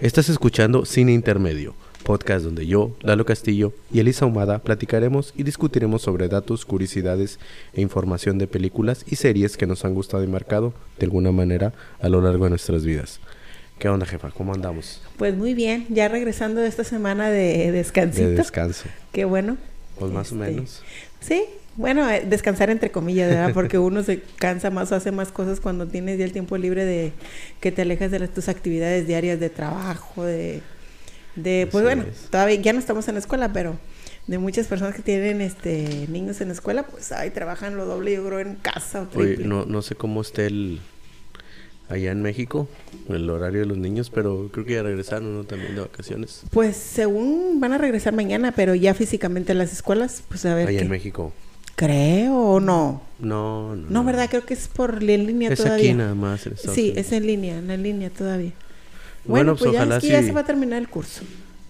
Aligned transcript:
Estás 0.00 0.28
escuchando 0.30 0.86
Cine 0.86 1.12
Intermedio, 1.12 1.74
podcast 2.04 2.44
donde 2.44 2.66
yo, 2.66 2.96
Lalo 3.02 3.26
Castillo 3.26 3.72
y 3.92 4.00
Elisa 4.00 4.24
Humada 4.24 4.60
platicaremos 4.60 5.34
y 5.36 5.42
discutiremos 5.42 6.02
sobre 6.02 6.28
datos, 6.28 6.64
curiosidades 6.64 7.38
e 7.74 7.82
información 7.82 8.38
de 8.38 8.46
películas 8.46 9.04
y 9.08 9.16
series 9.16 9.56
que 9.56 9.66
nos 9.66 9.84
han 9.84 9.94
gustado 9.94 10.24
y 10.24 10.26
marcado 10.26 10.72
de 10.98 11.04
alguna 11.06 11.32
manera 11.32 11.74
a 12.00 12.08
lo 12.08 12.22
largo 12.22 12.44
de 12.44 12.50
nuestras 12.50 12.84
vidas. 12.84 13.20
¿Qué 13.78 13.88
onda, 13.88 14.06
jefa? 14.06 14.30
¿Cómo 14.30 14.54
andamos? 14.54 15.02
Pues 15.16 15.36
muy 15.36 15.54
bien, 15.54 15.86
ya 15.90 16.08
regresando 16.08 16.60
de 16.60 16.68
esta 16.68 16.84
semana 16.84 17.30
de 17.30 17.72
descansito. 17.72 18.28
De 18.28 18.34
descanso. 18.36 18.84
Qué 19.12 19.24
bueno. 19.24 19.56
Pues 19.98 20.12
más 20.12 20.32
o 20.32 20.36
Este, 20.36 20.50
menos. 20.50 20.82
Sí, 21.20 21.44
bueno, 21.80 22.08
eh, 22.10 22.24
descansar 22.28 22.70
entre 22.70 22.90
comillas, 22.90 23.28
¿verdad? 23.30 23.50
Porque 23.54 23.78
uno 23.78 24.02
se 24.02 24.20
cansa 24.36 24.70
más 24.70 24.92
o 24.92 24.94
hace 24.94 25.10
más 25.12 25.32
cosas 25.32 25.60
cuando 25.60 25.86
tienes 25.86 26.18
ya 26.18 26.24
el 26.24 26.32
tiempo 26.32 26.56
libre 26.56 26.84
de 26.84 27.12
que 27.60 27.72
te 27.72 27.82
alejas 27.82 28.10
de 28.10 28.20
las, 28.20 28.30
tus 28.30 28.48
actividades 28.48 29.06
diarias 29.06 29.40
de 29.40 29.50
trabajo, 29.50 30.24
de, 30.24 30.60
de 31.36 31.68
pues 31.70 31.84
Así 31.84 31.94
bueno, 31.96 32.10
es. 32.10 32.28
todavía 32.30 32.56
ya 32.60 32.72
no 32.72 32.78
estamos 32.78 33.08
en 33.08 33.14
la 33.14 33.20
escuela, 33.20 33.52
pero 33.52 33.76
de 34.26 34.38
muchas 34.38 34.66
personas 34.66 34.94
que 34.94 35.02
tienen 35.02 35.40
este 35.40 36.06
niños 36.08 36.40
en 36.40 36.48
la 36.48 36.54
escuela, 36.54 36.84
pues 36.84 37.10
ay, 37.12 37.30
trabajan 37.30 37.76
lo 37.76 37.86
doble, 37.86 38.12
yo 38.14 38.24
creo, 38.26 38.38
en 38.40 38.54
casa 38.56 39.02
o 39.12 39.18
Oye, 39.18 39.38
no, 39.38 39.64
no 39.64 39.82
sé 39.82 39.94
cómo 39.96 40.20
esté 40.20 40.46
el 40.46 40.80
allá 41.88 42.12
en 42.12 42.22
México, 42.22 42.68
el 43.08 43.28
horario 43.28 43.60
de 43.60 43.66
los 43.66 43.76
niños, 43.76 44.10
pero 44.10 44.48
creo 44.52 44.64
que 44.64 44.74
ya 44.74 44.82
regresaron, 44.84 45.34
¿no? 45.34 45.44
También 45.44 45.74
de 45.74 45.80
vacaciones. 45.80 46.42
Pues 46.50 46.76
según 46.76 47.58
van 47.58 47.72
a 47.72 47.78
regresar 47.78 48.12
mañana, 48.12 48.52
pero 48.52 48.76
ya 48.76 48.94
físicamente 48.94 49.52
a 49.52 49.54
las 49.56 49.72
escuelas, 49.72 50.22
pues 50.28 50.44
a 50.46 50.54
ver 50.54 50.68
Allá 50.68 50.78
qué. 50.78 50.84
en 50.84 50.90
México. 50.90 51.32
Creo 51.80 52.36
o 52.36 52.60
no. 52.60 53.02
No, 53.18 53.74
no. 53.74 53.88
No, 53.88 54.04
¿verdad? 54.04 54.28
Creo 54.28 54.44
que 54.44 54.52
es 54.54 54.68
por 54.68 55.02
en 55.02 55.26
línea 55.26 55.50
Es 55.50 55.58
todavía. 55.62 55.90
aquí 55.90 55.94
nada 55.94 56.14
más. 56.14 56.46
Estados 56.46 56.74
Sí, 56.74 56.92
es 56.94 57.10
en 57.12 57.26
línea, 57.26 57.56
en 57.58 57.82
línea 57.82 58.10
todavía. 58.10 58.52
Bueno, 59.24 59.24
Bueno, 59.24 59.52
pues 59.54 59.62
pues, 59.62 59.72
ya, 59.72 59.78
ojalá 59.80 59.96
es 59.96 60.02
que 60.02 60.08
ya 60.10 60.20
sí. 60.20 60.26
se 60.26 60.32
va 60.32 60.40
a 60.40 60.44
terminar 60.44 60.78
el 60.78 60.88
curso. 60.88 61.22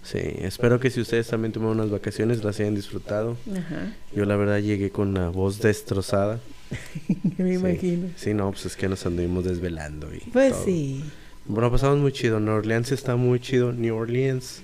Sí, 0.03 0.17
espero 0.19 0.79
que 0.81 0.89
si 0.89 0.99
ustedes 0.99 1.27
también 1.27 1.53
tomaron 1.53 1.79
unas 1.79 1.91
vacaciones 1.91 2.43
las 2.43 2.59
hayan 2.59 2.75
disfrutado. 2.75 3.37
Ajá, 3.51 3.93
Yo 4.13 4.25
la 4.25 4.35
verdad 4.35 4.59
llegué 4.59 4.89
con 4.89 5.13
la 5.13 5.29
voz 5.29 5.59
destrozada. 5.61 6.39
me 7.37 7.47
Sí. 7.49 7.53
imagino. 7.53 8.07
Sí, 8.17 8.33
no, 8.33 8.51
pues 8.51 8.65
es 8.65 8.75
que 8.75 8.89
nos 8.89 9.05
anduvimos 9.05 9.45
desvelando 9.45 10.13
y 10.13 10.19
Pues 10.31 10.51
todo. 10.53 10.65
sí. 10.65 11.03
Bueno, 11.45 11.71
pasamos 11.71 11.99
muy 11.99 12.11
chido. 12.11 12.39
New 12.39 12.53
Orleans 12.53 12.91
está 12.91 13.15
muy 13.15 13.39
chido. 13.39 13.71
New 13.71 13.95
Orleans. 13.95 14.61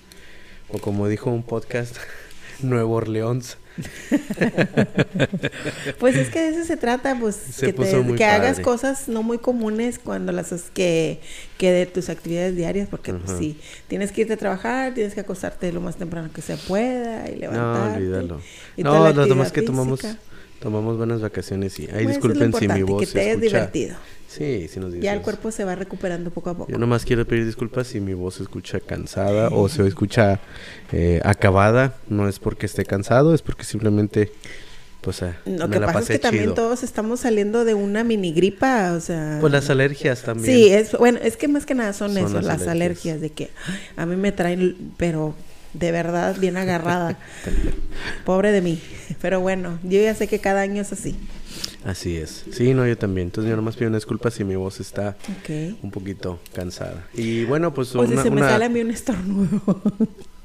O 0.69 0.79
como 0.79 1.07
dijo 1.07 1.29
un 1.31 1.44
podcast, 1.44 1.95
Nuevo 2.61 2.95
Orleans. 2.95 3.58
Pues 6.00 6.16
es 6.16 6.30
que 6.30 6.39
de 6.39 6.50
eso 6.50 6.66
se 6.66 6.77
trata, 6.77 7.17
pues 7.19 7.36
Se 7.36 7.67
que, 7.67 7.73
te- 7.73 8.16
que 8.16 8.25
hagas 8.25 8.59
cosas 8.59 9.08
no 9.08 9.23
muy 9.23 9.38
comunes 9.38 10.00
cuando 10.00 10.31
las 10.31 10.52
que, 10.73 11.19
que 11.58 11.72
de 11.72 11.85
tus 11.85 12.09
actividades 12.09 12.55
diarias, 12.55 12.88
porque 12.89 13.13
pues 13.13 13.38
sí, 13.38 13.59
tienes 13.88 14.11
que 14.11 14.22
irte 14.22 14.33
a 14.33 14.38
trabajar, 14.38 14.94
tienes 14.94 15.13
que 15.13 15.19
acostarte 15.22 15.72
lo 15.72 15.81
más 15.81 15.95
temprano 15.97 16.30
que 16.33 16.41
se 16.41 16.58
pueda 16.58 17.30
y 17.30 17.33
No, 17.35 17.39
levantarte. 17.41 17.97
olvídalo. 17.97 18.41
y 18.75 18.83
No, 18.83 18.94
demás 19.13 19.47
actividad 19.47 19.52
que 19.52 19.61
tomamos. 19.61 20.00
Tomamos 20.59 20.97
buenas 20.97 21.22
vacaciones 21.22 21.80
y 21.80 21.83
ahí 21.83 21.89
Pues, 21.89 22.02
es 22.02 22.08
disculpen 22.09 22.53
si 22.53 22.67
mi 22.67 22.83
voz 22.83 23.02
que 23.02 23.05
se 23.08 23.13
te 23.13 23.30
escucha. 23.31 23.45
divertido. 23.47 23.95
Sí, 24.27 24.67
sí 24.67 24.80
nos 24.80 24.94
Ya 25.00 25.13
el 25.13 25.22
cuerpo 25.22 25.52
se 25.52 25.63
va 25.63 25.75
recuperando 25.75 26.31
poco 26.31 26.50
a 26.50 26.53
poco. 26.58 26.72
Yo 26.72 26.77
nomás 26.77 27.05
quiero 27.05 27.25
pedir 27.25 27.45
disculpas 27.45 27.88
si 27.88 28.02
mi 28.02 28.13
voz 28.13 28.36
se 28.36 28.44
escucha 28.44 28.80
cansada 28.81 29.47
o 29.50 29.69
se 29.69 29.88
escucha 29.88 30.39
eh, 30.91 31.22
acabada. 31.23 31.95
No 32.09 32.28
es 32.28 32.38
porque 32.39 32.66
esté 32.66 32.83
cansado, 32.85 33.33
es 33.33 33.41
porque 33.41 33.63
simplemente, 33.63 34.31
pues, 35.02 35.22
eh, 35.22 35.33
Lo 35.45 35.69
que 35.69 35.80
la 35.80 35.88
pasa 35.88 36.00
es 36.00 36.08
que 36.09 36.19
también 36.19 36.44
chido. 36.45 36.55
todos 36.55 36.83
estamos 36.83 37.22
saliendo 37.22 37.63
de 37.63 37.73
una 37.73 38.03
mini 38.03 38.33
gripa, 38.33 38.91
o 38.94 39.00
sea... 39.00 39.38
Pues 39.39 39.53
las 39.53 39.69
alergias 39.69 40.24
también. 40.24 40.53
Sí, 40.53 40.68
es, 40.74 40.91
bueno, 40.97 41.19
es 41.24 41.38
que 41.38 41.47
más 41.47 41.66
que 41.66 41.74
nada 41.74 41.94
son, 41.94 42.13
Son 42.13 42.25
eso, 42.25 42.34
las 42.35 42.44
las, 42.45 42.68
alergias. 42.68 43.16
alergias. 43.16 43.22
de 43.22 43.29
que 43.29 43.50
a 43.95 44.06
mí 44.06 44.18
me 44.18 44.34
traen, 44.34 44.75
pero 44.97 45.35
de 45.73 45.91
verdad 45.91 46.35
bien 46.39 46.57
agarrada. 46.57 47.17
Pobre 48.25 48.51
de 48.51 48.61
mí. 48.61 48.81
Pero 49.22 49.41
bueno, 49.41 49.79
yo 49.83 50.00
ya 50.01 50.13
sé 50.16 50.28
que 50.28 50.39
cada 50.39 50.61
año 50.61 50.81
es 50.81 50.91
así. 50.94 51.16
Así 51.85 52.17
es. 52.17 52.44
Sí, 52.51 52.73
no, 52.73 52.85
yo 52.88 52.97
también. 52.97 53.28
Entonces 53.28 53.50
yo 53.50 53.55
nomás 53.55 53.75
pido 53.75 53.88
una 53.89 53.97
disculpa 53.97 54.29
si 54.31 54.44
mi 54.44 54.56
voz 54.56 54.79
está 54.79 55.16
un 55.81 55.91
poquito 55.91 56.39
cansada. 56.53 57.07
Y 57.13 57.45
bueno, 57.45 57.73
pues 57.73 57.95
O 57.95 58.06
si 58.06 58.13
una- 58.13 58.23
se 58.23 58.29
me 58.29 58.38
una- 58.41 58.50
sale 58.50 58.66
a 58.66 58.69
mí 58.69 58.81
un 58.81 58.91
estornudo. 58.91 59.81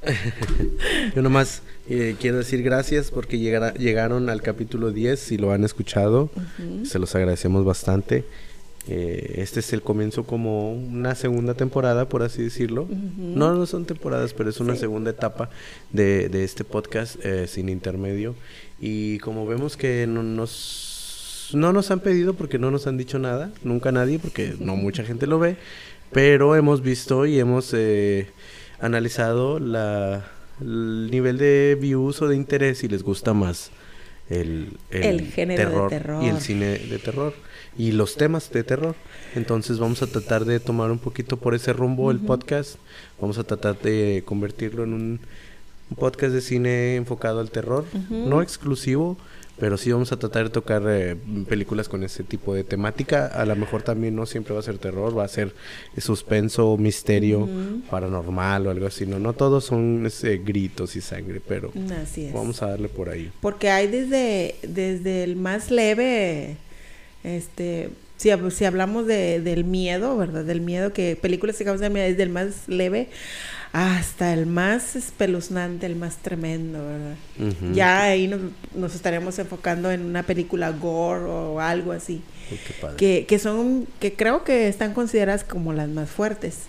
yo 1.15 1.21
nomás 1.21 1.61
eh, 1.89 2.15
quiero 2.19 2.37
decir 2.37 2.61
gracias 2.63 3.11
porque 3.11 3.39
llegara- 3.39 3.73
llegaron 3.73 4.29
al 4.29 4.41
capítulo 4.41 4.91
10, 4.91 5.19
si 5.19 5.37
lo 5.37 5.51
han 5.51 5.63
escuchado. 5.63 6.29
Se 6.85 6.99
los 6.99 7.13
agradecemos 7.15 7.65
bastante. 7.65 8.25
Eh, 8.87 9.35
este 9.37 9.61
es 9.61 9.71
el 9.71 9.81
comienzo 9.81 10.25
como 10.25 10.73
una 10.73 11.15
segunda 11.15 11.53
temporada, 11.53 12.09
por 12.09 12.21
así 12.21 12.43
decirlo. 12.43 12.87
No, 13.17 13.53
no 13.53 13.65
son 13.65 13.85
temporadas, 13.85 14.33
pero 14.33 14.49
es 14.49 14.59
una 14.59 14.73
Sí. 14.73 14.81
segunda 14.81 15.11
etapa 15.11 15.49
de, 15.91 16.27
de 16.29 16.43
este 16.43 16.63
podcast 16.65 17.15
eh, 17.23 17.47
sin 17.47 17.69
intermedio. 17.69 18.35
Y 18.81 19.19
como 19.19 19.45
vemos 19.47 19.77
que 19.77 20.05
no 20.07 20.21
nos, 20.23 21.51
no 21.53 21.71
nos 21.71 21.91
han 21.91 22.01
pedido 22.01 22.33
porque 22.33 22.59
no 22.59 22.71
nos 22.71 22.85
han 22.87 22.97
dicho 22.97 23.19
nada, 23.19 23.51
nunca 23.63 23.91
nadie, 23.93 24.19
porque 24.19 24.53
no 24.59 24.75
mucha 24.75 25.03
gente 25.05 25.27
lo 25.27 25.39
ve, 25.39 25.55
pero 26.11 26.55
hemos 26.57 26.81
visto 26.81 27.25
y 27.25 27.39
hemos 27.39 27.73
eh, 27.73 28.27
analizado 28.81 29.59
la, 29.59 30.25
el 30.59 31.09
nivel 31.09 31.37
de 31.37 31.77
views 31.79 32.21
o 32.21 32.27
de 32.27 32.35
interés 32.35 32.79
si 32.79 32.89
les 32.89 33.03
gusta 33.03 33.33
más 33.33 33.71
el, 34.29 34.77
El 34.89 35.31
género 35.31 35.83
de 35.83 35.89
terror. 35.89 36.23
y 36.23 36.27
el 36.27 36.39
cine 36.39 36.77
de 36.77 36.99
terror 36.99 37.33
y 37.77 37.91
los 37.91 38.15
temas 38.15 38.51
de 38.51 38.63
terror. 38.63 38.95
Entonces 39.35 39.79
vamos 39.79 40.01
a 40.01 40.07
tratar 40.07 40.45
de 40.45 40.59
tomar 40.59 40.91
un 40.91 40.99
poquito 40.99 41.37
por 41.37 41.55
ese 41.55 41.73
rumbo 41.73 42.11
el 42.11 42.19
podcast. 42.19 42.75
Vamos 43.19 43.37
a 43.37 43.43
tratar 43.43 43.79
de 43.81 44.23
convertirlo 44.25 44.83
en 44.83 44.93
un, 44.93 45.19
un 45.89 45.97
podcast 45.97 46.33
de 46.33 46.41
cine 46.41 46.95
enfocado 46.95 47.39
al 47.39 47.51
terror, 47.51 47.85
no 48.09 48.41
exclusivo, 48.41 49.17
pero 49.59 49.77
sí 49.77 49.91
vamos 49.91 50.11
a 50.11 50.17
tratar 50.17 50.45
de 50.45 50.49
tocar 50.49 50.81
eh, 50.87 51.15
películas 51.47 51.87
con 51.87 52.03
ese 52.03 52.23
tipo 52.23 52.55
de 52.55 52.63
temática. 52.63 53.27
A 53.27 53.45
lo 53.45 53.55
mejor 53.55 53.83
también 53.83 54.15
no 54.15 54.25
siempre 54.25 54.53
va 54.53 54.59
a 54.59 54.63
ser 54.63 54.79
terror, 54.79 55.15
va 55.17 55.25
a 55.25 55.27
ser 55.27 55.53
suspenso, 55.97 56.75
misterio, 56.77 57.47
paranormal 57.89 58.67
o 58.67 58.71
algo 58.71 58.87
así. 58.87 59.05
No, 59.05 59.19
no 59.19 59.33
todos 59.33 59.65
son 59.65 60.05
ese, 60.07 60.37
gritos 60.37 60.95
y 60.95 61.01
sangre, 61.01 61.39
pero 61.47 61.71
Así 62.01 62.25
es. 62.25 62.33
vamos 62.33 62.63
a 62.63 62.69
darle 62.69 62.89
por 62.89 63.09
ahí. 63.09 63.31
Porque 63.41 63.69
hay 63.69 63.87
desde, 63.87 64.55
desde 64.63 65.23
el 65.23 65.35
más 65.35 65.69
leve, 65.69 66.57
este, 67.23 67.89
si, 68.23 68.51
si 68.51 68.65
hablamos 68.65 69.05
de, 69.05 69.39
del 69.41 69.63
miedo, 69.65 70.17
¿verdad? 70.17 70.43
Del 70.45 70.61
miedo, 70.61 70.93
que 70.93 71.15
películas 71.21 71.57
que 71.57 71.65
causan 71.65 71.93
miedo, 71.93 72.07
desde 72.07 72.23
el 72.23 72.29
más 72.29 72.67
leve 72.67 73.09
hasta 73.71 74.33
el 74.33 74.45
más 74.45 74.95
espeluznante, 74.95 75.87
el 75.87 75.95
más 75.95 76.17
tremendo, 76.17 76.77
¿verdad? 76.85 77.15
Ujú. 77.39 77.73
Ya 77.73 78.03
ahí 78.03 78.27
nos, 78.27 78.39
nos 78.75 78.93
estaremos 78.93 79.39
enfocando 79.39 79.91
en 79.91 80.05
una 80.05 80.21
película 80.23 80.69
gore 80.71 81.23
o 81.25 81.59
algo 81.59 81.91
así. 81.91 82.21
Oh, 82.51 82.55
qué 82.67 82.73
padre. 82.79 82.95
Que, 82.97 83.25
que 83.27 83.39
son, 83.39 83.87
que 83.99 84.13
creo 84.13 84.43
que 84.43 84.67
están 84.67 84.93
consideradas 84.93 85.43
como 85.43 85.73
las 85.73 85.89
más 85.89 86.09
fuertes. 86.09 86.59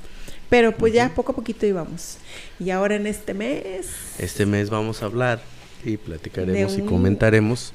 Pero 0.48 0.72
pues 0.72 0.93
ya 0.93 1.10
poco 1.14 1.32
a 1.32 1.34
poquito 1.34 1.66
íbamos. 1.66 2.16
Y 2.60 2.70
ahora 2.70 2.94
en 2.97 3.06
este 3.06 3.34
mes 3.34 3.87
Este 4.19 4.47
mes 4.47 4.70
vamos 4.70 5.03
a 5.03 5.06
hablar 5.06 5.43
y 5.84 5.97
platicaremos 5.98 6.72
De 6.72 6.78
y 6.78 6.82
un- 6.82 6.88
comentaremos. 6.88 7.72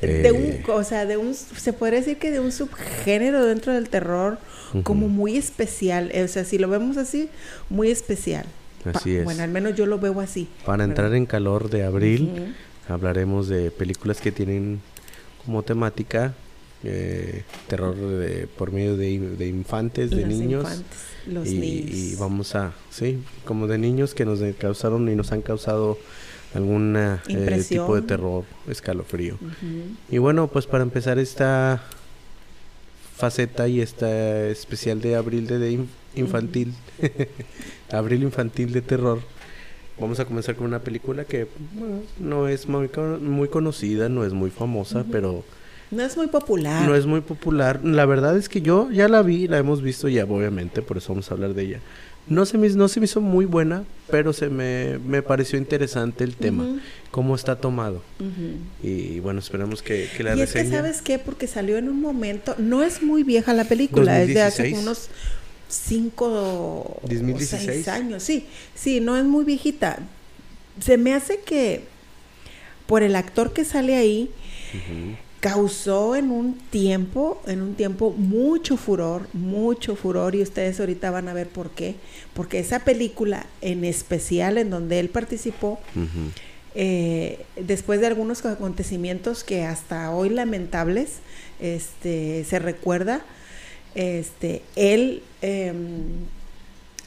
De 0.00 0.28
eh, 0.28 0.32
un, 0.32 0.70
o 0.70 0.84
sea, 0.84 1.06
de 1.06 1.16
un, 1.16 1.34
se 1.34 1.72
podría 1.72 1.98
decir 2.00 2.18
que 2.18 2.30
de 2.30 2.40
un 2.40 2.52
subgénero 2.52 3.44
dentro 3.46 3.72
del 3.72 3.88
terror 3.88 4.38
como 4.82 5.08
muy 5.08 5.36
especial, 5.38 6.10
eh, 6.12 6.22
o 6.24 6.28
sea, 6.28 6.44
si 6.44 6.58
lo 6.58 6.68
vemos 6.68 6.96
así, 6.98 7.30
muy 7.70 7.90
especial. 7.90 8.44
Pa- 8.84 8.90
Así 8.90 9.16
es. 9.16 9.24
Bueno, 9.24 9.42
al 9.42 9.50
menos 9.50 9.74
yo 9.74 9.86
lo 9.86 9.98
veo 9.98 10.20
así. 10.20 10.46
Para 10.66 10.84
entrar 10.84 11.14
en 11.14 11.24
calor 11.26 11.70
de 11.70 11.84
abril, 11.84 12.54
hablaremos 12.88 13.48
de 13.48 13.70
películas 13.70 14.20
que 14.20 14.30
tienen 14.30 14.80
como 15.44 15.62
temática 15.62 16.34
eh, 16.84 17.42
terror 17.66 17.96
de- 17.96 18.46
por 18.46 18.70
medio 18.70 18.96
de, 18.96 19.18
de 19.18 19.48
infantes, 19.48 20.10
de 20.10 20.16
Los 20.20 20.28
niños. 20.28 20.62
infantes, 20.62 20.86
los 21.26 21.48
y, 21.48 21.58
niños. 21.58 21.90
y 21.96 22.14
vamos 22.16 22.54
a, 22.54 22.72
sí, 22.90 23.18
como 23.44 23.66
de 23.66 23.78
niños 23.78 24.14
que 24.14 24.24
nos 24.24 24.38
causaron 24.58 25.08
y 25.08 25.16
nos 25.16 25.32
han 25.32 25.42
causado 25.42 25.98
algún 26.54 26.94
eh, 26.96 27.18
tipo 27.68 27.94
de 27.94 28.02
terror, 28.02 28.44
escalofrío. 28.68 29.36
Y 30.10 30.18
bueno, 30.18 30.48
pues 30.48 30.66
para 30.66 30.82
empezar 30.82 31.18
esta 31.18 31.82
faceta 33.16 33.66
y 33.68 33.80
esta 33.80 34.46
especial 34.48 35.00
de 35.00 35.16
abril 35.16 35.46
de, 35.46 35.58
de 35.58 35.72
in- 35.72 35.88
infantil, 36.14 36.72
abril 37.90 38.22
infantil 38.22 38.72
de 38.72 38.80
terror, 38.82 39.20
vamos 39.98 40.20
a 40.20 40.24
comenzar 40.24 40.54
con 40.54 40.66
una 40.66 40.78
película 40.80 41.24
que 41.24 41.48
bueno, 41.72 42.00
no 42.20 42.48
es 42.48 42.68
muy, 42.68 42.88
muy 43.20 43.48
conocida, 43.48 44.08
no 44.08 44.24
es 44.24 44.32
muy 44.32 44.50
famosa, 44.50 45.04
pero 45.10 45.44
No 45.90 46.02
es 46.04 46.16
muy 46.16 46.28
popular. 46.28 46.86
no 46.86 46.94
es 46.94 47.06
muy 47.06 47.20
popular. 47.20 47.80
La 47.84 48.06
verdad 48.06 48.36
es 48.36 48.48
que 48.48 48.60
yo 48.62 48.90
ya 48.92 49.08
la 49.08 49.22
vi, 49.22 49.48
la 49.48 49.58
hemos 49.58 49.82
visto 49.82 50.08
ya, 50.08 50.24
obviamente, 50.24 50.80
por 50.82 50.96
eso 50.98 51.08
vamos 51.12 51.30
a 51.30 51.34
hablar 51.34 51.54
de 51.54 51.62
ella. 51.64 51.80
No 52.28 52.44
se 52.46 52.58
me, 52.58 52.68
no 52.68 52.88
se 52.88 53.00
me 53.00 53.04
hizo 53.04 53.20
muy 53.20 53.44
buena, 53.44 53.84
pero 54.10 54.32
se 54.32 54.48
me, 54.48 54.98
me 54.98 55.22
pareció 55.22 55.58
interesante 55.58 56.24
el 56.24 56.36
tema, 56.36 56.80
cómo 57.10 57.34
está 57.34 57.56
tomado. 57.56 58.02
Y 58.82 59.20
bueno, 59.20 59.40
esperemos 59.40 59.82
que, 59.82 60.08
que 60.16 60.22
la 60.22 60.36
y 60.36 60.40
es 60.42 60.52
que, 60.52 60.58
reseña. 60.58 60.78
¿sabes 60.78 61.02
qué? 61.02 61.18
Porque 61.18 61.46
salió 61.46 61.78
en 61.78 61.88
un 61.88 62.00
momento, 62.00 62.54
no 62.58 62.82
es 62.82 63.02
muy 63.02 63.22
vieja 63.22 63.52
la 63.54 63.64
película, 63.64 64.22
es 64.22 64.28
de 64.28 64.42
hace 64.42 64.62
2016. 64.62 64.82
unos 64.82 65.08
cinco 65.68 67.00
2016. 67.02 67.62
o 67.62 67.72
seis 67.72 67.88
años. 67.88 68.22
Sí, 68.22 68.46
sí, 68.74 69.00
no 69.00 69.16
es 69.16 69.24
muy 69.24 69.44
viejita. 69.44 69.98
Se 70.80 70.96
me 70.96 71.14
hace 71.14 71.40
que 71.40 71.82
por 72.86 73.02
el 73.02 73.16
actor 73.16 73.52
que 73.52 73.64
sale 73.64 73.96
ahí. 73.96 74.30
Causó 75.40 76.16
en 76.16 76.30
un 76.30 76.54
tiempo, 76.54 77.40
en 77.46 77.62
un 77.62 77.74
tiempo 77.74 78.10
mucho 78.10 78.76
furor, 78.76 79.28
mucho 79.32 79.94
furor 79.94 80.34
y 80.34 80.42
ustedes 80.42 80.80
ahorita 80.80 81.10
van 81.10 81.28
a 81.28 81.32
ver 81.32 81.48
por 81.48 81.70
qué, 81.70 81.94
porque 82.34 82.58
esa 82.58 82.80
película 82.80 83.46
en 83.60 83.84
especial 83.84 84.58
en 84.58 84.70
donde 84.70 84.98
él 84.98 85.10
participó, 85.10 85.78
eh, 86.74 87.44
después 87.56 88.00
de 88.00 88.08
algunos 88.08 88.44
acontecimientos 88.44 89.44
que 89.44 89.64
hasta 89.64 90.10
hoy 90.10 90.30
lamentables, 90.30 91.18
este, 91.60 92.44
se 92.44 92.58
recuerda, 92.58 93.22
este, 93.94 94.62
él 94.76 95.22
em, 95.40 96.02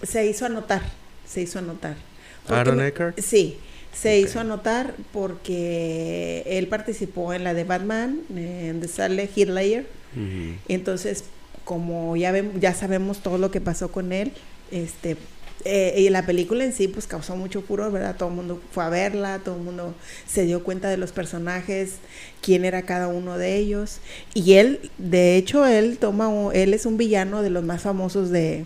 se 0.04 0.26
hizo 0.26 0.46
anotar, 0.46 0.82
se 1.28 1.42
hizo 1.42 1.60
anotar. 1.60 1.96
Porque 2.44 2.60
Aaron 2.60 2.82
Eckhart. 2.82 3.20
Sí, 3.20 3.58
se 3.94 4.20
hizo 4.20 4.40
anotar 4.40 4.96
porque 5.12 6.44
él 6.46 6.68
participó 6.68 7.34
en 7.34 7.44
la 7.44 7.54
de 7.54 7.64
Batman, 7.64 8.22
en 8.36 8.80
The 8.80 8.88
sale. 8.88 9.30
Ujú. 9.34 10.58
Entonces, 10.68 11.26
como 11.64 12.16
ya 12.16 12.34
ya 12.60 12.74
sabemos 12.74 13.20
todo 13.20 13.38
lo 13.38 13.52
que 13.52 13.62
pasó 13.62 13.92
con 13.92 14.12
él, 14.12 14.32
este 14.72 15.18
eh, 15.64 15.96
y 15.98 16.10
la 16.10 16.26
película 16.26 16.64
en 16.64 16.74
sí 16.74 16.88
pues 16.88 17.06
causó 17.06 17.36
mucho 17.36 17.62
furor, 17.62 17.92
¿verdad? 17.92 18.16
Todo 18.18 18.30
el 18.30 18.36
mundo 18.36 18.62
fue 18.72 18.84
a 18.84 18.90
verla, 18.90 19.40
todo 19.40 19.58
el 19.58 19.64
mundo 19.64 19.94
se 20.28 20.46
dio 20.46 20.64
cuenta 20.64 20.90
de 20.90 20.98
los 20.98 21.12
personajes, 21.12 21.96
quién 22.42 22.66
era 22.66 22.82
cada 22.84 23.08
uno 23.08 23.38
de 23.38 23.58
ellos. 23.58 24.00
Y 24.34 24.54
él, 24.54 24.90
de 24.98 25.38
hecho, 25.38 25.66
él 25.68 25.98
toma 26.00 26.32
él 26.54 26.74
es 26.74 26.86
un 26.86 26.98
villano 26.98 27.44
de 27.44 27.52
los 27.52 27.64
más 27.64 27.84
famosos 27.84 28.32
de, 28.32 28.66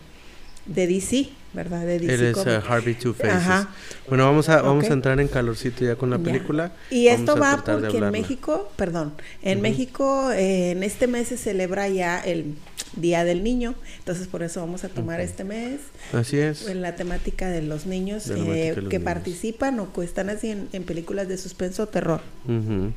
de 0.66 0.88
DC, 0.88 1.30
¿verdad? 1.56 1.86
De 1.86 2.00
DC 2.00 2.14
Él 2.14 2.24
es 2.26 2.34
Comics. 2.36 2.64
uh, 2.64 2.72
Harvey 2.72 2.94
Two 2.96 3.14
Faces. 3.14 3.34
Ajá. 3.34 3.70
Bueno, 4.10 4.26
vamos 4.26 4.50
a, 4.50 4.62
vamos 4.62 4.84
Ok. 4.86 4.92
a 4.92 4.94
entrar 4.94 5.20
en 5.20 5.28
calorcito 5.28 5.84
ya 5.86 5.96
con 5.96 6.10
la 6.10 6.18
Ya. 6.18 6.24
película. 6.24 6.72
Y 6.92 7.08
esto 7.08 7.38
va 7.38 7.64
porque 7.66 7.98
en. 7.98 8.12
México, 8.12 8.70
perdón, 8.76 9.14
en 9.42 9.58
Ujú. 9.60 9.64
México 9.64 10.32
eh, 10.32 10.72
en 10.72 10.84
este 10.84 11.08
mes 11.08 11.30
se 11.30 11.38
celebra 11.38 11.88
ya 11.90 12.20
el 12.20 12.56
Día 12.96 13.24
del 13.26 13.44
Niño, 13.44 13.76
entonces 14.00 14.28
por 14.28 14.42
eso 14.44 14.62
vamos 14.62 14.84
a 14.86 14.90
tomar 14.90 15.20
Ujú. 15.20 15.28
este 15.30 15.44
mes 15.44 15.80
Así 16.14 16.38
es. 16.38 16.68
en 16.68 16.82
la 16.82 16.96
temática 16.96 17.50
de 17.50 17.62
los 17.62 17.86
niños 17.88 18.26
De 18.28 18.36
eh, 18.40 18.70
de 18.76 18.82
los 18.82 18.90
que 18.90 19.00
niños. 19.00 19.14
participan 19.14 19.80
o 19.82 19.92
que 19.92 20.04
están 20.04 20.30
así 20.30 20.52
en, 20.52 20.70
en 20.72 20.84
películas 20.84 21.28
de 21.28 21.38
suspenso 21.38 21.84
o 21.84 21.88
terror. 21.88 22.22
Ujú. 22.46 22.92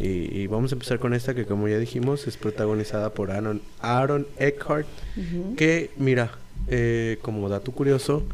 y, 0.00 0.06
y 0.40 0.46
vamos 0.48 0.72
a 0.72 0.74
empezar 0.74 0.98
con 0.98 1.12
esta 1.14 1.34
que 1.34 1.44
como 1.44 1.68
ya 1.68 1.78
dijimos 1.78 2.26
es 2.26 2.36
protagonizada 2.36 3.10
por 3.10 3.30
Aaron, 3.30 3.60
Aaron 3.80 4.26
Eckhart. 4.38 4.86
Ujú. 5.16 5.54
Que 5.54 5.90
mira, 5.98 6.32
eh, 6.68 7.18
como 7.22 7.48
dato 7.48 7.72
curioso, 7.72 8.24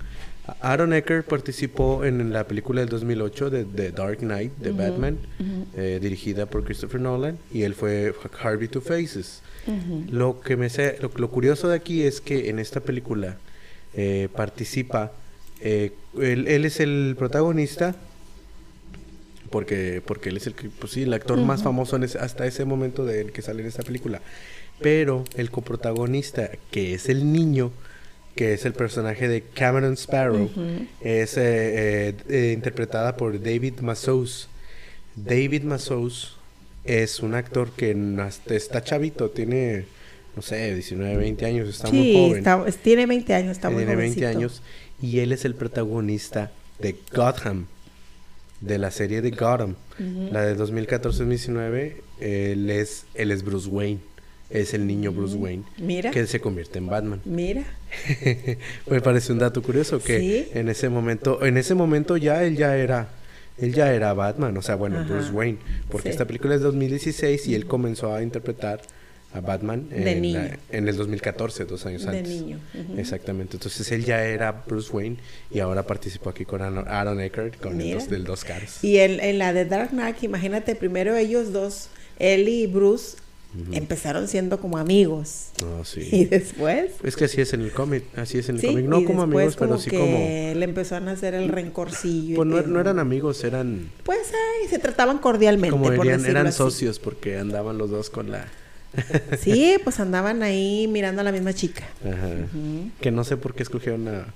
Aaron 0.62 0.92
Eckhart 0.94 1.26
participó 1.26 2.04
en 2.06 2.32
la 2.32 2.44
película 2.48 2.80
del 2.80 2.88
2008 2.88 3.50
de 3.50 3.64
The 3.64 3.92
Dark 3.92 4.18
Knight 4.18 4.52
de 4.58 4.72
Batman, 4.72 5.18
eh, 5.76 5.98
dirigida 6.00 6.46
por 6.46 6.64
Christopher 6.64 7.00
Nolan, 7.00 7.36
y 7.52 7.62
él 7.62 7.74
fue 7.74 8.14
Harvey 8.42 8.68
Two 8.68 8.80
Faces. 8.80 9.42
Lo 10.10 10.40
que 10.40 10.56
me 10.56 10.70
sé- 10.70 10.96
lo, 11.02 11.10
lo 11.16 11.30
curioso 11.30 11.68
de 11.68 11.76
aquí 11.76 12.02
es 12.02 12.22
que 12.22 12.48
en 12.48 12.58
esta 12.58 12.80
película 12.80 13.36
eh, 13.94 14.28
participa, 14.34 15.12
eh, 15.60 15.92
él, 16.18 16.48
él 16.48 16.64
es 16.64 16.80
el 16.80 17.14
protagonista, 17.18 17.94
porque, 19.50 20.02
porque 20.04 20.28
él 20.28 20.36
es 20.36 20.46
el 20.46 20.54
que, 20.54 20.68
pues 20.68 20.92
sí, 20.92 21.02
el 21.02 21.12
actor 21.12 21.38
más 21.38 21.62
famoso 21.62 21.96
en 21.96 22.04
ese- 22.04 22.18
hasta 22.18 22.46
ese 22.46 22.64
momento 22.64 23.04
de 23.04 23.20
el 23.22 23.32
que 23.32 23.42
sale 23.42 23.62
en 23.62 23.68
esta 23.68 23.82
película. 23.82 24.20
Pero 24.80 25.24
el 25.36 25.50
coprotagonista, 25.50 26.50
que 26.70 26.94
es 26.94 27.08
el 27.08 27.32
niño, 27.32 27.70
que 28.38 28.52
es 28.52 28.64
el 28.64 28.72
personaje 28.72 29.26
de 29.26 29.42
Cameron 29.42 29.94
Sparrow, 29.94 30.44
Ujú. 30.44 30.86
es 31.00 31.36
eh, 31.36 31.40
eh, 32.10 32.14
eh, 32.28 32.52
interpretada 32.54 33.16
por 33.16 33.42
David 33.42 33.80
Mazouz. 33.80 34.46
David 35.16 35.64
Mazouz 35.64 36.36
es 36.84 37.18
un 37.18 37.34
actor 37.34 37.72
que 37.72 37.96
está 38.50 38.84
chavito, 38.84 39.30
tiene, 39.30 39.86
no 40.36 40.42
sé, 40.42 40.72
19, 40.72 41.16
20 41.16 41.46
años, 41.46 41.68
está 41.68 41.90
muy 41.90 42.00
Sí, 42.00 42.14
joven. 42.14 42.38
está- 42.38 42.64
es- 42.68 42.76
tiene 42.76 43.06
20 43.06 43.34
años, 43.34 43.50
está 43.56 43.70
muy 43.70 43.78
tiene 43.82 43.96
20 43.96 44.20
jovencito. 44.20 44.38
años 44.38 44.62
y 45.02 45.18
él 45.18 45.32
es 45.32 45.44
el 45.44 45.56
protagonista 45.56 46.52
de 46.78 46.94
Gotham, 47.12 47.66
de 48.60 48.78
la 48.78 48.92
serie 48.92 49.20
de 49.20 49.32
Gotham, 49.32 49.74
Ujú. 49.98 50.28
la 50.30 50.42
de 50.42 50.54
2014-2019. 50.54 52.02
Él 52.20 52.70
es, 52.70 53.04
él 53.14 53.32
es 53.32 53.42
Bruce 53.42 53.68
Wayne, 53.68 53.98
es 54.50 54.72
el 54.74 54.86
niño 54.86 55.12
Bruce 55.12 55.36
Wayne, 55.36 55.64
Mira, 55.78 56.10
que 56.10 56.26
se 56.26 56.40
convierte 56.40 56.78
en 56.78 56.86
Batman. 56.86 57.20
mira. 57.24 57.64
Me 58.90 59.00
parece 59.00 59.32
un 59.32 59.38
dato 59.38 59.62
curioso 59.62 59.98
que 60.02 60.18
Sí. 60.18 60.48
en 60.58 60.68
ese 60.68 60.88
momento, 60.88 61.44
en 61.44 61.56
ese 61.56 61.74
momento 61.74 62.16
ya 62.16 62.42
él 62.44 62.56
ya 62.56 62.76
era, 62.76 63.08
él 63.58 63.74
ya 63.74 63.92
era 63.92 64.12
Batman, 64.14 64.56
o 64.56 64.62
sea, 64.62 64.74
bueno, 64.76 65.00
Ajá. 65.00 65.08
Bruce 65.12 65.30
Wayne, 65.32 65.58
porque 65.90 66.08
Sí. 66.08 66.12
esta 66.12 66.26
película 66.26 66.54
es 66.54 66.60
2016 66.62 67.46
y 67.48 67.54
él 67.54 67.66
comenzó 67.66 68.14
a 68.14 68.22
interpretar 68.22 68.80
a 69.34 69.40
Batman 69.42 69.90
De 69.90 70.12
en, 70.12 70.22
niño. 70.22 70.38
la- 70.40 70.58
en 70.78 70.88
el 70.88 70.96
2014, 70.96 71.66
dos 71.66 71.84
años 71.84 72.06
De 72.06 72.16
antes. 72.16 72.28
niño. 72.28 72.58
Exactamente, 72.96 73.56
entonces 73.56 73.90
él 73.92 74.04
ya 74.06 74.24
era 74.24 74.64
Bruce 74.66 74.90
Wayne 74.90 75.18
y 75.50 75.58
ahora 75.60 75.82
participó 75.82 76.30
aquí 76.30 76.46
con 76.46 76.62
Aaron, 76.62 77.20
Eckhart 77.20 77.60
con 77.60 77.78
el 77.78 77.92
dos, 77.94 78.08
del 78.08 78.24
dos 78.24 78.44
caras. 78.44 78.82
Y 78.82 78.96
en, 78.98 79.20
en 79.20 79.36
la 79.38 79.52
de 79.52 79.66
Dark 79.66 79.90
Knight, 79.90 80.22
imagínate, 80.22 80.74
primero 80.74 81.14
ellos 81.16 81.52
dos, 81.52 81.90
él 82.18 82.48
y 82.48 82.66
Bruce, 82.66 83.18
empezaron 83.72 84.28
siendo 84.28 84.60
como 84.60 84.78
amigos. 84.78 85.48
No, 85.62 85.84
sí. 85.84 86.08
Y 86.12 86.24
después... 86.26 86.92
Es 87.02 87.16
que 87.16 87.24
así 87.24 87.40
es 87.40 87.52
en 87.54 87.62
el 87.62 87.72
cómic, 87.72 88.04
así 88.16 88.38
es 88.38 88.48
en 88.48 88.56
el 88.56 88.60
Sí, 88.60 88.66
cómic, 88.68 88.84
no 88.86 89.04
como 89.04 89.22
amigos, 89.22 89.56
pero 89.56 89.78
sí 89.78 89.90
que 89.90 89.98
como... 89.98 90.18
le 90.18 90.64
empezó 90.64 90.96
a 90.96 91.00
nacer 91.00 91.34
el 91.34 91.48
rencorcillo. 91.48 92.32
y 92.34 92.36
Pues 92.36 92.46
no, 92.48 92.62
que- 92.62 92.68
no 92.68 92.80
eran 92.80 92.98
amigos, 92.98 93.42
eran 93.44 93.90
Pues 94.04 94.20
ay, 94.62 94.68
se 94.68 94.78
trataban 94.78 95.18
cordialmente, 95.18 95.70
como 95.70 95.84
por 95.94 96.06
eran 96.06 96.46
así. 96.46 96.58
socios 96.58 96.98
porque 96.98 97.38
andaban 97.38 97.78
los 97.78 97.90
dos 97.90 98.10
con 98.10 98.30
la... 98.30 98.46
Sí, 99.40 99.76
pues 99.84 99.98
andaban 100.00 100.42
ahí 100.42 100.86
mirando 100.88 101.20
a 101.20 101.24
la 101.24 101.32
misma 101.32 101.52
chica. 101.52 101.84
Ajá. 102.04 102.28
Que 103.00 103.10
no 103.10 103.24
sé 103.24 103.36
por 103.36 103.54
qué 103.54 103.62
escogieron 103.62 104.08
a... 104.08 104.34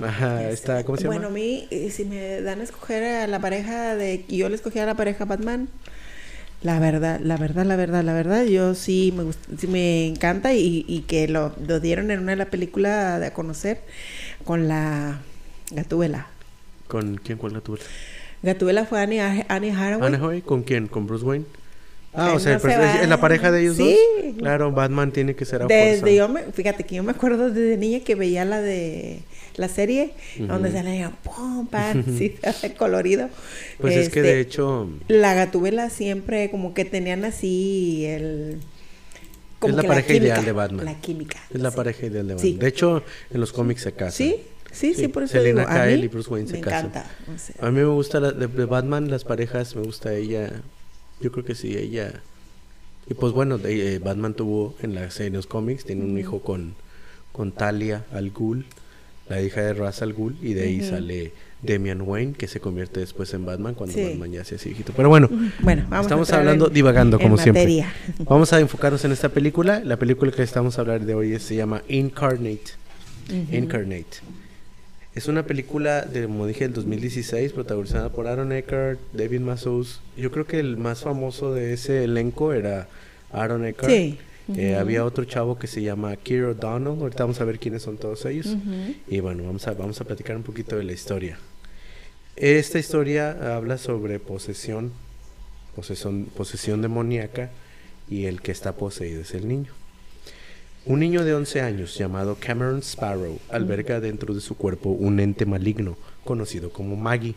Ajá, 0.00 0.48
esta, 0.50 0.84
¿cómo 0.84 0.96
se 0.96 1.06
Bueno, 1.06 1.22
a 1.22 1.24
llama? 1.24 1.34
mí, 1.34 1.66
eh, 1.70 1.90
si 1.90 2.04
me 2.04 2.40
dan 2.42 2.60
a 2.60 2.62
escoger 2.64 3.02
a 3.02 3.26
la 3.26 3.40
pareja 3.40 3.96
de... 3.96 4.24
Yo 4.28 4.48
le 4.48 4.54
escogí 4.54 4.78
a 4.78 4.86
la 4.86 4.94
pareja 4.94 5.24
Batman. 5.24 5.68
La 6.62 6.80
verdad, 6.80 7.20
la 7.22 7.36
verdad, 7.36 7.64
la 7.64 7.76
verdad, 7.76 8.02
la 8.02 8.12
verdad, 8.12 8.44
yo 8.44 8.74
sí 8.74 9.12
me, 9.16 9.22
gust- 9.22 9.58
sí 9.58 9.68
me 9.68 10.06
encanta 10.08 10.54
y, 10.54 10.84
y 10.88 11.02
que 11.02 11.28
lo, 11.28 11.54
lo 11.66 11.78
dieron 11.78 12.10
en 12.10 12.18
una 12.20 12.32
de 12.32 12.36
las 12.36 12.48
películas 12.48 13.20
de 13.20 13.26
a 13.26 13.32
conocer 13.32 13.80
con 14.44 14.66
la 14.66 15.20
Gatúbela. 15.70 16.26
¿Con 16.88 17.16
quién? 17.18 17.38
¿Cuál 17.38 17.52
la 17.52 17.60
tuve? 17.60 17.78
Gatúbela 18.42 18.86
fue 18.86 19.00
Annie, 19.00 19.20
Annie 19.48 19.70
Hathaway. 19.70 20.06
¿Anne 20.08 20.16
Hathaway? 20.16 20.42
¿Con 20.42 20.62
quién? 20.64 20.88
¿Con 20.88 21.06
Bruce 21.06 21.24
Wayne? 21.24 21.44
Ah, 22.12 22.28
Ay, 22.30 22.36
o 22.36 22.40
sea, 22.40 22.52
no 22.52 22.56
el 22.56 22.62
se 22.62 22.68
perso- 22.68 22.80
va. 22.80 23.02
¿es 23.02 23.08
la 23.08 23.20
pareja 23.20 23.52
de 23.52 23.60
ellos 23.60 23.76
Sí. 23.76 23.96
dos. 24.24 24.34
Claro, 24.38 24.72
Batman 24.72 25.12
tiene 25.12 25.36
que 25.36 25.44
ser 25.44 25.62
a 25.62 25.66
Desde 25.66 26.00
fuerza. 26.00 26.16
yo 26.16 26.28
me, 26.28 26.42
fíjate 26.52 26.82
que 26.84 26.96
yo 26.96 27.02
me 27.04 27.12
acuerdo 27.12 27.50
desde 27.50 27.76
niña 27.76 28.00
que 28.00 28.14
veía 28.16 28.44
la 28.44 28.60
de 28.60 29.20
la 29.58 29.68
serie 29.68 30.12
donde 30.38 30.68
Ujú. 30.70 30.78
salía 30.78 31.10
pum 31.22 31.66
pam, 31.66 32.04
sí, 32.18 32.34
colorido. 32.78 33.28
Pues 33.80 33.94
es 33.96 34.08
que 34.08 34.20
Este, 34.20 34.22
de 34.34 34.40
hecho 34.40 34.88
la 35.08 35.34
gatubela 35.34 35.90
siempre 35.90 36.50
como 36.50 36.74
que 36.74 36.84
tenían 36.84 37.24
así 37.24 38.04
el 38.06 38.58
Es 39.62 39.74
la 39.74 39.82
que 39.82 39.88
pareja 39.88 40.06
química, 40.06 40.24
ideal 40.26 40.44
de 40.44 40.52
Batman. 40.52 40.84
La 40.84 41.00
química. 41.00 41.38
es 41.52 41.60
la 41.60 41.70
sí. 41.70 41.76
pareja 41.76 42.06
ideal 42.06 42.26
de 42.28 42.34
Batman. 42.34 42.52
Sí. 42.52 42.58
De 42.58 42.68
hecho, 42.68 43.02
en 43.30 43.40
los 43.40 43.52
cómics 43.52 43.82
se 43.82 43.92
casan. 43.92 44.12
Sí, 44.12 44.36
sí, 44.70 44.94
sí, 44.94 45.00
Sí, 45.02 45.08
por 45.08 45.24
eso 45.24 45.32
Selena 45.32 45.62
digo, 45.62 45.72
a 45.72 45.84
Kyle 45.84 45.98
mí 45.98 46.04
y 46.04 46.08
Bruce 46.08 46.30
Wayne 46.30 46.48
se 46.48 46.54
me 46.54 46.60
casan. 46.60 46.86
encanta. 46.86 47.10
o 47.34 47.38
sea, 47.38 47.54
A 47.66 47.70
mí 47.70 47.78
me 47.80 47.84
gusta 47.86 48.20
la, 48.20 48.30
de, 48.32 48.46
de 48.46 48.64
Batman, 48.64 49.10
las 49.10 49.24
parejas, 49.24 49.74
me 49.74 49.82
gusta 49.82 50.14
ella. 50.14 50.50
Yo 51.20 51.32
creo 51.32 51.44
que 51.44 51.54
sí, 51.56 51.76
ella. 51.76 52.22
Y 53.10 53.14
pues 53.14 53.32
bueno, 53.32 53.58
de- 53.58 53.94
eh, 53.94 53.98
Batman 53.98 54.34
tuvo 54.34 54.76
en 54.82 54.94
la 54.94 55.10
serie 55.10 55.30
de 55.30 55.36
los 55.38 55.46
cómics, 55.46 55.84
tiene 55.84 56.04
un 56.04 56.16
hijo 56.18 56.40
con, 56.42 56.74
con 57.32 57.50
Talia 57.52 58.04
al 58.12 58.30
Ghul, 58.30 58.66
la 59.28 59.40
hija 59.42 59.60
de 59.62 59.74
Ra's 59.74 60.02
al 60.02 60.12
Ghul, 60.14 60.36
y 60.42 60.54
de 60.54 60.62
ahí 60.62 60.80
sale 60.82 61.32
Damian 61.62 62.00
Wayne, 62.02 62.34
que 62.34 62.46
se 62.48 62.60
convierte 62.60 63.00
después 63.00 63.34
en 63.34 63.44
Batman 63.44 63.74
cuando 63.74 63.94
Sí. 63.94 64.02
Batman 64.04 64.30
ya 64.32 64.44
se 64.44 64.54
hace 64.54 64.68
viejito. 64.68 64.92
Pero 64.96 65.08
bueno, 65.08 65.28
bueno, 65.60 65.84
vamos 65.88 66.06
estamos 66.06 66.32
hablando, 66.32 66.68
en- 66.68 66.72
divagando 66.74 67.18
como 67.18 67.36
siempre. 67.36 67.84
Vamos 68.24 68.52
a 68.52 68.60
enfocarnos 68.60 69.04
en 69.04 69.12
esta 69.12 69.28
película. 69.28 69.80
La 69.84 69.96
película 69.96 70.30
que 70.32 70.42
estamos 70.42 70.78
a 70.78 70.82
hablar 70.82 71.00
de 71.04 71.14
hoy 71.14 71.32
es- 71.34 71.42
se 71.42 71.56
llama 71.56 71.82
Incarnate. 71.88 72.72
Incarnate. 73.52 74.18
Es 75.14 75.26
una 75.26 75.42
película, 75.44 76.02
de, 76.02 76.22
como 76.24 76.46
dije, 76.46 76.64
del 76.64 76.74
2016, 76.74 77.52
protagonizada 77.52 78.10
por 78.10 78.28
Aaron 78.28 78.52
Eckhart, 78.52 79.00
David 79.12 79.40
Mazouz. 79.40 80.00
Yo 80.16 80.30
creo 80.30 80.46
que 80.46 80.60
el 80.60 80.76
más 80.76 81.00
famoso 81.00 81.52
de 81.52 81.72
ese 81.72 82.04
elenco 82.04 82.52
era 82.52 82.86
Aaron 83.32 83.64
Eckhart. 83.64 83.92
Sí. 83.92 84.16
Eh. 84.56 84.76
Había 84.76 85.04
otro 85.04 85.24
chavo 85.24 85.58
que 85.58 85.66
se 85.66 85.82
llama 85.82 86.16
Keir 86.16 86.44
O'Donnell. 86.44 87.00
Ahorita 87.00 87.24
vamos 87.24 87.40
a 87.40 87.44
ver 87.44 87.58
quiénes 87.58 87.82
son 87.82 87.98
todos 87.98 88.24
ellos. 88.24 88.56
Y 89.06 89.20
bueno, 89.20 89.44
vamos 89.44 89.66
a, 89.66 89.74
vamos 89.74 90.00
a 90.00 90.04
platicar 90.04 90.36
un 90.36 90.42
poquito 90.42 90.76
de 90.76 90.84
la 90.84 90.92
historia. 90.92 91.38
Esta 92.36 92.78
historia 92.78 93.56
habla 93.56 93.78
sobre 93.78 94.20
posesión, 94.20 94.92
posesión, 95.74 96.26
posesión 96.26 96.82
demoníaca 96.82 97.50
y 98.08 98.26
el 98.26 98.40
que 98.40 98.52
está 98.52 98.76
poseído 98.76 99.22
es 99.22 99.34
el 99.34 99.48
niño. 99.48 99.72
Un 100.86 101.00
niño 101.00 101.24
de 101.24 101.34
11 101.34 101.60
años 101.60 101.98
llamado 101.98 102.36
Cameron 102.40 102.78
Sparrow 102.78 103.38
alberga 103.50 104.00
dentro 104.00 104.34
de 104.34 104.40
su 104.40 104.56
cuerpo 104.56 104.90
un 104.90 105.20
ente 105.20 105.44
maligno 105.44 105.96
conocido 106.24 106.70
como 106.70 106.96
Maggie. 106.96 107.34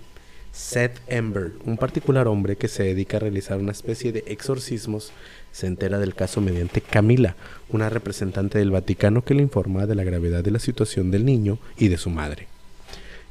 Seth 0.52 1.00
Ember, 1.08 1.54
un 1.66 1.78
particular 1.78 2.28
hombre 2.28 2.58
que 2.58 2.68
se 2.68 2.84
dedica 2.84 3.18
a 3.18 3.22
realizar 3.22 3.58
una 3.58 3.72
especie 3.72 4.12
de 4.12 4.24
exorcismos, 4.28 5.12
se 5.52 5.68
entera 5.68 5.98
del 5.98 6.14
caso 6.14 6.42
mediante 6.42 6.82
Camila, 6.82 7.36
una 7.70 7.90
representante 7.90 8.60
del 8.60 8.72
Vaticano 8.72 9.24
que 9.24 9.34
le 9.34 9.42
informa 9.42 9.86
de 9.86 9.96
la 9.96 10.04
gravedad 10.04 10.44
de 10.44 10.52
la 10.52 10.60
situación 10.60 11.10
del 11.10 11.26
niño 11.26 11.58
y 11.78 11.88
de 11.88 11.98
su 11.98 12.10
madre. 12.10 12.48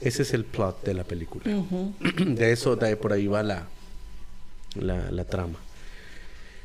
Ese 0.00 0.22
es 0.22 0.32
el 0.32 0.44
plot 0.44 0.82
de 0.82 0.94
la 0.94 1.04
película. 1.04 1.44
De 2.26 2.52
eso, 2.52 2.76
de 2.76 2.96
por 2.96 3.12
ahí 3.12 3.26
va 3.26 3.42
la, 3.42 3.66
la, 4.74 5.10
la 5.10 5.24
trama. 5.24 5.58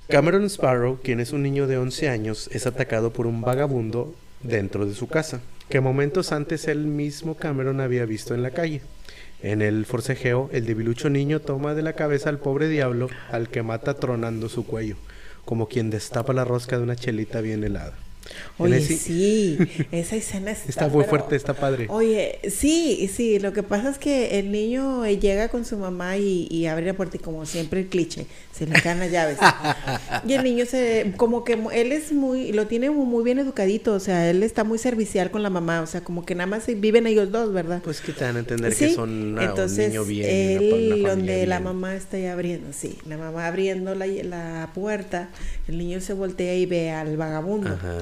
Cameron 0.07 0.45
Sparrow, 0.45 0.99
quien 1.01 1.19
es 1.19 1.33
un 1.33 1.43
niño 1.43 1.67
de 1.67 1.77
11 1.77 2.09
años, 2.09 2.49
es 2.53 2.65
atacado 2.65 3.11
por 3.11 3.27
un 3.27 3.41
vagabundo 3.41 4.15
dentro 4.41 4.85
de 4.85 4.93
su 4.93 5.07
casa, 5.07 5.41
que 5.67 5.81
momentos 5.81 6.31
antes 6.31 6.67
él 6.67 6.85
mismo 6.85 7.35
Cameron 7.35 7.81
había 7.81 8.05
visto 8.05 8.33
en 8.33 8.43
la 8.43 8.51
calle. 8.51 8.81
En 9.45 9.61
el 9.61 9.85
forcejeo, 9.85 10.49
el 10.53 10.65
debilucho 10.65 11.11
niño 11.11 11.39
toma 11.39 11.75
de 11.75 11.83
la 11.83 11.93
cabeza 11.93 12.29
al 12.29 12.39
pobre 12.39 12.67
diablo, 12.67 13.09
al 13.31 13.47
que 13.47 13.61
mata 13.61 13.93
tronando 13.93 14.49
su 14.49 14.65
cuello, 14.65 14.95
como 15.45 15.67
quien 15.67 15.91
destapa 15.91 16.33
la 16.33 16.45
rosca 16.45 16.77
de 16.77 16.83
una 16.83 16.95
chelita 16.95 17.41
bien 17.41 17.63
helada. 17.63 17.93
Oye, 18.57 18.77
ese- 18.77 18.97
sí, 18.97 19.57
esa 19.91 20.15
escena 20.15 20.51
está, 20.51 20.69
Está 20.69 20.87
muy 20.87 20.99
pero- 21.03 21.09
fuerte, 21.09 21.35
está 21.35 21.53
padre. 21.53 21.87
Oye, 21.89 22.39
sí, 22.49 23.09
sí, 23.13 23.39
lo 23.39 23.53
que 23.53 23.63
pasa 23.63 23.89
es 23.89 23.97
que 23.97 24.39
el 24.39 24.51
niño 24.51 25.05
eh, 25.05 25.19
llega 25.19 25.49
con 25.49 25.65
su 25.65 25.77
mamá 25.77 26.17
y, 26.17 26.47
y 26.49 26.65
abre 26.67 26.85
la 26.87 26.93
puerta 26.93 27.17
y 27.17 27.19
como 27.19 27.45
siempre 27.45 27.81
el 27.81 27.87
cliché, 27.87 28.25
se 28.53 28.65
le 28.65 28.81
caen 28.81 28.99
las 28.99 29.11
llaves. 29.11 29.37
y 30.27 30.33
el 30.33 30.43
niño 30.43 30.65
se, 30.65 31.13
como 31.17 31.43
que 31.43 31.53
él 31.73 31.91
es 31.91 32.11
muy, 32.11 32.51
lo 32.51 32.67
tiene 32.67 32.89
muy, 32.89 33.23
bien 33.23 33.39
educadito, 33.39 33.93
o 33.93 33.99
sea, 33.99 34.29
él 34.29 34.43
está 34.43 34.63
muy 34.63 34.77
servicial 34.79 35.29
con 35.31 35.43
la 35.43 35.49
mamá, 35.49 35.81
o 35.81 35.87
sea, 35.87 36.01
como 36.01 36.25
que 36.25 36.33
nada 36.35 36.47
más 36.47 36.65
viven 36.67 37.07
ellos 37.07 37.31
dos, 37.31 37.53
¿verdad? 37.53 37.81
Pues 37.83 38.01
que 38.01 38.11
te 38.13 38.23
dan 38.25 38.37
a 38.37 38.39
entender 38.39 38.73
Sí, 38.73 38.87
que 38.87 38.93
son 38.95 39.09
una- 39.33 39.43
entonces 39.45 39.85
un 39.87 39.91
niño 39.91 40.05
bien. 40.05 40.29
él, 40.29 40.73
una, 40.73 40.95
una 40.95 41.09
donde 41.09 41.45
la 41.47 41.59
mamá 41.59 41.95
está 41.95 42.17
ahí 42.17 42.25
abriendo, 42.25 42.67
sí, 42.73 42.97
la 43.07 43.17
mamá 43.17 43.47
abriendo 43.47 43.93
la, 43.95 44.05
la 44.07 44.71
puerta, 44.73 45.29
el 45.67 45.77
niño 45.77 46.01
se 46.01 46.13
voltea 46.13 46.55
y 46.55 46.65
ve 46.65 46.91
al 46.91 47.17
vagabundo. 47.17 47.69
Ajá. 47.69 47.97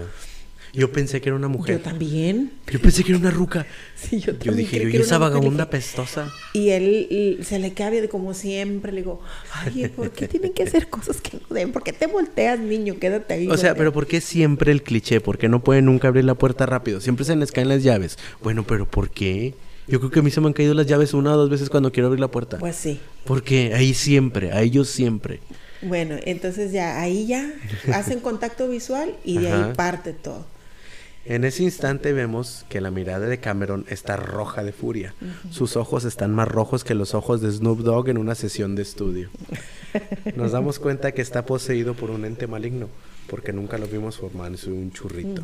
Yo 0.76 0.92
pensé 0.92 1.22
que 1.22 1.30
era 1.30 1.36
una 1.36 1.48
mujer. 1.48 1.78
Yo 1.78 1.84
también. 1.84 2.52
Yo 2.66 2.82
pensé 2.82 3.04
que 3.04 3.12
era 3.12 3.20
una 3.20 3.30
ruca. 3.30 3.68
Sí, 3.96 4.20
yo 4.20 4.34
Yo 4.34 4.38
también 4.40 4.58
dije, 4.58 4.78
yo, 4.80 4.84
que 4.86 4.90
¿y 4.90 4.96
era 4.96 5.06
esa 5.06 5.18
una 5.18 5.28
mujer?" 5.28 5.34
vagabunda 5.40 5.66
Dije, 5.66 5.72
pestosa? 5.72 6.32
Y 6.54 6.70
él 6.70 7.08
y 7.12 7.44
se 7.44 7.60
le 7.60 7.74
cae 7.74 8.10
como 8.10 8.34
siempre. 8.34 8.92
Le 8.92 9.02
digo, 9.02 9.22
ay, 9.54 9.88
¿por 9.96 10.10
qué 10.10 10.28
tienen 10.28 10.52
que 10.52 10.64
hacer 10.64 10.90
cosas 10.90 11.22
que 11.22 11.38
no 11.38 11.56
deben? 11.56 11.72
¿Por 11.72 11.84
qué 11.84 11.94
te 11.94 12.08
volteas, 12.08 12.60
niño? 12.60 12.98
Quédate 13.00 13.36
ahí. 13.36 13.48
O 13.48 13.56
sea, 13.56 13.70
voltea". 13.70 13.76
pero 13.76 13.94
¿por 13.94 14.08
qué 14.08 14.20
siempre 14.20 14.72
el 14.72 14.82
cliché? 14.82 15.22
¿Por 15.22 15.38
qué 15.38 15.48
no 15.48 15.64
pueden 15.64 15.86
nunca 15.86 16.08
abrir 16.08 16.26
la 16.26 16.34
puerta 16.34 16.66
rápido? 16.66 17.02
Siempre 17.02 17.24
se 17.24 17.36
les 17.36 17.52
caen 17.52 17.70
las 17.70 17.84
llaves. 17.84 18.18
Bueno, 18.42 18.66
pero 18.66 18.90
¿por 18.90 19.12
qué? 19.12 19.54
Yo 19.88 20.00
creo 20.00 20.10
que 20.12 20.20
a 20.20 20.24
mí 20.24 20.32
se 20.32 20.42
me 20.42 20.48
han 20.48 20.54
caído 20.54 20.74
las 20.74 20.88
llaves 20.88 21.14
una 21.14 21.34
o 21.34 21.38
dos 21.38 21.52
veces 21.52 21.70
cuando 21.70 21.92
quiero 21.92 22.08
abrir 22.08 22.20
la 22.20 22.30
puerta. 22.30 22.58
Pues 22.58 22.76
sí. 22.76 23.00
¿Por 23.26 23.44
qué? 23.44 23.74
Ahí 23.76 23.94
siempre, 23.94 24.52
a 24.52 24.62
ellos 24.64 24.90
siempre. 24.90 25.40
Bueno, 25.84 26.16
entonces 26.24 26.72
ya, 26.72 27.02
ahí 27.02 27.28
ya 27.28 27.54
hacen 27.94 28.22
contacto 28.22 28.70
visual 28.70 29.14
y 29.24 29.38
de 29.38 29.52
ahí 29.52 29.74
parte 29.76 30.14
todo. 30.14 30.46
En 31.26 31.46
ese 31.46 31.64
instante 31.64 32.12
vemos 32.12 32.66
que 32.68 32.82
la 32.82 32.92
mirada 32.92 33.28
de 33.28 33.38
Cameron 33.38 33.86
está 33.90 34.18
roja 34.18 34.62
de 34.64 34.74
furia. 34.74 35.14
Sus 35.52 35.78
ojos 35.78 36.04
están 36.04 36.34
más 36.34 36.50
rojos 36.50 36.84
que 36.84 36.96
los 36.96 37.14
ojos 37.14 37.40
de 37.42 37.50
Snoop 37.50 37.80
Dogg 37.80 38.10
en 38.10 38.18
una 38.18 38.36
sesión 38.36 38.76
de 38.76 38.82
estudio. 38.82 39.30
Nos 40.36 40.52
damos 40.52 40.80
cuenta 40.80 41.14
que 41.14 41.22
está 41.22 41.46
poseído 41.46 41.94
por 41.94 42.12
un 42.12 42.26
ente 42.26 42.46
maligno, 42.46 42.90
porque 43.30 43.54
nunca 43.54 43.78
lo 43.78 43.88
vimos 43.88 44.18
formarse 44.18 44.70
un 44.70 44.92
churrito. 44.92 45.42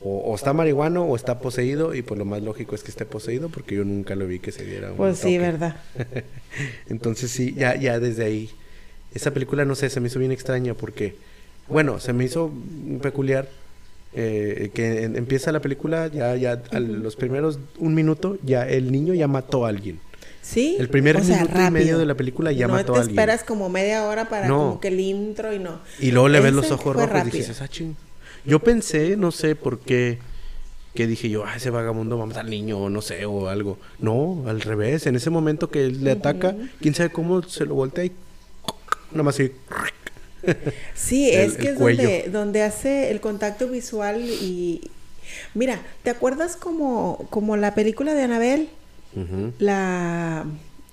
o, 0.00 0.18
o 0.18 0.34
está 0.36 0.52
marihuano 0.52 1.04
o 1.04 1.16
está 1.16 1.40
poseído, 1.40 1.96
y 1.96 2.02
pues 2.02 2.16
lo 2.16 2.24
más 2.24 2.40
lógico 2.42 2.76
es 2.76 2.84
que 2.84 2.92
esté 2.92 3.04
poseído, 3.04 3.48
porque 3.48 3.74
yo 3.74 3.84
nunca 3.84 4.14
lo 4.14 4.28
vi 4.28 4.38
que 4.38 4.52
se 4.52 4.64
diera 4.64 4.92
un 4.92 4.98
Pues 4.98 5.18
sí. 5.18 5.36
¿verdad? 5.36 5.76
Entonces 6.88 7.32
sí, 7.32 7.54
ya, 7.54 7.74
ya 7.74 7.98
desde 7.98 8.24
ahí. 8.24 8.50
Esa 9.14 9.32
película, 9.32 9.64
no 9.64 9.74
sé, 9.74 9.90
se 9.90 9.98
me 9.98 10.06
hizo 10.06 10.20
bien 10.20 10.30
extraña 10.30 10.74
porque, 10.74 11.16
bueno, 11.68 11.98
se 11.98 12.12
me 12.12 12.24
hizo 12.24 12.52
peculiar 13.02 13.48
eh, 14.14 14.70
que 14.74 15.04
en- 15.04 15.16
empieza 15.16 15.52
la 15.52 15.60
película, 15.60 16.08
ya, 16.08 16.34
ya 16.36 16.62
a 16.70 16.80
los 16.80 17.16
primeros 17.16 17.58
un 17.78 17.94
minuto, 17.94 18.38
ya 18.42 18.68
el 18.68 18.92
niño 18.92 19.14
ya 19.14 19.26
mató 19.28 19.64
a 19.66 19.68
alguien. 19.70 19.98
Sí. 20.42 20.76
El 20.78 20.88
primer 20.88 21.16
o 21.16 21.22
sea, 21.24 21.44
minuto 21.44 21.60
y 21.66 21.70
medio 21.70 21.98
de 21.98 22.04
la 22.06 22.14
película 22.14 22.50
ya 22.52 22.66
no 22.66 22.74
mató 22.74 22.92
te 22.94 22.98
a 22.98 23.02
alguien. 23.02 23.18
esperas 23.18 23.44
como 23.44 23.68
media 23.68 24.04
hora 24.06 24.28
para 24.28 24.48
No. 24.48 24.58
como 24.58 24.80
que 24.80 24.88
el 24.88 24.98
intro 25.00 25.52
y 25.54 25.58
no. 25.60 25.78
Y 26.00 26.10
luego 26.10 26.28
le 26.28 26.40
ves 26.40 26.52
los 26.52 26.70
ojos 26.72 26.96
rojos 26.96 27.28
y 27.28 27.30
dices, 27.30 27.62
ah, 27.62 27.68
ching. 27.68 27.94
Yo 28.44 28.58
pensé, 28.58 29.16
no 29.16 29.30
sé 29.30 29.54
por 29.54 29.78
qué, 29.78 30.18
que 30.94 31.06
dije 31.06 31.30
yo, 31.30 31.44
ah, 31.46 31.54
ese 31.56 31.70
vagabundo 31.70 32.18
va 32.18 32.24
a 32.24 32.26
matar 32.26 32.44
al 32.44 32.50
niño, 32.50 32.76
o 32.78 32.90
no 32.90 33.00
sé, 33.02 33.24
o 33.24 33.48
algo. 33.48 33.78
No, 34.00 34.42
al 34.48 34.60
revés, 34.60 35.06
en 35.06 35.14
ese 35.14 35.30
momento 35.30 35.70
que 35.70 35.86
él 35.86 36.02
le 36.02 36.10
ataca, 36.10 36.56
quién 36.80 36.94
sabe 36.94 37.10
cómo 37.10 37.42
se 37.44 37.64
lo 37.64 37.74
voltea 37.76 38.04
y 38.04 38.12
nada 39.12 39.22
más 39.22 39.36
así. 39.36 39.52
Sí, 40.94 41.30
el- 41.30 41.50
es 41.50 41.56
que 41.56 41.68
es 41.70 41.78
donde, 41.78 42.28
donde 42.30 42.62
hace 42.62 43.10
el 43.10 43.20
contacto 43.20 43.68
visual 43.68 44.20
y... 44.22 44.90
Mira, 45.54 45.80
¿te 46.02 46.10
acuerdas 46.10 46.56
como, 46.56 47.26
como 47.30 47.56
la 47.56 47.74
película 47.74 48.14
de 48.14 48.22
Anabel? 48.22 48.68
La... 49.58 50.44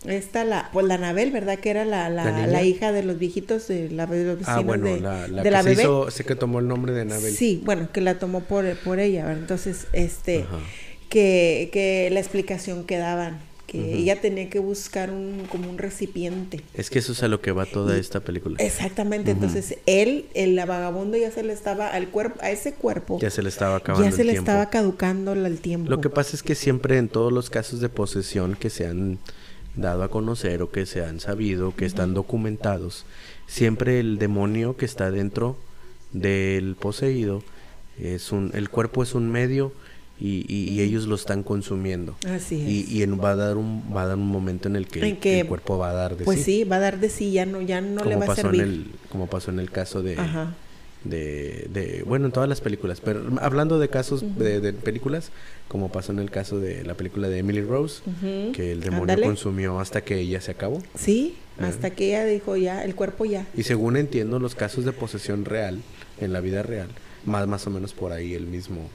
Esta, 0.06 0.46
la, 0.46 0.70
pues 0.72 0.86
la 0.86 0.94
Anabel, 0.96 1.30
¿verdad? 1.32 1.60
Que 1.60 1.72
era 1.72 1.84
la, 1.84 2.10
la, 2.10 2.24
¿La 2.24 2.32
niña? 2.32 2.48
la 2.48 2.64
hija 2.64 2.94
de 2.94 3.04
los 3.04 3.20
viejitos, 3.20 3.68
de, 3.68 3.90
la, 3.90 4.06
de 4.06 4.24
los 4.36 4.48
Ah, 4.48 4.62
bueno, 4.62 4.86
de, 4.86 5.02
la, 5.02 5.28
la 5.28 5.44
de 5.44 5.44
que 5.44 5.52
la 5.52 5.62
se 5.62 5.70
bebé. 5.70 5.82
hizo, 5.82 6.10
sé 6.10 6.24
que 6.24 6.36
tomó 6.36 6.60
el 6.60 6.70
nombre 6.70 6.94
de 6.94 7.02
Anabel. 7.02 7.34
Sí, 7.36 7.62
bueno, 7.66 7.90
que 7.92 8.00
la 8.00 8.18
tomó 8.18 8.40
por, 8.40 8.74
por 8.78 9.00
ella, 9.02 9.26
¿verdad? 9.26 9.42
Entonces, 9.42 9.88
este, 9.92 10.44
Ajá. 10.44 10.58
que, 11.10 11.70
que 11.74 12.08
la 12.14 12.22
explicación 12.22 12.86
que 12.86 12.98
daban, 12.98 13.40
que 13.70 13.98
ella 13.98 14.20
tenía 14.20 14.50
que 14.50 14.60
buscar 14.60 15.12
un, 15.12 15.46
como 15.50 15.70
un 15.70 15.78
recipiente. 15.78 16.62
Es 16.74 16.90
que 16.90 17.00
eso 17.00 17.12
es 17.12 17.22
a 17.24 17.28
lo 17.28 17.42
que 17.42 17.52
va 17.52 17.66
toda 17.66 17.96
Y- 17.96 18.00
esta 18.00 18.20
película. 18.20 18.58
Exactamente, 18.60 19.32
entonces 19.32 19.78
él, 19.86 20.26
el 20.34 20.56
vagabundo 20.66 21.18
ya 21.18 21.32
se 21.32 21.44
le 21.44 21.54
estaba, 21.54 21.88
al 21.90 22.10
cuerpo, 22.10 22.40
a 22.42 22.50
ese 22.52 22.74
cuerpo, 22.74 23.20
Ya 23.22 23.30
se 23.30 23.44
le 23.44 23.50
estaba 23.50 23.76
acabando 23.78 24.10
ya 24.10 24.16
se 24.16 24.22
el 24.22 24.28
le 24.28 24.34
tiempo. 24.34 24.50
estaba 24.52 24.70
caducando 24.70 25.34
el 25.34 25.60
tiempo. 25.60 25.90
Lo 25.90 26.02
que 26.02 26.10
pasa 26.10 26.36
es 26.36 26.44
que 26.44 26.56
siempre 26.56 26.98
en 26.98 27.10
todos 27.10 27.32
los 27.32 27.50
casos 27.50 27.80
de 27.80 27.90
posesión 27.90 28.56
que 28.56 28.70
se 28.70 28.88
han 28.88 29.20
dado 29.76 30.04
a 30.04 30.10
conocer 30.10 30.62
o 30.62 30.72
que 30.72 30.86
se 30.86 31.04
han 31.06 31.20
sabido, 31.20 31.76
que 31.76 31.86
están 31.86 32.14
documentados, 32.14 33.06
siempre 33.48 34.00
el 34.00 34.18
demonio 34.18 34.76
que 34.78 34.86
está 34.86 35.12
dentro 35.12 35.56
del 36.12 36.76
poseído 36.76 37.44
es 38.02 38.32
un, 38.32 38.52
el 38.54 38.70
cuerpo 38.70 39.04
es 39.04 39.14
un 39.14 39.30
medio 39.30 39.72
y, 40.22 40.46
y- 40.54 40.70
y 40.74 40.82
ellos 40.82 41.06
lo 41.08 41.16
están 41.16 41.44
consumiendo. 41.44 42.16
Así 42.28 42.62
es. 42.62 42.68
Y, 42.70 42.98
y 42.98 43.04
en- 43.04 43.20
va 43.20 43.32
a 43.32 43.36
dar 43.36 43.58
un 43.58 43.84
va 43.96 44.04
a 44.04 44.08
dar 44.08 44.18
un 44.18 44.28
momento 44.28 44.68
en 44.68 44.76
el 44.76 44.88
que, 44.88 45.08
En 45.08 45.18
que, 45.18 45.42
el 45.42 45.48
cuerpo 45.48 45.78
va 45.78 45.92
a 45.92 45.94
dar 45.94 46.18
de 46.18 46.26
pues 46.26 46.40
sí. 46.40 46.44
sí, 46.60 46.64
va 46.66 46.76
a 46.78 46.80
dar 46.80 47.00
de 47.00 47.10
sí, 47.10 47.32
ya 47.32 47.46
no, 47.46 47.62
ya 47.62 47.80
no 47.82 48.04
le 48.04 48.16
va 48.16 48.24
a 48.26 48.28
pasó 48.28 48.42
servir. 48.44 48.62
en 48.62 48.68
el 48.68 48.86
como 49.10 49.28
pasó 49.28 49.52
en 49.52 49.60
el 49.60 49.72
caso 49.72 50.02
de 50.04 50.18
Ajá. 50.18 50.54
de, 51.06 51.68
de 51.72 52.04
bueno 52.06 52.26
en 52.26 52.32
todas 52.34 52.50
las 52.50 52.60
películas 52.60 53.00
pero 53.00 53.22
hablando 53.42 53.80
de 53.80 53.88
casos 53.88 54.22
de, 54.38 54.60
de 54.60 54.74
películas 54.74 55.32
como 55.70 55.90
pasó 55.90 56.12
en 56.12 56.20
el 56.20 56.30
caso 56.30 56.60
de 56.60 56.84
la 56.84 56.96
película 56.96 57.30
de 57.30 57.38
Emily 57.40 57.62
Rose 57.62 58.02
que 58.54 58.74
el 58.74 58.82
demonio 58.82 59.16
consumió 59.22 59.80
hasta 59.80 60.02
que 60.04 60.20
ella 60.20 60.42
se 60.42 60.52
acabó 60.52 60.84
Sí, 60.96 61.36
hasta 61.60 61.92
que 61.92 62.08
ella 62.10 62.26
dijo 62.26 62.58
ya, 62.58 62.84
el 62.84 62.96
cuerpo 62.96 63.24
ya. 63.24 63.48
y 63.56 63.64
según 63.64 63.96
entiendo 63.96 64.40
los 64.40 64.56
casos 64.56 64.84
de 64.84 64.92
posesión 64.92 65.46
real 65.46 65.80
en 66.20 66.34
la 66.34 66.42
vida 66.42 66.64
real 66.64 66.90
más 67.26 67.48
más 67.48 67.66
o 67.68 67.70
menos 67.70 67.94
por 67.94 68.12
ahí 68.12 68.34
el 68.34 68.46
mismo 68.48 68.90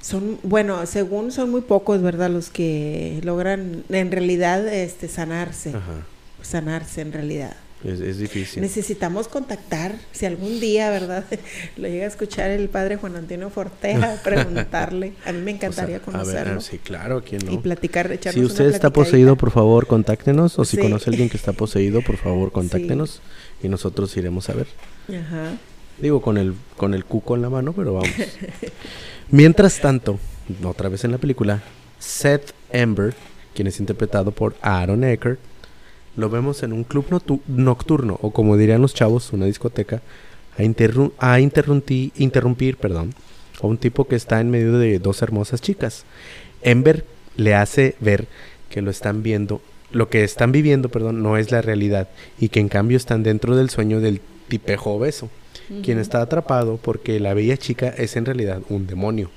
Son, 0.00 0.38
bueno, 0.42 0.86
según 0.86 1.32
son 1.32 1.50
muy 1.50 1.60
pocos, 1.60 2.00
¿verdad? 2.02 2.30
Los 2.30 2.50
que 2.50 3.20
logran 3.24 3.82
en 3.88 4.10
realidad 4.12 4.66
este 4.68 5.08
sanarse, 5.08 5.70
ajá 5.70 6.04
sanarse 6.40 7.00
en 7.00 7.12
realidad. 7.12 7.56
es, 7.84 7.98
es 8.00 8.18
difícil 8.18 8.62
Necesitamos 8.62 9.26
contactar, 9.28 9.96
si 10.12 10.24
algún 10.24 10.60
día, 10.60 10.88
¿verdad? 10.88 11.24
Lo 11.76 11.88
llega 11.88 12.04
a 12.04 12.08
escuchar 12.08 12.50
el 12.50 12.68
padre 12.68 12.96
Juan 12.96 13.16
Antonio 13.16 13.50
Fortea, 13.50 14.20
preguntarle. 14.24 15.14
A 15.26 15.32
mí 15.32 15.40
me 15.42 15.50
encantaría 15.50 15.98
Pues, 16.00 16.14
a- 16.14 16.20
a 16.20 16.22
ver, 16.22 16.34
conocerlo. 16.34 16.60
sí 16.60 16.78
claro 16.78 17.22
quién 17.28 17.44
no 17.44 17.52
Y 17.52 17.58
platicar, 17.58 18.08
Si 18.32 18.38
una 18.38 18.46
usted 18.46 18.66
está 18.66 18.90
poseído, 18.90 19.34
por 19.36 19.50
favor, 19.50 19.88
contáctenos. 19.88 20.58
O 20.60 20.64
si 20.64 20.76
Sí. 20.76 20.82
conoce 20.82 21.10
a 21.10 21.12
alguien 21.12 21.28
que 21.28 21.36
está 21.36 21.52
poseído, 21.64 22.02
por 22.02 22.16
favor, 22.16 22.52
contáctenos. 22.52 23.20
Y 23.62 23.68
nosotros 23.68 24.16
iremos 24.16 24.48
a 24.48 24.54
ver. 24.54 24.68
Ajá. 25.08 25.56
Digo, 26.00 26.22
con 26.22 26.38
el, 26.38 26.54
con 26.76 26.94
el 26.94 27.04
cuco 27.04 27.34
en 27.34 27.42
la 27.42 27.50
mano, 27.50 27.72
pero 27.72 27.94
vamos. 27.94 28.10
Mientras 29.30 29.80
tanto, 29.80 30.18
otra 30.64 30.88
vez 30.88 31.04
en 31.04 31.12
la 31.12 31.18
película, 31.18 31.62
Seth 31.98 32.54
Ember, 32.72 33.14
quien 33.54 33.68
es 33.68 33.78
interpretado 33.78 34.30
por 34.30 34.56
Aaron 34.62 35.04
Eckert, 35.04 35.38
lo 36.16 36.30
vemos 36.30 36.62
en 36.62 36.72
un 36.72 36.82
club 36.84 37.04
nocturno, 37.46 38.18
o 38.22 38.30
como 38.30 38.56
dirían 38.56 38.80
los 38.80 38.94
chavos, 38.94 39.32
una 39.34 39.44
discoteca, 39.44 40.00
a, 40.56 40.62
a 40.62 41.40
interrumpi- 41.40 42.12
interrumpir 42.16 42.78
perdón, 42.78 43.12
a 43.62 43.66
un 43.66 43.76
tipo 43.76 44.06
que 44.06 44.16
está 44.16 44.40
en 44.40 44.50
medio 44.50 44.78
de 44.78 44.98
dos 44.98 45.20
hermosas 45.20 45.60
chicas. 45.60 46.04
Ember 46.62 47.04
le 47.36 47.54
hace 47.54 47.96
ver 48.00 48.28
que 48.70 48.80
lo 48.80 48.90
están 48.90 49.22
viendo, 49.22 49.60
lo 49.92 50.08
que 50.08 50.24
están 50.24 50.52
viviendo, 50.52 50.88
perdón, 50.88 51.22
no 51.22 51.36
es 51.36 51.52
la 51.52 51.60
realidad, 51.60 52.08
y 52.40 52.48
que 52.48 52.60
en 52.60 52.70
cambio 52.70 52.96
están 52.96 53.22
dentro 53.22 53.56
del 53.56 53.68
sueño 53.68 54.00
del 54.00 54.22
tipejo 54.48 54.92
obeso. 54.92 55.28
Quien 55.82 55.98
está 55.98 56.22
atrapado 56.22 56.76
porque 56.76 57.20
la 57.20 57.34
bella 57.34 57.56
chica 57.56 57.88
es 57.88 58.16
en 58.16 58.24
realidad 58.24 58.62
un 58.68 58.86
demonio. 58.86 59.30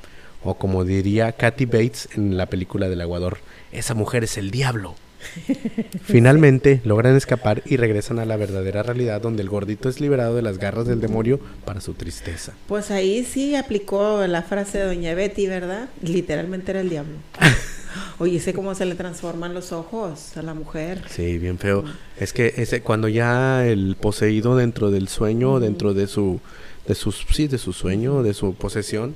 O 0.43 0.55
como 0.55 0.83
diría 0.83 1.31
Kathy 1.33 1.65
Bates 1.65 2.09
en 2.15 2.37
la 2.37 2.47
película 2.47 2.89
del 2.89 3.01
aguador, 3.01 3.37
esa 3.71 3.93
mujer 3.93 4.23
es 4.23 4.37
el 4.37 4.51
diablo. 4.51 4.95
Finalmente 6.03 6.81
logran 6.83 7.15
escapar 7.15 7.61
y 7.65 7.77
regresan 7.77 8.19
a 8.19 8.25
la 8.25 8.37
verdadera 8.37 8.81
realidad 8.81 9.21
donde 9.21 9.43
el 9.43 9.49
gordito 9.49 9.87
es 9.87 10.01
liberado 10.01 10.35
de 10.35 10.41
las 10.41 10.57
garras 10.57 10.87
del 10.87 10.99
demonio 10.99 11.39
para 11.63 11.79
su 11.79 11.93
tristeza. 11.93 12.53
Pues 12.67 12.89
ahí 12.89 13.23
sí 13.23 13.55
aplicó 13.55 14.25
la 14.27 14.41
frase 14.41 14.79
de 14.79 14.85
Doña 14.85 15.13
Betty, 15.13 15.47
¿verdad? 15.47 15.89
Literalmente 16.01 16.71
era 16.71 16.81
el 16.81 16.89
diablo. 16.89 17.13
Oye, 18.19 18.39
sé 18.39 18.53
cómo 18.53 18.75
se 18.75 18.85
le 18.85 18.95
transforman 18.95 19.53
los 19.53 19.71
ojos 19.71 20.35
a 20.37 20.41
la 20.41 20.53
mujer. 20.53 21.03
Sí, 21.09 21.37
bien 21.37 21.57
feo. 21.57 21.83
Es 22.17 22.33
que 22.33 22.53
ese, 22.57 22.81
cuando 22.81 23.07
ya 23.07 23.65
el 23.65 23.95
poseído 23.95 24.55
dentro 24.55 24.91
del 24.91 25.07
sueño, 25.07 25.59
dentro 25.59 25.93
de 25.93 26.07
su, 26.07 26.39
de 26.87 26.95
sus, 26.95 27.25
sí, 27.31 27.47
de 27.47 27.57
su 27.57 27.73
sueño, 27.73 28.23
de 28.23 28.33
su 28.33 28.53
posesión, 28.53 29.15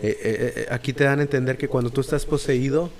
eh, 0.00 0.18
eh, 0.22 0.52
eh, 0.56 0.66
aquí 0.70 0.92
te 0.92 1.04
dan 1.04 1.20
a 1.20 1.22
entender 1.22 1.56
que 1.56 1.68
cuando 1.68 1.90
tú 1.90 2.00
estás 2.00 2.26
poseído, 2.26 2.90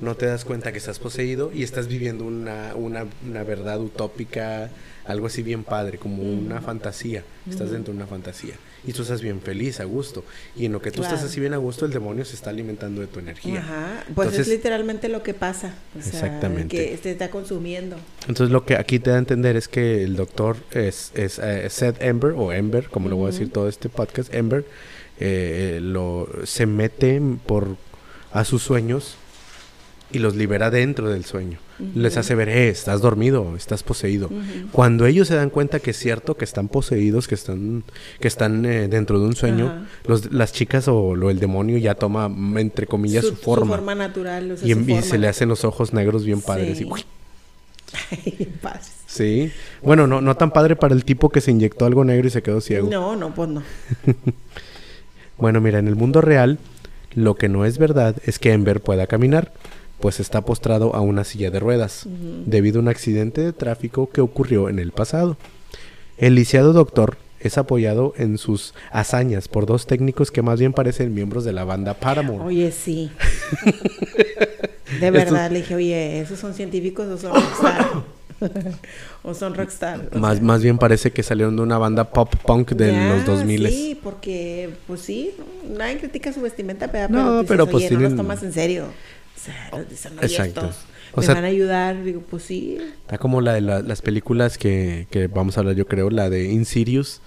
no 0.00 0.14
te 0.14 0.26
das 0.26 0.44
cuenta 0.44 0.72
que 0.72 0.78
estás 0.78 0.98
poseído 0.98 1.50
y 1.52 1.62
estás 1.62 1.86
viviendo 1.86 2.24
una, 2.24 2.74
una, 2.74 3.06
una 3.26 3.44
verdad 3.44 3.80
utópica, 3.80 4.70
algo 5.04 5.26
así 5.26 5.42
bien 5.42 5.64
padre, 5.64 5.98
como 5.98 6.22
una 6.22 6.60
fantasía. 6.60 7.24
Estás 7.48 7.70
dentro 7.70 7.92
de 7.92 7.98
una 7.98 8.06
fantasía. 8.06 8.54
Y 8.86 8.92
tú 8.92 9.02
estás 9.02 9.20
bien 9.20 9.40
feliz, 9.40 9.80
a 9.80 9.84
gusto. 9.84 10.24
Y 10.56 10.66
en 10.66 10.72
lo 10.72 10.80
que 10.80 10.90
tú 10.90 11.02
estás 11.02 11.22
así 11.22 11.40
bien 11.40 11.54
a 11.54 11.58
gusto, 11.58 11.84
el 11.84 11.92
demonio 11.92 12.24
se 12.24 12.34
está 12.34 12.50
alimentando 12.50 13.00
de 13.00 13.06
tu 13.06 13.18
energía. 13.18 13.60
Ajá. 13.60 14.04
Pues 14.14 14.38
es 14.38 14.48
literalmente 14.48 15.08
lo 15.08 15.22
que 15.22 15.34
pasa. 15.34 15.74
exactamente. 15.96 16.76
Que 16.76 16.96
te 16.96 17.10
está 17.10 17.30
consumiendo. 17.30 17.96
Entonces 18.28 18.50
lo 18.50 18.64
que 18.64 18.76
aquí 18.76 18.98
te 18.98 19.10
da 19.10 19.16
a 19.16 19.18
entender 19.18 19.56
es 19.56 19.68
que 19.68 20.02
el 20.02 20.16
doctor 20.16 20.56
es, 20.70 21.12
es 21.14 21.38
eh, 21.38 21.68
Seth 21.68 22.00
Ember, 22.02 22.32
o 22.36 22.52
Ember, 22.52 22.88
como 22.88 23.08
lo 23.08 23.16
voy 23.16 23.28
a 23.28 23.32
decir 23.32 23.52
todo 23.52 23.68
este 23.68 23.88
podcast, 23.88 24.32
Ember, 24.34 24.64
eh, 25.18 25.78
lo, 25.82 26.28
se 26.44 26.66
mete 26.66 27.20
por 27.46 27.76
a 28.32 28.44
sus 28.44 28.62
sueños 28.62 29.16
y 30.12 30.18
los 30.18 30.36
libera 30.36 30.70
dentro 30.70 31.08
del 31.08 31.24
sueño. 31.24 31.58
Les 31.94 32.16
hace 32.16 32.34
ver, 32.34 32.48
eh, 32.48 32.68
estás 32.68 33.00
dormido, 33.00 33.56
estás 33.56 33.82
poseído. 33.82 34.28
Cuando 34.72 35.06
ellos 35.06 35.28
se 35.28 35.34
dan 35.34 35.50
cuenta 35.50 35.80
que 35.80 35.92
es 35.92 35.96
cierto 35.96 36.36
que 36.36 36.44
están 36.44 36.68
poseídos, 36.68 37.26
que 37.26 37.34
están, 37.34 37.84
que 38.20 38.28
están 38.28 38.66
eh, 38.66 38.88
dentro 38.88 39.18
de 39.18 39.26
un 39.26 39.34
sueño, 39.34 39.86
los, 40.06 40.32
las 40.32 40.52
chicas 40.52 40.88
o 40.88 41.14
lo, 41.14 41.30
el 41.30 41.38
demonio 41.38 41.78
ya 41.78 41.94
toma, 41.94 42.30
entre 42.58 42.86
comillas, 42.86 43.24
su, 43.24 43.36
forma. 43.36 43.66
Su 43.66 43.72
forma 43.72 43.94
natural. 43.94 44.58
y, 44.62 45.02
se 45.02 45.18
le 45.18 45.28
hacen 45.28 45.48
los 45.48 45.64
ojos 45.64 45.94
negros 45.94 46.24
bien 46.24 46.42
padres. 46.42 46.78
Sí. 46.78 46.86
sí. 49.06 49.52
Bueno, 49.82 50.06
no, 50.06 50.20
no 50.20 50.36
tan 50.36 50.50
padre 50.50 50.76
para 50.76 50.94
el 50.94 51.04
tipo 51.04 51.30
que 51.30 51.40
se 51.40 51.50
inyectó 51.50 51.86
algo 51.86 52.04
negro 52.04 52.26
y 52.26 52.30
se 52.30 52.42
quedó 52.42 52.60
ciego. 52.60 52.90
No, 52.90 53.16
no, 53.16 53.34
pues 53.34 53.48
no. 53.48 53.62
bueno, 55.38 55.60
mira, 55.60 55.78
en 55.78 55.88
el 55.88 55.96
mundo 55.96 56.20
real, 56.20 56.58
lo 57.14 57.36
que 57.36 57.48
no 57.48 57.64
es 57.64 57.78
verdad 57.78 58.16
es 58.24 58.38
que 58.38 58.52
Ember 58.52 58.80
pueda 58.80 59.06
caminar 59.06 59.52
pues 60.00 60.20
está 60.20 60.40
postrado 60.42 60.94
a 60.94 61.00
una 61.00 61.24
silla 61.24 61.50
de 61.50 61.60
ruedas, 61.60 62.06
debido 62.46 62.78
a 62.78 62.82
un 62.82 62.88
accidente 62.88 63.42
de 63.42 63.52
tráfico 63.52 64.10
que 64.10 64.20
ocurrió 64.20 64.68
en 64.68 64.78
el 64.78 64.92
pasado. 64.92 65.36
El 66.18 66.34
lisiado 66.34 66.72
doctor 66.72 67.16
es 67.40 67.56
apoyado 67.58 68.12
en 68.16 68.38
sus 68.38 68.74
hazañas 68.92 69.48
por 69.48 69.66
dos 69.66 69.86
técnicos 69.86 70.30
que 70.30 70.42
más 70.42 70.60
bien 70.60 70.72
parecen 70.72 71.14
miembros 71.14 71.44
de 71.44 71.52
la 71.52 71.64
banda 71.64 71.94
Paramore. 71.94 72.44
Oye, 72.44 72.72
sí. 72.72 73.10
de 75.00 75.10
verdad, 75.10 75.50
le 75.50 75.60
dije, 75.60 75.74
oye, 75.74 76.20
¿esos 76.20 76.38
son 76.38 76.54
científicos 76.54 77.06
o 77.06 77.16
son 77.16 77.34
rockstar? 77.34 77.86
o 79.22 79.34
son 79.34 79.54
rockstar. 79.54 80.16
más, 80.16 80.40
más 80.40 80.62
bien 80.62 80.78
parece 80.78 81.10
que 81.10 81.22
salieron 81.22 81.56
de 81.56 81.62
una 81.62 81.78
banda 81.78 82.10
pop 82.10 82.34
punk 82.46 82.72
de 82.72 82.92
los 82.92 83.26
2000. 83.26 83.68
Sí, 83.68 83.98
porque, 84.02 84.70
pues 84.86 85.00
sí, 85.00 85.32
nadie 85.76 85.98
critica 85.98 86.32
su 86.32 86.40
vestimenta, 86.40 86.90
pero, 86.92 87.08
no, 87.08 87.44
pero 87.46 87.66
pues, 87.66 87.86
oye, 87.86 87.94
no 87.94 88.00
los 88.00 88.16
tomas 88.16 88.42
en 88.42 88.52
serio. 88.52 88.86
Exacto. 90.22 90.70
O 91.12 91.22
sea, 91.22 91.34
van 91.34 91.44
a 91.44 91.48
ayudar, 91.48 92.04
digo, 92.04 92.22
pues 92.28 92.44
sí. 92.44 92.78
Está 93.02 93.18
como 93.18 93.40
la 93.40 93.54
de 93.54 93.60
las 93.60 94.02
películas 94.02 94.58
que, 94.58 95.06
que 95.10 95.26
vamos 95.26 95.56
a 95.56 95.60
hablar, 95.60 95.74
yo 95.74 95.86
creo, 95.86 96.10
la 96.10 96.30
de 96.30 96.52
Insidious. 96.52 97.20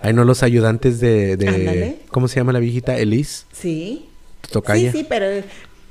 Hay 0.00 0.14
no 0.14 0.24
los 0.24 0.42
ayudantes 0.42 0.98
de, 0.98 1.36
de 1.36 1.98
¿cómo 2.08 2.26
se 2.26 2.40
llama 2.40 2.52
la 2.52 2.58
viejita? 2.58 2.98
Elise. 2.98 3.44
Sí. 3.52 4.06
Sí, 4.92 4.98
sí, 4.98 5.06
pero 5.08 5.26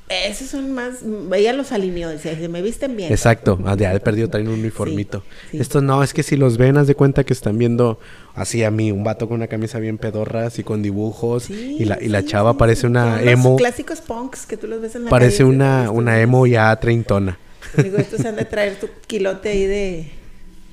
esos 0.09 0.47
son 0.49 0.71
más. 0.71 1.03
Ella 1.35 1.53
los 1.53 1.71
alineó, 1.71 2.09
dice, 2.09 2.47
me 2.49 2.61
visten 2.63 2.97
bien. 2.97 3.11
Exacto, 3.11 3.59
ah, 3.65 3.75
de 3.75 3.99
perdido 3.99 4.27
traen 4.27 4.47
un 4.47 4.55
uniformito. 4.55 5.23
Estos 5.53 5.83
no, 5.83 6.01
es 6.01 6.13
que 6.13 6.23
si 6.23 6.35
los 6.35 6.57
ven, 6.57 6.77
haz 6.77 6.87
de 6.87 6.95
cuenta 6.95 7.23
que 7.23 7.33
están 7.33 7.57
viendo 7.59 7.99
así 8.33 8.63
a 8.63 8.71
mí, 8.71 8.91
un 8.91 9.03
vato 9.03 9.27
con 9.27 9.35
una 9.35 9.47
camisa 9.47 9.77
bien 9.79 9.99
pedorra, 9.99 10.47
así 10.47 10.63
con 10.63 10.81
dibujos. 10.81 11.49
y 11.49 11.85
la, 11.85 12.01
y 12.01 12.07
la 12.07 12.25
chava 12.25 12.57
parece 12.57 12.87
una 12.87 13.21
emo. 13.21 13.51
Los 13.51 13.59
clásicos 13.59 14.01
punks 14.01 14.47
que 14.47 14.57
tú 14.57 14.67
los 14.67 14.81
ves 14.81 14.95
en 14.95 15.05
la 15.05 15.09
Parece 15.11 15.43
una, 15.43 15.91
una 15.91 16.19
emo 16.19 16.47
ya 16.47 16.75
treintona. 16.77 17.37
Digo, 17.77 17.97
estos 17.97 18.25
han 18.25 18.35
de 18.35 18.45
traer 18.45 18.79
tu 18.79 18.87
quilote 19.05 19.49
ahí 19.49 19.65
de. 19.65 20.11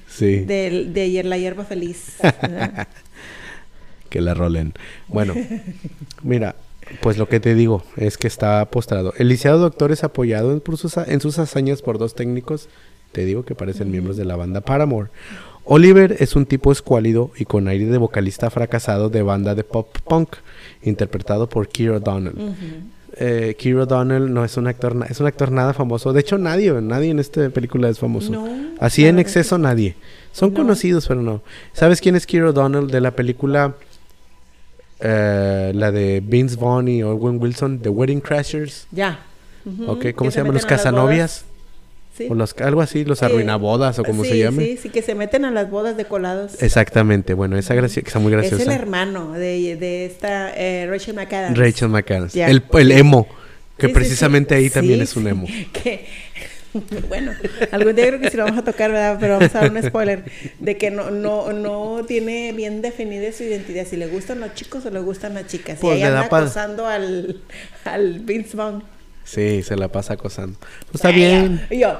Sí. 0.09 0.41
De, 0.41 0.87
de 0.91 1.03
ayer, 1.03 1.27
la 1.27 1.37
hierba 1.37 1.65
feliz. 1.65 2.15
que 4.09 4.21
la 4.23 4.33
rolen. 4.33 4.73
Bueno, 5.09 5.35
mira, 6.23 6.57
pues 7.01 7.19
lo 7.19 7.29
que 7.29 7.41
te 7.41 7.55
digo 7.55 7.83
es 7.97 8.19
que 8.19 8.27
está 8.27 8.65
postrado. 8.67 9.13
El 9.19 9.29
lisiado 9.29 9.59
doctor 9.59 9.93
es 9.93 10.05
apoyado 10.05 10.53
en, 10.53 10.63
sus, 10.77 10.97
en 10.97 11.21
sus 11.21 11.39
hazañas 11.39 11.83
por 11.83 11.99
dos 11.99 12.15
técnicos, 12.15 12.69
te 13.13 13.25
digo 13.25 13.45
que 13.45 13.55
parecen 13.55 13.91
miembros 13.91 14.17
de 14.17 14.25
la 14.25 14.37
banda 14.37 14.61
Paramore. 14.61 15.11
Oliver 15.65 16.17
es 16.21 16.37
un 16.37 16.47
tipo 16.47 16.71
escuálido 16.71 17.33
y 17.37 17.45
con 17.45 17.67
aire 17.67 17.87
de 17.87 17.99
vocalista 17.99 18.51
fracasado 18.51 19.11
de 19.11 19.23
banda 19.23 19.57
de 19.57 19.65
pop 19.65 19.89
punk, 20.05 20.37
interpretado 20.83 21.49
por 21.49 21.69
Keira 21.69 21.97
O'Donnell. 21.97 22.35
Eh, 23.19 23.57
O'Donnell 23.75 24.33
no 24.33 24.45
es 24.45 24.57
un 24.57 24.69
actor, 24.69 24.95
es 25.09 25.19
un 25.19 25.27
actor 25.27 25.51
nada 25.51 25.75
famoso. 25.75 26.13
De 26.13 26.21
hecho, 26.21 26.39
nadie, 26.39 26.71
nadie 26.81 27.11
en 27.11 27.19
esta 27.19 27.49
película 27.51 27.89
es 27.89 27.99
famoso. 27.99 28.47
Así 28.79 29.07
en 29.07 29.19
exceso 29.19 29.59
nadie. 29.59 29.97
Son 30.31 30.53
conocidos, 30.53 31.09
pero 31.09 31.23
no. 31.23 31.43
¿Sabes 31.73 32.01
quién 32.01 32.15
es 32.15 32.27
Keira 32.27 32.51
O'Donnell 32.51 32.87
de 32.87 33.01
la 33.01 33.11
película 33.11 33.75
eh, 35.01 35.73
la 35.75 35.93
de 35.93 36.23
Vince 36.25 36.57
Vaughn 36.57 36.89
y 36.89 37.03
Owen 37.03 37.41
Wilson, 37.41 37.81
The 37.81 37.89
Wedding 37.89 38.21
Crashers. 38.21 38.87
Ya. 38.91 39.21
¿cómo 40.15 40.31
se, 40.31 40.39
llaman? 40.39 40.55
Los 40.55 40.67
casanovias. 40.67 41.45
O 42.31 42.35
los, 42.35 42.55
algo 42.61 42.81
así, 42.81 43.05
los 43.05 43.23
arruinabodas 43.23 43.99
o 43.99 44.05
como 44.05 44.25
se 44.25 44.39
llame. 44.39 44.65
Sí, 44.65 44.79
sí, 44.85 44.89
que 44.89 45.03
se 45.03 45.15
meten 45.15 45.45
a 45.45 45.51
las 45.51 45.71
bodas 45.71 45.99
de 45.99 46.07
colados. 46.07 46.63
Exactamente, 46.63 47.35
bueno, 47.35 47.59
esa 47.59 47.75
gracia, 47.75 48.03
está 48.05 48.19
muy 48.19 48.33
graciosa. 48.33 48.63
Es 48.63 48.69
el 48.69 48.75
hermano 48.75 49.33
de, 49.33 49.77
de 49.77 50.07
esta 50.07 50.51
eh, 50.57 50.87
Rachel 50.89 51.15
McAdams. 51.15 51.59
Rachel 51.59 51.89
McAdams. 51.91 52.35
El, 52.35 52.63
el, 52.73 52.93
emo, 52.93 53.27
que 53.77 53.91
precisamente 53.91 54.55
ahí 54.55 54.71
también 54.71 55.03
es 55.03 55.15
un 55.17 55.29
emo. 55.29 55.47
Que, 55.73 56.07
bueno, 57.09 57.33
algún 57.73 57.95
día 57.95 58.07
creo 58.09 58.21
que 58.21 58.31
sí 58.31 58.37
lo 58.37 58.45
vamos 58.45 58.59
a 58.59 58.65
tocar, 58.65 58.91
¿verdad? 58.91 59.17
Pero 59.21 59.39
vamos 59.39 59.55
a 59.55 59.61
dar 59.61 59.71
un 59.71 59.83
spoiler 59.83 60.25
de 60.59 60.77
que 60.77 60.91
no, 60.91 61.11
no, 61.11 61.53
no 61.53 62.05
tiene 62.07 62.53
bien 62.53 62.83
definida 62.83 63.33
su 63.33 63.45
identidad, 63.45 63.87
si 63.87 63.97
le 63.97 64.07
gustan 64.07 64.41
los 64.41 64.55
chicos 64.55 64.85
o 64.87 64.91
le 64.91 65.01
gustan 65.01 65.35
las 65.35 65.47
chicas. 65.47 65.79
Pues 65.81 65.99
y 65.99 66.03
anda 66.03 66.23
acosando 66.23 66.87
al, 66.87 67.41
al 67.85 68.21
Vince 68.21 68.57
Vaughn. 68.57 68.83
Sí, 69.25 69.63
se 69.63 69.77
la 69.77 69.89
pasa 69.89 70.15
acosando. 70.15 70.59
Pues 70.59 70.97
está 70.97 71.11
bien. 71.11 71.67
yo, 71.71 71.99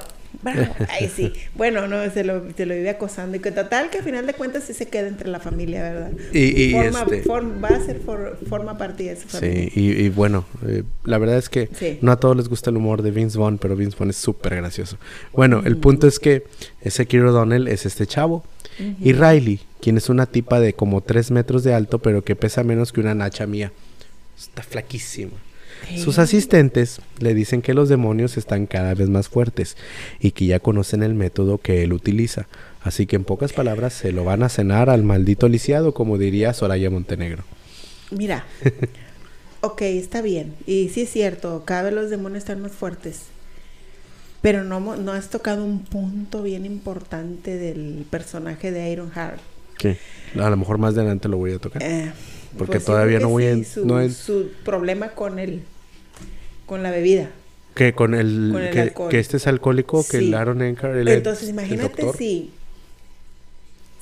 Ahí 0.89 1.11
sí. 1.15 1.33
Bueno, 1.55 1.87
no, 1.87 2.09
se 2.11 2.25
lo, 2.25 2.45
se 2.57 2.67
lo 2.67 2.75
vive 2.75 2.91
acosando. 2.91 3.37
Y 3.37 3.41
que 3.41 3.53
total, 3.53 3.91
que 3.91 3.99
al 3.99 4.05
final 4.05 4.27
de 4.27 4.35
cuentas 4.35 4.65
sí 4.65 4.75
se 4.75 4.87
queda 4.87 5.09
entre 5.09 5.29
la 5.29 5.41
familia, 5.41 5.83
¿verdad? 5.83 6.13
Y, 6.33 6.73
forma, 6.73 7.01
este 7.03 7.29
va 7.29 7.69
a 7.69 7.81
ser 7.81 8.01
forma 8.01 8.79
parte 8.79 9.05
de 9.05 9.17
su 9.17 9.29
familia. 9.29 9.71
Sí, 9.73 9.81
y, 9.81 10.09
bueno, 10.09 10.45
eh, 10.67 10.83
la 11.05 11.19
verdad 11.19 11.39
es 11.39 11.49
que 11.49 11.99
no 12.03 12.13
a 12.13 12.21
todos 12.21 12.37
les 12.37 12.49
gusta 12.49 12.71
el 12.71 12.77
humor 12.77 13.03
de 13.03 13.11
Vince 13.11 13.39
Vaughn, 13.39 13.59
pero 13.59 13.77
Vince 13.77 13.97
Vaughn 13.99 14.11
es 14.11 14.17
súper 14.17 14.57
gracioso. 14.57 14.99
Bueno, 15.33 15.63
el 15.65 15.77
punto 15.77 16.07
es 16.07 16.19
que 16.19 16.45
ese 16.81 17.07
Kiro 17.07 17.33
Donnell 17.33 17.69
es 17.69 17.87
este 17.87 18.07
chavo. 18.07 18.45
Y 19.01 19.15
Riley, 19.15 19.61
quien 19.81 19.97
es 19.97 20.11
una 20.11 20.27
tipa 20.27 20.61
de 20.61 20.75
como 20.75 21.01
3 21.01 21.31
metros 21.31 21.65
de 21.65 21.73
alto, 21.73 21.99
pero 21.99 22.23
que 22.23 22.37
pesa 22.37 22.63
menos 22.63 22.93
que 22.93 23.01
una 23.01 23.15
nacha 23.15 23.47
mía. 23.47 23.73
Está 24.37 24.63
flaquísima. 24.63 25.33
Sus 25.97 26.19
asistentes 26.19 27.01
le 27.19 27.35
dicen 27.35 27.63
que 27.63 27.75
los 27.75 27.89
demonios 27.89 28.37
están 28.37 28.67
cada 28.67 28.95
vez 28.95 29.09
más 29.09 29.29
fuertes 29.29 29.77
y 30.21 30.33
que 30.33 30.47
ya 30.47 30.61
conocen 30.61 31.03
el 31.03 31.15
método 31.15 31.59
que 31.59 31.83
él 31.83 31.93
utiliza. 31.93 32.47
Así 32.83 33.07
que 33.07 33.17
en 33.17 33.25
pocas 33.25 33.53
palabras 33.53 33.93
se 33.93 34.13
lo 34.13 34.25
van 34.25 34.43
a 34.43 34.49
cenar 34.49 34.91
al 34.91 35.03
maldito 35.03 35.49
lisiado, 35.49 35.95
como 35.95 36.19
diría 36.19 36.53
Soraya 36.53 36.91
Montenegro. 36.91 37.45
Mira, 38.11 38.45
ok, 39.61 39.83
está 39.83 40.23
bien. 40.23 40.55
Y 40.67 40.89
sí 40.91 41.03
es 41.03 41.11
cierto, 41.11 41.65
cada 41.65 41.83
vez 41.83 41.93
los 41.93 42.11
demonios 42.11 42.43
están 42.43 42.61
más 42.61 42.73
fuertes. 42.73 43.23
Pero 44.43 44.63
no, 44.63 44.81
no 44.97 45.13
has 45.13 45.31
tocado 45.31 45.65
un 45.65 45.81
punto 45.81 46.43
bien 46.43 46.67
importante 46.67 47.57
del 47.57 48.07
personaje 48.09 48.71
de 48.71 48.91
Ironheart. 48.91 49.41
¿Qué? 49.79 49.99
A 50.39 50.51
lo 50.51 50.57
mejor 50.57 50.79
más 50.79 50.95
adelante 50.95 51.29
lo 51.29 51.39
voy 51.39 51.53
a 51.53 51.59
tocar. 51.59 51.83
Eh, 51.83 52.13
porque 52.57 52.75
pues 52.75 52.85
todavía 52.85 53.21
no 53.21 53.29
voy 53.29 53.47
a... 53.47 53.65
Su, 53.65 54.11
su 54.11 54.51
problema 54.65 55.11
con 55.11 55.39
él 55.39 55.63
con 56.67 56.83
la 56.83 56.91
bebida. 56.91 57.31
Que 57.75 57.93
con 57.93 58.15
el, 58.15 58.71
que, 59.11 59.19
este 59.19 59.37
es 59.37 59.47
alcohólico, 59.47 60.05
que 60.09 60.19
el 60.19 60.35
Aaron 60.35 60.63
Eckhart, 60.63 60.97
Entonces 61.07 61.49
imagínate 61.49 62.05
si 62.17 62.51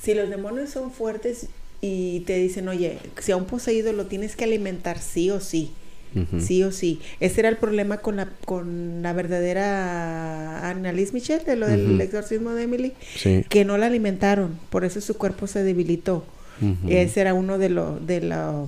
si 0.01 0.13
los 0.13 0.29
demonios 0.29 0.69
son 0.69 0.91
fuertes 0.91 1.47
y 1.81 2.21
te 2.21 2.37
dicen, 2.37 2.67
oye, 2.67 2.99
si 3.19 3.31
a 3.31 3.37
un 3.37 3.45
poseído 3.45 3.91
lo 3.91 4.05
tienes 4.05 4.35
que 4.35 4.43
alimentar 4.43 4.99
sí 4.99 5.31
o 5.31 5.39
sí. 5.39 5.71
Sí 6.39 6.63
o 6.63 6.71
sí. 6.71 7.01
Ese 7.19 7.41
era 7.41 7.49
el 7.49 7.57
problema 7.57 7.97
con 7.97 8.15
la, 8.15 8.29
con 8.45 9.01
la 9.01 9.11
verdadera 9.11 10.69
Annalise 10.69 11.11
Michel, 11.11 11.43
de 11.43 11.57
lo 11.57 11.67
del 11.67 11.99
exorcismo 11.99 12.51
de 12.51 12.63
Emily, 12.63 12.93
que 13.49 13.65
no 13.65 13.77
la 13.77 13.87
alimentaron, 13.87 14.57
por 14.69 14.85
eso 14.85 15.01
su 15.01 15.17
cuerpo 15.17 15.45
se 15.47 15.61
debilitó. 15.63 16.23
Ese 16.87 17.21
era 17.21 17.33
uno 17.33 17.57
de 17.57 17.69
los, 17.69 18.05
de 18.05 18.21
la, 18.21 18.65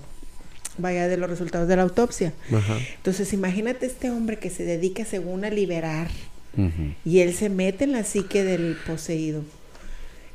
vaya, 0.77 1.07
de 1.07 1.17
los 1.17 1.29
resultados 1.29 1.67
de 1.67 1.75
la 1.75 1.83
autopsia. 1.83 2.33
Entonces, 2.97 3.33
imagínate 3.33 3.85
este 3.85 4.09
hombre 4.09 4.37
que 4.37 4.49
se 4.49 4.63
dedica 4.63 5.05
según 5.05 5.45
a 5.45 5.49
liberar 5.49 6.09
y 7.05 7.19
él 7.19 7.33
se 7.33 7.49
mete 7.49 7.83
en 7.83 7.91
la 7.91 8.03
psique 8.03 8.43
del 8.43 8.75
poseído. 8.87 9.43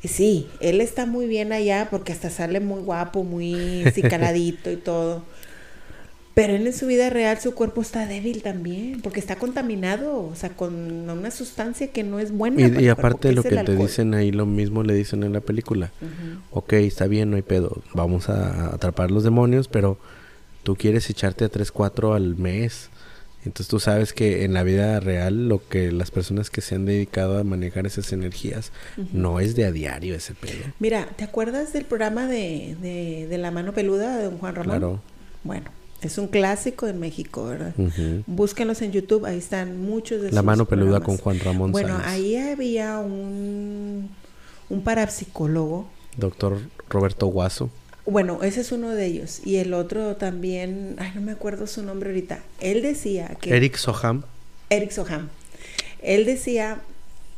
Y 0.03 0.09
sí, 0.09 0.49
él 0.61 0.81
está 0.81 1.07
muy 1.07 1.27
bien 1.27 1.53
allá 1.53 1.89
porque 1.91 2.13
hasta 2.13 2.29
sale 2.29 2.59
muy 2.61 2.83
guapo, 2.83 3.23
muy 3.23 3.85
cicaladito 3.95 4.71
y 4.71 4.77
todo. 4.77 5.25
Pero 6.35 6.55
él 6.55 6.67
en 6.67 6.73
su 6.73 6.87
vida 6.87 7.11
real 7.11 7.39
su 7.41 7.55
cuerpo 7.55 7.83
está 7.83 8.07
débil 8.07 8.43
también, 8.43 9.03
porque 9.03 9.21
está 9.21 9.37
contaminado, 9.37 10.19
o 10.19 10.35
sea, 10.35 10.51
con 10.51 11.11
una 11.11 11.31
sustancia 11.31 11.89
que 11.89 12.05
no 12.05 12.21
es 12.21 12.33
buena. 12.33 12.81
Y, 12.81 12.89
aparte 12.89 13.29
de 13.29 13.35
lo 13.35 13.43
que 13.43 13.57
te 13.57 13.77
dicen 13.77 14.15
ahí, 14.15 14.33
lo 14.33 14.47
mismo 14.47 14.83
le 14.83 14.95
dicen 14.95 15.25
en 15.25 15.35
la 15.35 15.41
película. 15.41 15.93
Ok, 16.51 16.73
está 16.75 17.07
bien, 17.07 17.31
no 17.31 17.37
hay 17.37 17.43
pedo, 17.43 17.83
vamos 17.93 18.31
a 18.31 18.75
atrapar 18.75 19.11
los 19.11 19.25
demonios, 19.25 19.69
pero 19.69 19.99
tú 20.63 20.75
quieres 20.77 21.11
echarte 21.11 21.45
a 21.45 21.49
3, 21.51 21.71
4 21.71 22.15
al 22.15 22.37
mes. 22.37 22.89
Entonces 23.45 23.67
tú 23.67 23.81
sabes 23.81 24.13
que 24.13 24.45
en 24.45 24.55
la 24.55 24.63
vida 24.63 25.01
real 25.01 25.49
lo 25.49 25.67
que 25.69 25.91
las 25.91 26.13
personas 26.13 26.49
que 26.49 26.61
se 26.61 26.77
han 26.77 26.87
dedicado 26.87 27.39
a 27.39 27.45
manejar 27.45 27.87
esas 27.87 28.13
energías 28.13 28.71
no 29.13 29.41
es 29.41 29.57
de 29.57 29.65
a 29.65 29.73
diario 29.73 30.15
ese 30.15 30.33
pedo. 30.35 30.63
Mira, 30.79 31.09
¿te 31.17 31.25
acuerdas 31.25 31.73
del 31.73 31.85
programa 31.85 32.29
de, 32.29 32.77
de, 32.81 33.27
de 33.29 33.39
La 33.39 33.51
Mano 33.51 33.73
Peluda 33.73 34.17
de 34.17 34.25
don 34.27 34.39
Juan 34.39 34.55
Ramón? 34.55 34.71
Claro. 34.71 35.03
Bueno, 35.43 35.71
es 36.03 36.19
un 36.19 36.29
clásico 36.29 36.87
en 36.87 36.99
México, 36.99 37.45
¿verdad? 37.45 37.75
Búsquenlos 38.27 38.83
en 38.83 38.93
YouTube, 38.93 39.25
ahí 39.25 39.39
están 39.39 39.81
muchos 39.81 40.23
de 40.23 40.33
La 40.33 40.43
mano 40.43 40.67
peluda 40.67 41.01
con 41.01 41.17
Juan 41.17 41.39
Ramón 41.41 41.73
Bueno, 41.73 41.99
ahí 42.05 42.37
había 42.37 42.99
un, 42.99 44.11
un 44.69 44.83
parapsicólogo. 44.83 45.89
Doctor 46.17 46.59
Roberto 46.89 47.27
Guaso. 47.27 47.71
Bueno, 48.05 48.43
ese 48.43 48.63
es 48.63 48.73
uno 48.73 48.91
de 48.91 49.07
ellos. 49.07 49.41
Y 49.45 49.57
el 49.57 49.75
otro 49.75 50.17
también, 50.17 50.97
ay, 50.99 51.13
no 51.15 51.21
me 51.21 51.33
acuerdo 51.33 51.67
su 51.67 51.83
nombre 51.83 52.11
ahorita. 52.11 52.41
Él 52.61 52.83
decía 52.83 53.37
que... 53.41 53.57
Eric 53.57 53.77
Soham. 53.77 54.25
Eric 54.71 54.91
Soham. 54.91 55.29
Él 56.03 56.25
decía, 56.25 56.81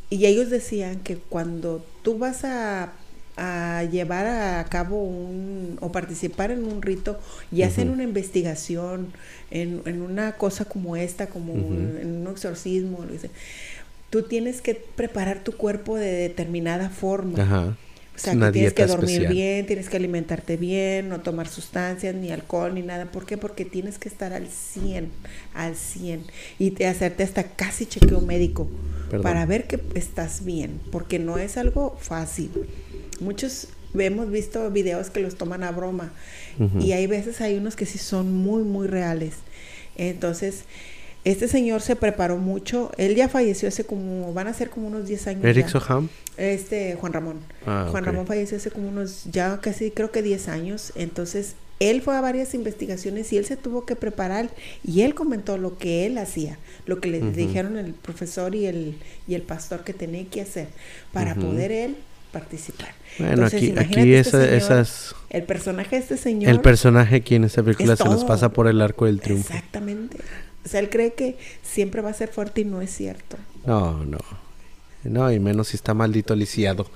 y 0.09 0.24
ellos 0.27 0.48
decían 0.48 1.00
que 1.00 1.16
cuando 1.16 1.85
tú 2.03 2.18
vas 2.18 2.44
a 2.44 2.92
a 3.37 3.85
llevar 3.90 4.27
a 4.27 4.64
cabo 4.64 5.03
un 5.03 5.77
o 5.81 5.90
participar 5.90 6.51
en 6.51 6.64
un 6.64 6.83
rito 6.83 7.18
y 7.51 7.62
hacer 7.62 7.88
una 7.88 8.05
investigación 8.05 9.12
en, 9.51 9.83
en, 9.87 10.03
una 10.03 10.33
cosa 10.33 10.64
como 10.64 10.97
esta, 10.97 11.27
como 11.27 11.55
en 11.55 12.20
un 12.20 12.29
exorcismo, 12.31 13.05
tú 14.11 14.23
tienes 14.23 14.62
que 14.62 14.75
preparar 14.75 15.42
tu 15.42 15.57
cuerpo 15.57 15.97
de 15.97 16.12
determinada 16.12 16.90
forma. 16.90 17.77
O 18.14 18.18
sea, 18.18 18.35
que 18.35 18.53
tienes 18.53 18.73
que 18.73 18.87
dormir 18.87 19.27
bien, 19.29 19.66
tienes 19.66 19.88
que 19.88 19.97
alimentarte 19.97 20.57
bien, 20.57 21.09
no 21.09 21.20
tomar 21.20 21.49
sustancias, 21.49 22.14
ni 22.14 22.31
alcohol, 22.31 22.73
ni 22.75 22.83
nada. 22.83 23.07
¿Por 23.07 23.27
qué? 23.27 23.37
Porque 23.37 23.64
tienes 23.64 23.99
que 23.99 24.09
estar 24.09 24.33
al 24.33 24.47
100, 24.47 25.11
al 25.53 25.75
100. 25.75 26.23
Y 26.61 26.81
hacerte 26.85 27.25
hasta 27.25 27.42
casi 27.42 27.87
chequeo 27.87 28.20
médico 28.20 28.68
para 29.20 29.44
ver 29.47 29.66
que 29.66 29.81
estás 29.97 30.44
bien. 30.44 30.81
Porque 30.92 31.18
no 31.18 31.38
es 31.38 31.57
algo 31.57 31.97
fácil. 32.01 32.53
Muchos 33.20 33.68
hemos 34.03 34.31
visto 34.31 34.70
videos 34.70 35.11
que 35.11 35.20
los 35.20 35.37
toman 35.37 35.62
a 35.62 35.70
broma 35.70 36.12
y 36.81 36.92
hay 36.92 37.07
veces 37.07 37.40
hay 37.40 37.57
unos 37.57 37.77
que 37.77 37.87
sí 37.87 37.98
son 37.98 38.33
muy, 38.33 38.62
muy 38.62 38.87
reales. 38.87 39.35
Entonces, 39.96 40.64
este 41.24 41.48
señor 41.48 41.81
se 41.81 41.96
preparó 41.96 42.37
mucho. 42.37 42.92
Él 42.96 43.14
ya 43.14 43.29
falleció 43.29 43.68
hace 43.68 43.85
como, 43.85 44.33
van 44.33 44.46
a 44.46 44.55
ser 44.55 44.70
como 44.70 44.88
unos 44.88 45.07
10 45.07 45.27
años. 45.29 45.44
¿Eric 45.44 45.68
Soham? 45.68 46.09
Este, 46.37 46.96
Juan 46.96 47.12
Ramón. 47.12 47.40
Ah, 47.66 47.88
Juan 47.90 48.05
Ramón 48.05 48.27
falleció 48.27 48.57
hace 48.57 48.70
como 48.70 48.88
unos, 48.88 49.24
ya 49.31 49.61
casi 49.61 49.90
creo 49.90 50.11
que 50.11 50.22
10 50.22 50.48
años. 50.48 50.92
Entonces, 50.96 51.55
él 51.81 52.03
fue 52.03 52.16
a 52.16 52.20
varias 52.20 52.55
investigaciones 52.55 53.33
y 53.33 53.38
él 53.38 53.46
se 53.46 53.57
tuvo 53.57 53.85
que 53.85 53.96
preparar 53.96 54.50
y 54.85 55.03
él 55.03 55.14
comentó 55.14 55.59
lo 55.59 55.77
que 55.77 56.07
él 56.07 56.18
hacía, 56.18 56.59
lo 56.87 57.00
que 57.00 57.09
le 57.09 57.20
dijeron 57.20 57.77
el 57.77 57.94
profesor 57.94 58.55
y 58.55 58.66
el, 58.66 58.96
y 59.27 59.35
el 59.35 59.42
pastor 59.42 59.83
que 59.83 59.92
tenía 59.92 60.24
que 60.27 60.40
hacer 60.40 60.68
para 61.12 61.35
poder 61.35 61.72
él 61.72 61.96
participar. 62.35 62.88
Bueno, 63.18 63.47
aquí, 63.47 63.73
aquí 63.79 64.12
este 64.12 64.57
esas... 64.57 65.14
El 65.31 65.44
personaje 65.44 65.97
de 65.97 66.03
este 66.03 66.16
señor... 66.16 66.51
El 66.51 66.61
personaje 66.61 67.16
aquí 67.16 67.37
en 67.37 67.44
esta 67.44 67.62
película 67.62 67.94
se 67.97 68.05
nos 68.05 68.25
pasa 68.25 68.51
por 68.51 68.66
el 68.66 68.81
arco 68.81 69.07
del 69.07 69.20
triunfo. 69.20 69.55
Exactamente. 69.55 70.18
O 70.64 70.68
sea, 70.68 70.81
él 70.81 70.90
cree 70.90 71.14
que 71.14 71.38
siempre 71.62 72.03
va 72.03 72.11
a 72.11 72.14
ser 72.14 72.29
fuerte 72.29 72.62
y 72.62 72.64
no 72.64 72.83
es 72.83 72.90
cierto. 72.90 73.37
No, 73.64 74.05
no. 74.05 74.18
No, 75.05 75.31
y 75.31 75.38
menos 75.38 75.68
si 75.68 75.77
está 75.77 75.94
maldito 75.94 76.35
lisiado. 76.35 76.90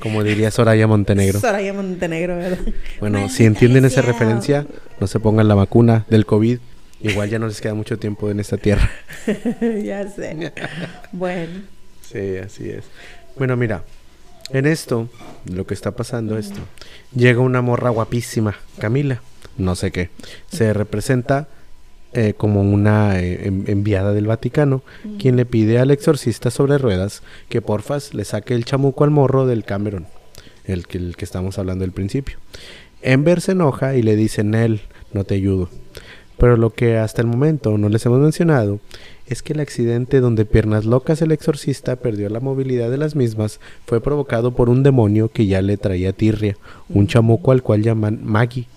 Como 0.00 0.22
diría 0.22 0.50
Soraya 0.50 0.86
Montenegro. 0.86 1.40
Soraya 1.40 1.72
Montenegro, 1.72 2.36
¿verdad? 2.36 2.58
Bueno, 3.00 3.28
si 3.28 3.44
entienden 3.44 3.84
esa 3.84 4.02
referencia, 4.02 4.66
no 5.00 5.06
se 5.06 5.20
pongan 5.20 5.48
la 5.48 5.54
vacuna 5.54 6.04
del 6.10 6.26
COVID. 6.26 6.58
Igual 7.00 7.30
ya 7.30 7.38
no 7.38 7.46
les 7.46 7.60
queda 7.60 7.74
mucho 7.74 7.98
tiempo 7.98 8.30
en 8.30 8.40
esta 8.40 8.56
tierra. 8.58 8.90
ya 9.82 10.08
sé. 10.08 10.52
bueno. 11.12 11.62
Sí, 12.02 12.36
así 12.38 12.68
es. 12.68 12.84
Bueno, 13.36 13.56
mira, 13.56 13.84
en 14.50 14.66
esto, 14.66 15.08
lo 15.44 15.66
que 15.66 15.74
está 15.74 15.92
pasando 15.92 16.38
esto, 16.38 16.60
llega 17.14 17.40
una 17.40 17.62
morra 17.62 17.90
guapísima, 17.90 18.56
Camila, 18.78 19.22
no 19.58 19.74
sé 19.74 19.90
qué, 19.90 20.10
se 20.48 20.72
representa 20.72 21.48
eh, 22.12 22.34
como 22.36 22.62
una 22.62 23.20
eh, 23.20 23.46
enviada 23.66 24.12
del 24.12 24.26
Vaticano, 24.26 24.82
quien 25.18 25.36
le 25.36 25.44
pide 25.44 25.78
al 25.78 25.90
exorcista 25.90 26.50
sobre 26.50 26.78
ruedas 26.78 27.22
que 27.48 27.60
porfas 27.60 28.14
le 28.14 28.24
saque 28.24 28.54
el 28.54 28.64
chamuco 28.64 29.04
al 29.04 29.10
morro 29.10 29.46
del 29.46 29.64
Cameron, 29.64 30.06
el 30.64 30.86
que, 30.86 30.98
el 30.98 31.16
que 31.16 31.24
estamos 31.24 31.58
hablando 31.58 31.84
al 31.84 31.92
principio. 31.92 32.38
Ember 33.02 33.40
se 33.40 33.52
enoja 33.52 33.96
y 33.96 34.02
le 34.02 34.16
dice, 34.16 34.44
Nel, 34.44 34.80
no 35.12 35.24
te 35.24 35.34
ayudo. 35.34 35.68
Pero 36.38 36.56
lo 36.56 36.70
que 36.70 36.98
hasta 36.98 37.22
el 37.22 37.28
momento 37.28 37.78
no 37.78 37.88
les 37.88 38.04
hemos 38.04 38.20
mencionado 38.20 38.78
es 39.26 39.42
que 39.42 39.54
el 39.54 39.60
accidente 39.60 40.20
donde 40.20 40.44
Piernas 40.44 40.84
Locas 40.84 41.20
el 41.22 41.32
exorcista 41.32 41.96
perdió 41.96 42.28
la 42.28 42.40
movilidad 42.40 42.90
de 42.90 42.98
las 42.98 43.16
mismas 43.16 43.60
fue 43.86 44.00
provocado 44.00 44.52
por 44.52 44.68
un 44.68 44.82
demonio 44.82 45.28
que 45.28 45.46
ya 45.46 45.62
le 45.62 45.76
traía 45.76 46.12
tirria, 46.12 46.56
un 46.88 47.06
chamuco 47.06 47.52
al 47.52 47.62
cual 47.62 47.82
llaman 47.82 48.20
Maggie. 48.22 48.68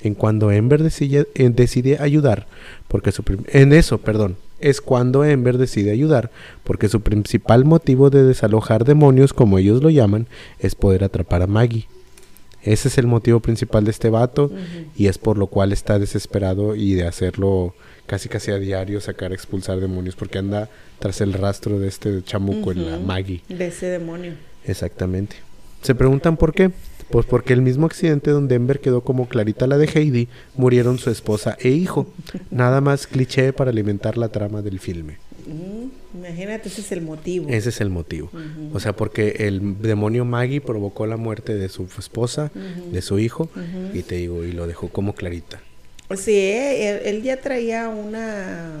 En 0.00 0.14
cuando 0.14 0.50
Ember 0.50 0.82
decide, 0.82 1.28
eh, 1.34 1.48
decide 1.48 1.98
ayudar, 2.00 2.46
porque 2.88 3.12
su 3.12 3.22
en 3.46 3.72
eso, 3.72 3.98
perdón, 3.98 4.36
es 4.60 4.80
cuando 4.80 5.24
Ember 5.24 5.56
decide 5.58 5.92
ayudar, 5.92 6.30
porque 6.62 6.88
su 6.88 7.00
principal 7.00 7.64
motivo 7.64 8.10
de 8.10 8.24
desalojar 8.24 8.84
demonios, 8.84 9.32
como 9.32 9.58
ellos 9.58 9.82
lo 9.82 9.90
llaman, 9.90 10.26
es 10.58 10.74
poder 10.74 11.04
atrapar 11.04 11.42
a 11.42 11.46
Maggie. 11.46 11.86
Ese 12.64 12.88
es 12.88 12.98
el 12.98 13.06
motivo 13.06 13.40
principal 13.40 13.84
de 13.84 13.90
este 13.90 14.08
vato 14.08 14.50
y 14.96 15.06
es 15.06 15.18
por 15.18 15.36
lo 15.36 15.46
cual 15.48 15.72
está 15.72 15.98
desesperado 15.98 16.74
y 16.74 16.94
de 16.94 17.06
hacerlo 17.06 17.74
casi 18.06 18.28
casi 18.28 18.50
a 18.50 18.58
diario 18.58 19.00
sacar, 19.00 19.32
expulsar 19.32 19.80
demonios, 19.80 20.16
porque 20.16 20.38
anda 20.38 20.68
tras 20.98 21.20
el 21.20 21.34
rastro 21.34 21.78
de 21.78 21.88
este 21.88 22.22
chamuco 22.22 22.72
en 22.72 22.90
la 22.90 22.98
Maggie. 22.98 23.42
De 23.48 23.66
ese 23.66 23.86
demonio. 23.86 24.32
Exactamente. 24.66 25.36
¿Se 25.82 25.94
preguntan 25.94 26.38
por 26.38 26.54
qué? 26.54 26.70
Pues 27.10 27.26
porque 27.26 27.52
el 27.52 27.60
mismo 27.60 27.84
accidente 27.84 28.30
donde 28.30 28.54
Ember 28.54 28.80
quedó 28.80 29.02
como 29.02 29.28
clarita 29.28 29.66
la 29.66 29.76
de 29.76 29.86
Heidi, 29.86 30.28
murieron 30.56 30.98
su 30.98 31.10
esposa 31.10 31.56
e 31.60 31.68
hijo. 31.68 32.06
Nada 32.50 32.80
más 32.80 33.06
cliché 33.06 33.52
para 33.52 33.70
alimentar 33.70 34.16
la 34.16 34.28
trama 34.28 34.62
del 34.62 34.80
filme. 34.80 35.18
Imagínate, 36.14 36.68
ese 36.68 36.80
es 36.80 36.92
el 36.92 37.02
motivo. 37.02 37.48
Ese 37.48 37.68
es 37.68 37.80
el 37.80 37.90
motivo. 37.90 38.30
O 38.72 38.80
sea, 38.80 38.94
porque 38.94 39.36
el 39.40 39.80
demonio 39.80 40.24
Maggie 40.24 40.60
provocó 40.60 41.06
la 41.06 41.16
muerte 41.16 41.54
de 41.54 41.68
su 41.68 41.88
esposa, 41.98 42.50
de 42.92 43.02
su 43.02 43.18
hijo, 43.18 43.48
y 43.92 44.02
te 44.02 44.16
digo, 44.16 44.44
y 44.44 44.52
lo 44.52 44.66
dejó 44.66 44.88
como 44.88 45.14
clarita. 45.14 45.60
Sí, 46.16 46.36
él, 46.36 47.22
ya 47.22 47.40
traía 47.40 47.88
una, 47.88 48.72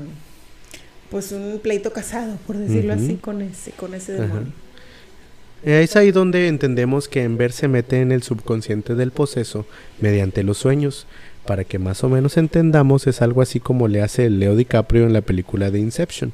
pues 1.10 1.32
un 1.32 1.58
pleito 1.62 1.92
casado, 1.92 2.36
por 2.46 2.56
decirlo 2.56 2.92
así, 2.92 3.16
con 3.16 3.42
ese, 3.42 3.70
con 3.72 3.94
ese 3.94 4.12
demonio. 4.12 4.52
Es 5.64 5.96
ahí 5.96 6.10
donde 6.10 6.48
entendemos 6.48 7.08
que 7.08 7.22
Ember 7.22 7.50
se 7.50 7.68
mete 7.68 8.02
en 8.02 8.12
el 8.12 8.22
subconsciente 8.22 8.94
del 8.94 9.12
poseso 9.12 9.64
mediante 9.98 10.42
los 10.42 10.58
sueños. 10.58 11.06
Para 11.46 11.64
que 11.64 11.78
más 11.78 12.02
o 12.04 12.08
menos 12.08 12.36
entendamos, 12.36 13.06
es 13.06 13.20
algo 13.22 13.42
así 13.42 13.60
como 13.60 13.88
le 13.88 14.02
hace 14.02 14.30
Leo 14.30 14.56
DiCaprio 14.56 15.04
en 15.04 15.12
la 15.12 15.20
película 15.20 15.70
de 15.70 15.80
Inception. 15.80 16.32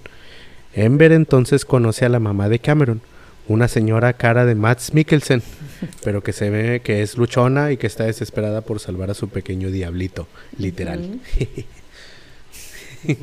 Ember 0.75 1.13
entonces 1.13 1.65
conoce 1.65 2.05
a 2.05 2.09
la 2.09 2.21
mamá 2.21 2.49
de 2.49 2.61
Cameron, 2.61 3.01
una 3.49 3.67
señora 3.67 4.13
cara 4.13 4.47
de 4.47 4.55
Matt 4.55 4.93
Mikkelsen, 4.93 5.43
pero 6.05 6.23
que 6.23 6.33
se 6.33 6.51
ve 6.51 6.81
que 6.81 7.03
es 7.03 7.17
luchona 7.17 7.73
y 7.73 7.77
que 7.77 7.89
está 7.89 8.05
desesperada 8.05 8.61
por 8.61 8.79
salvar 8.79 9.11
a 9.11 9.15
su 9.15 9.29
pequeño 9.29 9.71
diablito, 9.71 10.29
literal. 10.57 11.21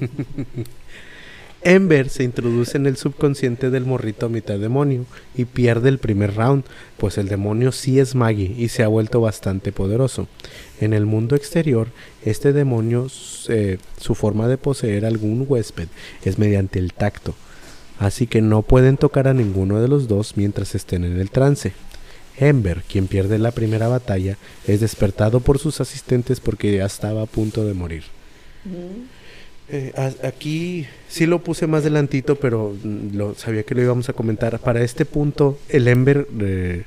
Ember 1.67 2.07
se 2.07 2.23
introduce 2.23 2.77
en 2.77 2.85
el 2.85 2.95
subconsciente 2.95 3.69
del 3.69 3.83
morrito 3.83 4.29
mitad 4.29 4.57
demonio 4.57 5.05
y 5.35 5.43
pierde 5.43 5.89
el 5.89 5.97
primer 5.97 6.33
round, 6.33 6.63
pues 6.95 7.17
el 7.17 7.27
demonio 7.27 7.73
sí 7.73 7.99
es 7.99 8.15
Maggie 8.15 8.55
y 8.57 8.69
se 8.69 8.83
ha 8.83 8.87
vuelto 8.87 9.19
bastante 9.19 9.73
poderoso. 9.73 10.29
En 10.79 10.93
el 10.93 11.05
mundo 11.05 11.35
exterior, 11.35 11.89
este 12.23 12.53
demonio, 12.53 13.07
eh, 13.49 13.79
su 13.99 14.15
forma 14.15 14.47
de 14.47 14.57
poseer 14.57 15.05
algún 15.05 15.45
huésped 15.45 15.89
es 16.23 16.37
mediante 16.37 16.79
el 16.79 16.93
tacto, 16.93 17.35
así 17.99 18.27
que 18.27 18.41
no 18.41 18.61
pueden 18.61 18.95
tocar 18.95 19.27
a 19.27 19.33
ninguno 19.33 19.81
de 19.81 19.89
los 19.89 20.07
dos 20.07 20.37
mientras 20.37 20.73
estén 20.73 21.03
en 21.03 21.19
el 21.19 21.31
trance. 21.31 21.73
Ember, 22.37 22.83
quien 22.87 23.07
pierde 23.07 23.39
la 23.39 23.51
primera 23.51 23.89
batalla, 23.89 24.37
es 24.67 24.79
despertado 24.79 25.41
por 25.41 25.59
sus 25.59 25.81
asistentes 25.81 26.39
porque 26.39 26.77
ya 26.77 26.85
estaba 26.85 27.23
a 27.23 27.25
punto 27.25 27.65
de 27.65 27.73
morir. 27.73 28.03
Eh, 29.69 29.91
aquí 30.23 30.87
sí 31.09 31.25
lo 31.25 31.39
puse 31.43 31.67
más 31.67 31.83
delantito, 31.83 32.35
pero 32.35 32.75
mm, 32.81 33.15
lo, 33.15 33.35
sabía 33.35 33.63
que 33.63 33.75
lo 33.75 33.81
íbamos 33.81 34.07
a 34.09 34.13
comentar. 34.13 34.59
Para 34.59 34.81
este 34.81 35.05
punto, 35.05 35.59
el 35.69 35.87
Ember, 35.87 36.27
eh, 36.39 36.83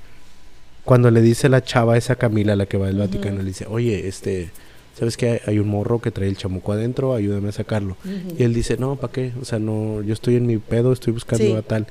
cuando 0.85 1.11
le 1.11 1.21
dice 1.21 1.49
la 1.49 1.63
chava 1.63 1.99
esa 1.99 2.17
Camila, 2.17 2.57
la 2.57 2.67
que 2.67 2.79
va 2.79 2.87
del 2.87 2.99
Vaticano, 2.99 3.39
le 3.39 3.45
dice, 3.45 3.67
oye, 3.69 4.09
este, 4.09 4.51
¿sabes 4.99 5.17
que 5.17 5.43
hay, 5.45 5.59
un 5.59 5.69
morro 5.69 6.01
que 6.01 6.11
trae 6.11 6.29
el 6.29 6.37
chamuco 6.37 6.73
adentro? 6.73 7.15
Ayúdame 7.15 7.51
a 7.51 7.53
sacarlo. 7.53 7.97
Y 8.39 8.43
él 8.45 8.55
dice, 8.55 8.77
no, 8.79 8.97
¿para 8.97 9.13
qué? 9.13 9.33
O 9.41 9.45
sea, 9.45 9.59
no, 9.59 10.03
yo 10.03 10.15
estoy 10.15 10.37
en 10.37 10.47
mi 10.47 10.57
pedo, 10.57 10.93
estoy 10.93 11.13
buscando 11.13 11.57
a 11.57 11.63
tal. 11.63 11.87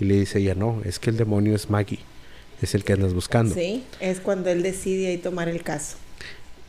Y 0.00 0.04
le 0.04 0.14
dice 0.14 0.42
ya 0.42 0.54
no, 0.54 0.80
es 0.84 1.00
que 1.00 1.10
el 1.10 1.16
demonio 1.16 1.56
es 1.56 1.70
Maggie, 1.70 1.98
es 2.62 2.74
el 2.76 2.84
que 2.84 2.92
andas 2.92 3.14
buscando. 3.14 3.54
Sí, 3.54 3.82
es 3.98 4.20
cuando 4.20 4.50
él 4.50 4.62
decide 4.62 5.08
ahí 5.08 5.18
tomar 5.18 5.48
el 5.48 5.62
caso. 5.62 5.96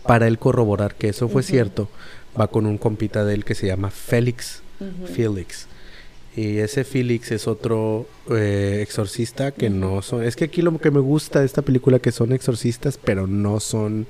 Para 0.08 0.28
él 0.28 0.40
corroborar 0.40 0.96
que 0.96 1.10
eso 1.10 1.30
fue 1.30 1.44
cierto, 1.44 1.90
va 2.40 2.48
con 2.48 2.66
un 2.66 2.78
compita 2.78 3.26
de 3.26 3.34
él 3.34 3.46
que 3.46 3.56
se 3.56 3.68
llama 3.68 3.90
Félix. 3.90 4.62
Félix. 5.14 5.68
Y 6.36 6.60
ese 6.60 6.84
Félix 6.86 7.32
es 7.32 7.48
otro 7.48 8.08
eh, 8.30 8.80
exorcista 8.82 9.52
que 9.52 9.70
no 9.70 10.02
son... 10.02 10.24
Es 10.24 10.36
que 10.36 10.46
aquí 10.46 10.62
lo 10.62 10.78
que 10.78 10.90
me 10.90 11.00
gusta 11.00 11.40
de 11.40 11.46
esta 11.46 11.64
película 11.64 12.00
que 12.00 12.12
son 12.12 12.32
exorcistas, 12.32 12.98
pero 13.04 13.28
no 13.28 13.60
son 13.60 14.08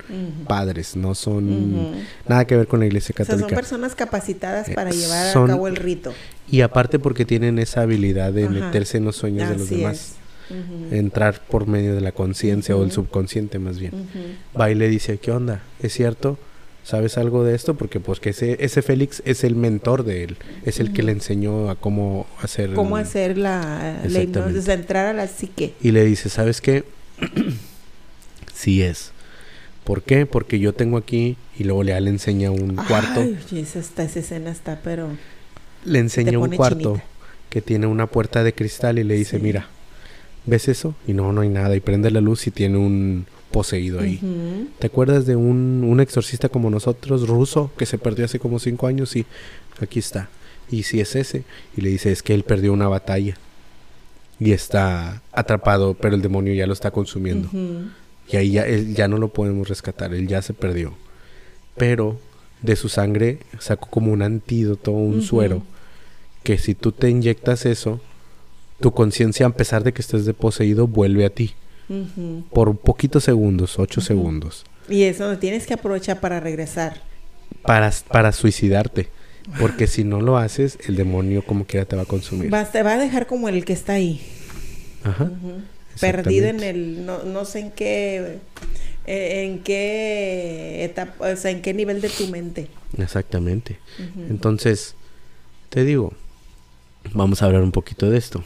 padres, 0.48 0.96
no 0.96 1.16
son 1.16 2.04
nada 2.28 2.46
que 2.46 2.56
ver 2.56 2.68
con 2.68 2.82
la 2.82 2.86
iglesia 2.86 3.16
católica. 3.16 3.48
son 3.48 3.56
personas 3.56 3.96
capacitadas 3.96 4.70
eh, 4.70 4.74
para 4.76 4.92
llevar 4.92 5.30
a 5.30 5.48
cabo 5.48 5.68
el 5.68 5.78
rito. 5.78 6.14
Y 6.52 6.62
aparte 6.62 7.00
porque 7.00 7.26
tienen 7.26 7.58
esa 7.58 7.82
habilidad 7.82 8.34
de 8.34 8.50
meterse 8.50 8.98
en 8.98 9.06
los 9.06 9.16
sueños 9.16 9.50
de 9.50 9.58
los 9.58 9.70
demás. 9.70 10.16
Entrar 10.92 11.42
por 11.48 11.68
medio 11.68 11.96
de 11.96 12.02
la 12.02 12.12
conciencia 12.12 12.76
o 12.76 12.84
el 12.84 12.92
subconsciente 12.92 13.60
más 13.60 13.80
bien. 13.80 14.08
Va 14.60 14.70
y 14.70 14.76
le 14.76 14.90
dice, 14.90 15.18
¿qué 15.18 15.32
onda? 15.32 15.64
¿Es 15.82 15.94
cierto? 15.94 16.38
¿Sabes 16.90 17.20
algo 17.20 17.44
de 17.44 17.54
esto? 17.54 17.76
Porque 17.76 18.00
pues 18.00 18.20
que 18.20 18.32
ese, 18.32 18.58
ese 18.62 18.82
Félix 18.82 19.22
es 19.24 19.44
el 19.44 19.56
mentor 19.56 20.04
de 20.04 20.24
él, 20.24 20.38
es 20.66 20.80
el 20.80 20.92
que 20.92 21.04
le 21.04 21.12
enseñó 21.12 21.70
a 21.70 21.76
cómo 21.76 22.26
hacer... 22.42 22.74
Cómo 22.74 22.98
hacer 22.98 23.38
la, 23.38 24.02
la 24.08 24.24
hipnosis, 24.24 24.68
entrar 24.70 25.06
a 25.06 25.14
la 25.14 25.28
psique. 25.28 25.76
Y 25.82 25.92
le 25.92 26.04
dice, 26.04 26.30
¿sabes 26.30 26.62
qué? 26.62 26.86
sí 28.56 28.82
es. 28.82 29.12
¿Por 29.84 30.02
qué? 30.02 30.26
Porque 30.26 30.58
yo 30.58 30.74
tengo 30.74 30.98
aquí 30.98 31.38
y 31.60 31.64
luego 31.64 31.84
le, 31.84 32.02
le 32.02 32.10
enseña 32.10 32.50
un 32.50 32.76
cuarto. 32.76 33.20
Ay, 33.20 33.38
esa, 33.52 33.82
esa 33.82 34.20
escena 34.20 34.50
está, 34.50 34.80
pero... 34.84 35.10
Le 35.86 36.00
enseña 36.00 36.40
un 36.40 36.56
cuarto 36.56 37.00
que 37.52 37.62
tiene 37.62 37.86
una 37.86 38.08
puerta 38.08 38.44
de 38.44 38.54
cristal 38.54 38.98
y 38.98 39.04
le 39.04 39.14
dice, 39.14 39.38
mira, 39.38 39.68
¿ves 40.48 40.68
eso? 40.68 40.96
Y 41.06 41.14
no, 41.14 41.34
no 41.34 41.42
hay 41.42 41.50
nada. 41.50 41.76
Y 41.76 41.82
prende 41.82 42.10
la 42.10 42.20
luz 42.20 42.48
y 42.48 42.52
tiene 42.52 42.80
un, 42.80 43.28
poseído 43.52 44.00
ahí. 44.00 44.20
¿Te 44.80 44.88
acuerdas 44.88 45.26
de 45.26 45.36
un, 45.36 45.84
un, 45.84 46.00
exorcista 46.00 46.50
como 46.50 46.70
nosotros, 46.70 47.28
ruso, 47.28 47.72
que 47.78 47.86
se 47.86 47.98
perdió 47.98 48.26
hace 48.26 48.40
como 48.40 48.60
cinco 48.60 48.88
años? 48.88 49.16
Y 49.16 49.26
aquí 49.82 50.00
está. 50.00 50.30
Y 50.72 50.84
si 50.84 51.00
es 51.00 51.16
ese. 51.16 51.44
Y 51.76 51.82
le 51.82 51.90
dice, 51.90 52.12
es 52.12 52.24
que 52.24 52.34
él 52.34 52.44
perdió 52.44 52.74
una 52.74 52.88
batalla. 52.88 53.36
Y 54.40 54.52
está 54.52 55.22
atrapado, 55.32 55.96
pero 55.96 56.16
el 56.16 56.22
demonio 56.22 56.54
ya 56.54 56.68
lo 56.68 56.74
está 56.74 56.92
consumiendo. 56.92 57.50
Y 58.32 58.38
ahí 58.38 58.52
ya, 58.52 58.66
él, 58.66 58.96
ya 58.96 59.08
no 59.08 59.18
lo 59.18 59.30
podemos 59.30 59.68
rescatar, 59.68 60.14
él 60.14 60.28
ya 60.28 60.42
se 60.42 60.54
perdió. 60.54 60.94
Pero 61.76 62.20
de 62.62 62.76
su 62.76 62.88
sangre 62.88 63.40
sacó 63.60 63.90
como 63.90 64.14
un 64.14 64.22
antídoto, 64.22 64.92
un 64.92 65.22
suero, 65.22 65.64
que 66.44 66.58
si 66.58 66.76
tú 66.76 66.92
te 66.92 67.10
inyectas 67.10 67.66
eso, 67.66 68.00
tu 68.80 68.92
conciencia, 68.94 69.46
a 69.46 69.50
pesar 69.50 69.84
de 69.84 69.92
que 69.92 70.02
estés 70.02 70.26
de 70.26 70.34
poseído, 70.34 70.88
vuelve 70.88 71.26
a 71.26 71.30
ti 71.30 71.54
por 72.52 72.78
poquitos 72.78 73.24
segundos, 73.24 73.80
ocho 73.80 74.02
segundos. 74.02 74.66
Y 74.88 75.04
eso 75.04 75.38
tienes 75.38 75.66
que 75.66 75.74
aprovechar 75.74 76.20
para 76.20 76.40
regresar. 76.40 77.02
Para, 77.64 77.92
para 78.08 78.32
suicidarte. 78.32 79.10
Porque 79.60 79.88
si 79.88 80.04
no 80.04 80.22
lo 80.22 80.38
haces, 80.38 80.78
el 80.88 80.96
demonio 80.96 81.44
como 81.44 81.66
quiera 81.66 81.86
te 81.86 81.96
va 81.96 82.04
a 82.04 82.06
consumir. 82.06 82.54
Va, 82.54 82.66
te 82.66 82.84
va 82.84 82.94
a 82.94 82.98
dejar 82.98 83.26
como 83.26 83.50
el 83.50 83.66
que 83.66 83.74
está 83.74 83.94
ahí. 83.94 84.22
Ajá. 85.04 85.32
Perdido 86.00 86.48
en 86.48 86.62
el, 86.62 87.06
no, 87.06 87.24
no 87.24 87.46
sé 87.46 87.60
en 87.60 87.72
qué, 87.72 88.40
eh, 89.06 89.44
en 89.44 89.60
qué 89.60 90.84
etapa, 90.84 91.32
o 91.32 91.36
sea, 91.36 91.52
en 91.52 91.62
qué 91.62 91.74
nivel 91.74 92.00
de 92.00 92.10
tu 92.10 92.28
mente. 92.28 92.68
Exactamente. 92.98 93.80
Entonces, 94.30 94.96
te 95.70 95.84
digo, 95.84 96.14
vamos 97.14 97.42
a 97.42 97.46
hablar 97.46 97.64
un 97.64 97.72
poquito 97.72 98.10
de 98.10 98.18
esto. 98.18 98.44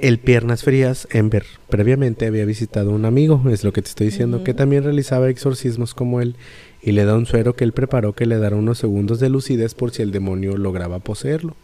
El 0.00 0.18
Piernas 0.18 0.62
Frías, 0.62 1.06
Ember, 1.10 1.44
previamente 1.68 2.26
había 2.26 2.46
visitado 2.46 2.90
a 2.90 2.94
un 2.94 3.04
amigo, 3.04 3.42
es 3.50 3.64
lo 3.64 3.74
que 3.74 3.82
te 3.82 3.90
estoy 3.90 4.06
diciendo, 4.06 4.42
que 4.42 4.54
también 4.54 4.82
realizaba 4.82 5.28
exorcismos 5.28 5.92
como 5.92 6.22
él 6.22 6.36
y 6.80 6.92
le 6.92 7.04
da 7.04 7.18
un 7.18 7.26
suero 7.26 7.54
que 7.54 7.64
él 7.64 7.72
preparó 7.72 8.14
que 8.14 8.24
le 8.24 8.38
dará 8.38 8.56
unos 8.56 8.78
segundos 8.78 9.20
de 9.20 9.28
lucidez 9.28 9.74
por 9.74 9.90
si 9.90 10.00
el 10.00 10.10
demonio 10.10 10.56
lograba 10.56 11.00
poseerlo 11.00 11.54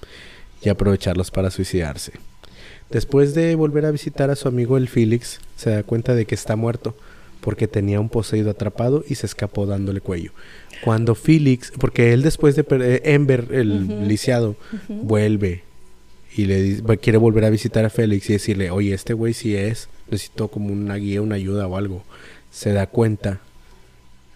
y 0.61 0.68
aprovecharlos 0.68 1.31
para 1.31 1.51
suicidarse. 1.51 2.12
Después 2.90 3.35
de 3.35 3.55
volver 3.55 3.87
a 3.87 3.90
visitar 3.90 4.29
a 4.29 4.37
su 4.37 4.49
amigo 4.49 4.77
el 4.77 4.88
Félix, 4.88 5.40
se 5.57 5.70
da 5.70 5.83
cuenta 5.83 6.14
de 6.14 6.27
que 6.27 6.35
está 6.35 6.57
muerto 6.57 6.94
porque 7.40 7.68
tenía 7.68 8.01
un 8.01 8.11
poseído 8.11 8.51
atrapado 8.51 9.03
y 9.09 9.14
se 9.14 9.25
escapó 9.25 9.64
dándole 9.64 10.03
cuello. 10.03 10.33
Cuando 10.85 11.14
Félix, 11.14 11.72
porque 11.79 12.12
él 12.12 12.20
después 12.20 12.55
de 12.55 12.66
eh, 12.68 13.01
Ember, 13.14 13.49
el 13.53 14.07
lisiado, 14.09 14.57
vuelve 14.88 15.62
y 16.37 16.44
le 16.44 16.99
quiere 16.99 17.18
volver 17.18 17.44
a 17.46 17.51
visitar 17.51 17.85
a 17.87 17.90
Félix 17.90 18.29
y 18.29 18.35
decirle, 18.35 18.70
oye, 18.70 18.92
este 18.92 19.14
güey 19.14 19.33
sí 19.33 19.57
es, 19.57 19.88
necesito 20.11 20.49
como 20.49 20.72
una 20.72 20.96
guía, 20.96 21.22
una 21.22 21.37
ayuda 21.37 21.66
o 21.66 21.77
algo. 21.77 22.05
Se 22.51 22.72
da 22.72 22.87
cuenta. 22.87 23.40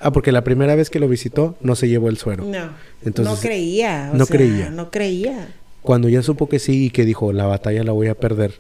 Ah, 0.01 0.11
porque 0.11 0.33
la 0.33 0.43
primera 0.43 0.75
vez 0.75 0.89
que 0.89 0.99
lo 0.99 1.09
visitó 1.09 1.57
no 1.61 1.77
se 1.77 1.89
llevó 1.89 2.09
el 2.09 2.17
suero. 2.17 2.45
No. 2.45 2.71
Entonces, 3.05 3.35
no 3.35 3.39
creía. 3.39 4.11
no 4.15 4.27
creía. 4.27 4.71
No 4.71 4.91
creía. 4.91 5.49
Cuando 5.83 6.09
ya 6.09 6.23
supo 6.23 6.49
que 6.49 6.59
sí 6.59 6.87
y 6.87 6.91
que 6.91 7.05
dijo, 7.05 7.35
la 7.35 7.47
batalla 7.47 7.85
la 7.85 7.93
voy 7.93 8.09
a 8.09 8.15
perder, 8.15 8.55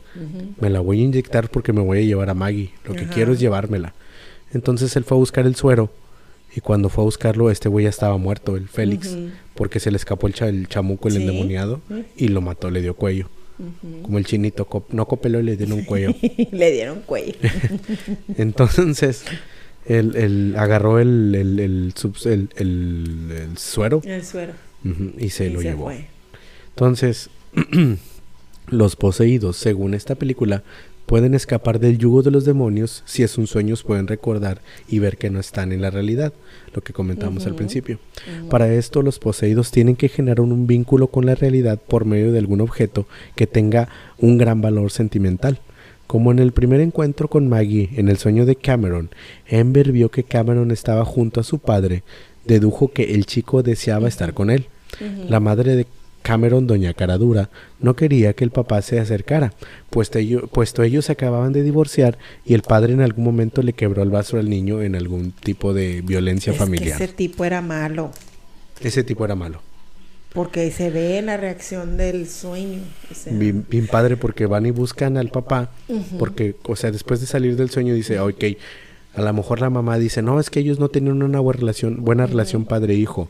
me 0.61 0.69
la 0.69 0.81
voy 0.81 1.01
a 1.01 1.05
inyectar 1.05 1.51
porque 1.51 1.73
me 1.73 1.81
voy 1.81 1.99
a 1.99 2.03
llevar 2.03 2.29
a 2.29 2.35
Maggie. 2.35 2.73
Lo 2.85 2.95
que 2.95 3.07
quiero 3.07 3.33
es 3.33 3.41
llevármela. 3.41 3.95
Entonces 4.53 4.95
él 4.97 5.05
fue 5.05 5.17
a 5.17 5.21
buscar 5.21 5.47
el 5.47 5.55
suero 5.55 5.91
y 6.55 6.61
cuando 6.61 6.89
fue 6.89 7.03
a 7.03 7.07
buscarlo, 7.07 7.51
este 7.51 7.69
güey 7.69 7.85
ya 7.85 7.91
estaba 7.91 8.17
muerto, 8.17 8.57
el 8.57 8.69
Félix, 8.69 9.17
porque 9.55 9.81
se 9.81 9.91
le 9.91 9.97
escapó 9.97 10.27
el, 10.27 10.35
el 10.43 10.69
chamuco, 10.69 11.09
el 11.09 11.17
endemoniado, 11.17 11.81
y 12.17 12.29
lo 12.29 12.41
mató, 12.41 12.71
le 12.71 12.83
dio 12.83 12.95
cuello. 12.95 13.29
Como 14.03 14.17
el 14.17 14.25
chinito, 14.25 14.67
no 14.91 15.07
copeló 15.07 15.41
y 15.41 15.43
le 15.43 15.57
dieron 15.57 15.79
un 15.79 15.85
cuello. 15.85 16.15
le 16.51 16.73
dieron 16.73 17.01
cuello. 17.03 17.35
Entonces, 18.39 19.25
él, 19.85 20.55
agarró 20.57 20.99
el, 20.99 21.35
el, 21.35 21.61
el, 21.61 21.93
suero. 23.59 24.01
El 24.05 24.25
suero. 24.25 24.53
y 25.19 25.31
se 25.31 25.51
lo 25.51 25.61
llevó. 25.61 25.93
Entonces, 26.71 27.29
los 28.69 28.97
poseídos, 28.97 29.57
según 29.57 29.95
esta 29.95 30.15
película, 30.15 30.63
pueden 31.11 31.35
escapar 31.35 31.81
del 31.81 31.99
yugo 31.99 32.23
de 32.23 32.31
los 32.31 32.45
demonios 32.45 33.03
si 33.05 33.25
es 33.25 33.37
un 33.37 33.49
sueño 33.49 33.75
pueden 33.85 34.07
recordar 34.07 34.61
y 34.87 35.01
ver 35.01 35.17
que 35.17 35.29
no 35.29 35.41
están 35.41 35.73
en 35.73 35.83
la 35.83 35.91
realidad, 35.91 36.33
lo 36.73 36.83
que 36.83 36.93
comentamos 36.93 37.47
al 37.47 37.57
principio. 37.57 37.99
Para 38.49 38.73
esto 38.73 39.03
los 39.03 39.19
poseídos 39.19 39.73
tienen 39.73 39.97
que 39.97 40.09
generar 40.09 40.41
un 40.41 40.69
vínculo 40.69 41.09
con 41.09 41.27
la 41.27 41.35
realidad 41.35 41.81
por 41.85 42.05
medio 42.05 42.31
de 42.31 42.39
algún 42.39 42.61
objeto 42.61 43.09
que 43.35 43.49
tenga 43.49 43.89
un 44.19 44.39
gran 44.39 44.61
valor 44.63 44.93
sentimental. 44.93 45.59
Como 46.07 46.31
en 46.31 46.39
el 46.39 46.53
primer 46.53 46.81
encuentro 46.81 47.27
con 47.27 47.49
Maggie 47.49 47.91
en 47.97 48.09
el 48.09 48.17
sueño 48.17 48.47
de 48.47 48.55
Cameron, 48.55 49.11
Ember 49.49 49.91
vio 49.91 50.13
que 50.13 50.23
Cameron 50.23 50.71
estaba 50.71 51.05
junto 51.05 51.41
a 51.41 51.45
su 51.45 51.59
padre, 51.59 52.05
dedujo 52.45 52.93
que 52.93 53.15
el 53.15 53.27
chico 53.27 53.65
deseaba 53.65 54.07
estar 54.07 54.33
con 54.33 54.49
él. 54.49 54.67
La 55.29 55.41
madre 55.41 55.75
de 55.75 55.87
Cameron, 56.23 56.67
doña 56.67 56.93
Caradura, 56.95 57.51
no 57.81 57.97
quería 57.97 58.35
que 58.35 58.45
el 58.45 58.51
papá 58.51 58.83
se 58.83 59.01
acercara, 59.01 59.53
puesto, 59.89 60.19
puesto 60.53 60.83
ellos 60.83 61.07
se 61.07 61.13
acababan 61.13 61.53
de 61.53 61.63
divorciar 61.63 62.19
y 62.45 62.55
el 62.55 62.63
padre 62.63 62.93
en 62.93 63.01
algún 63.01 63.25
momento 63.25 63.63
le 63.63 63.73
quebró 63.73 64.03
el 64.03 64.11
vaso 64.11 64.39
al 64.39 64.51
niño 64.51 64.83
en 64.83 64.97
algún 64.97 65.33
tipo 65.33 65.73
de 65.73 66.03
violencia 66.03 66.53
familiar. 66.53 67.01
ese 67.01 67.13
tipo 67.13 67.45
era 67.45 67.63
malo. 67.63 68.13
Ese 68.81 69.03
tipo 69.03 69.25
era 69.25 69.35
malo. 69.35 69.63
Porque 70.33 70.71
se 70.71 70.91
ve 70.91 71.19
en 71.19 71.27
la 71.27 71.37
reacción 71.37 71.97
del 71.97 72.29
sueño. 72.29 72.81
bien, 73.33 73.87
padre, 73.91 74.17
porque 74.17 74.47
van 74.47 74.65
y 74.67 74.71
buscan 74.71 75.17
al 75.17 75.29
papá, 75.29 75.71
porque, 76.19 76.55
o 76.65 76.77
sea, 76.77 76.93
después 76.93 77.21
de 77.21 77.27
salir 77.27 77.57
del 77.57 77.71
sueño 77.71 77.95
dice, 77.95 78.21
ok, 78.21 78.45
a 79.15 79.23
lo 79.23 79.33
mejor 79.33 79.61
la 79.61 79.71
mamá 79.71 79.99
dice, 79.99 80.23
no, 80.23 80.39
es 80.39 80.49
que 80.49 80.61
ellos 80.61 80.79
no 80.79 80.89
tenían 80.89 81.23
una 81.23 81.41
buena 81.41 81.59
relación, 81.59 82.05
buena 82.05 82.27
relación 82.27 82.65
padre-hijo 82.65 83.29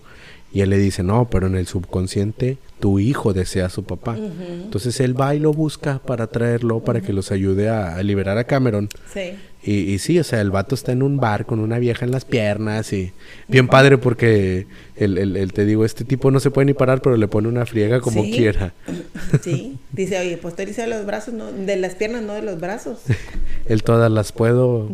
Y 0.53 0.63
él 0.63 0.71
le 0.71 0.79
dice, 0.79 1.03
no, 1.03 1.29
pero 1.31 1.47
en 1.47 1.55
el 1.55 1.67
subconsciente 1.67 2.59
tu 2.81 2.99
hijo 2.99 3.33
desea 3.33 3.67
a 3.67 3.71
su 3.71 3.85
papá. 3.85 4.17
Entonces 4.17 4.99
él 5.01 5.19
va 5.19 5.35
y 5.35 5.39
lo 5.39 5.53
busca 5.53 6.01
para 6.01 6.27
traerlo, 6.27 6.81
para 6.81 7.01
que 7.01 7.13
los 7.13 7.31
ayude 7.31 7.69
a, 7.69 8.03
liberar 8.03 8.37
a 8.39 8.45
Cameron. 8.45 8.89
Sí. 9.13 9.35
Y, 9.63 9.93
y, 9.93 9.99
sí, 9.99 10.19
o 10.19 10.25
sea, 10.25 10.41
el 10.41 10.51
vato 10.51 10.75
está 10.75 10.93
en 10.93 11.03
un 11.03 11.19
bar 11.19 11.45
con 11.45 11.61
una 11.61 11.79
vieja 11.79 12.07
en 12.07 12.11
las 12.11 12.25
piernas 12.25 12.95
y 12.95 13.13
bien 13.47 13.69
padre 13.69 13.99
porque 13.99 14.67
el, 14.97 15.19
el, 15.19 15.53
te 15.53 15.67
digo, 15.67 15.85
este 15.85 16.07
tipo 16.07 16.31
no 16.31 16.41
se 16.41 16.51
puede 16.51 16.65
ni 16.65 16.73
parar, 16.73 17.03
pero 17.03 17.19
le 17.19 17.29
pone 17.29 17.47
una 17.47 17.67
friega 17.67 18.01
como 18.01 18.23
quiera. 18.23 18.73
Sí, 19.43 19.79
dice, 19.93 20.19
oye, 20.19 20.39
pues 20.39 20.57
te 20.57 20.67
dice 20.67 20.83
de 20.83 20.89
los 20.89 21.07
brazos, 21.07 21.35
no, 21.35 21.53
de 21.53 21.77
las 21.77 21.95
piernas, 21.95 22.23
no 22.23 22.33
de 22.33 22.43
los 22.43 22.59
brazos. 22.59 22.99
él 23.67 23.83
todas 23.83 24.11
las 24.11 24.33
puedo, 24.33 24.89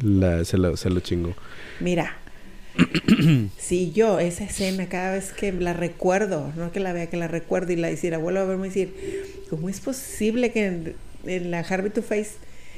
se, 0.44 0.56
lo, 0.56 0.76
se 0.76 0.90
lo 0.90 1.00
chingo. 1.00 1.34
Mira, 1.80 2.16
si 3.58 3.92
yo 3.92 4.20
esa 4.20 4.44
escena 4.44 4.88
cada 4.88 5.12
vez 5.12 5.32
que 5.32 5.52
la 5.52 5.72
recuerdo, 5.72 6.52
no 6.56 6.72
que 6.72 6.80
la 6.80 6.92
vea, 6.92 7.08
que 7.08 7.16
la 7.16 7.28
recuerdo 7.28 7.72
y 7.72 7.76
la 7.76 7.90
hiciera, 7.90 8.18
vuelvo 8.18 8.40
a 8.40 8.44
verme 8.44 8.66
y 8.66 8.70
decir, 8.70 8.94
¿cómo 9.50 9.68
es 9.68 9.80
posible 9.80 10.50
que 10.50 10.94
en, 11.24 11.50
la 11.50 11.60
Harvey 11.60 11.90
to 11.90 12.02
Face 12.02 12.32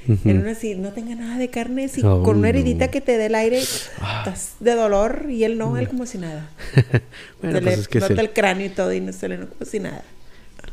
en 0.06 0.40
una 0.40 0.52
así 0.52 0.74
no 0.76 0.92
tenga 0.92 1.14
nada 1.14 1.36
de 1.36 1.50
carne, 1.50 1.88
si 1.88 2.00
con 2.00 2.38
una 2.38 2.48
heridita 2.48 2.88
que 2.88 3.00
te 3.00 3.18
dé 3.18 3.26
el 3.26 3.34
aire 3.34 3.62
ah. 4.00 4.24
estás 4.24 4.54
de 4.58 4.74
dolor 4.74 5.26
y 5.28 5.44
él 5.44 5.58
no, 5.58 5.76
él 5.76 5.88
como 5.88 6.06
si 6.06 6.16
nada. 6.18 6.50
bueno, 7.42 7.60
pues 7.60 7.80
es 7.80 7.88
que 7.88 8.00
nota 8.00 8.20
el... 8.20 8.32
cráneo 8.32 8.66
y 8.66 8.70
todo 8.70 8.92
y 8.92 9.00
no 9.00 9.12
se 9.12 9.28
le 9.28 9.36
nota 9.36 9.52
como 9.58 9.70
si 9.70 9.78
nada. 9.78 10.02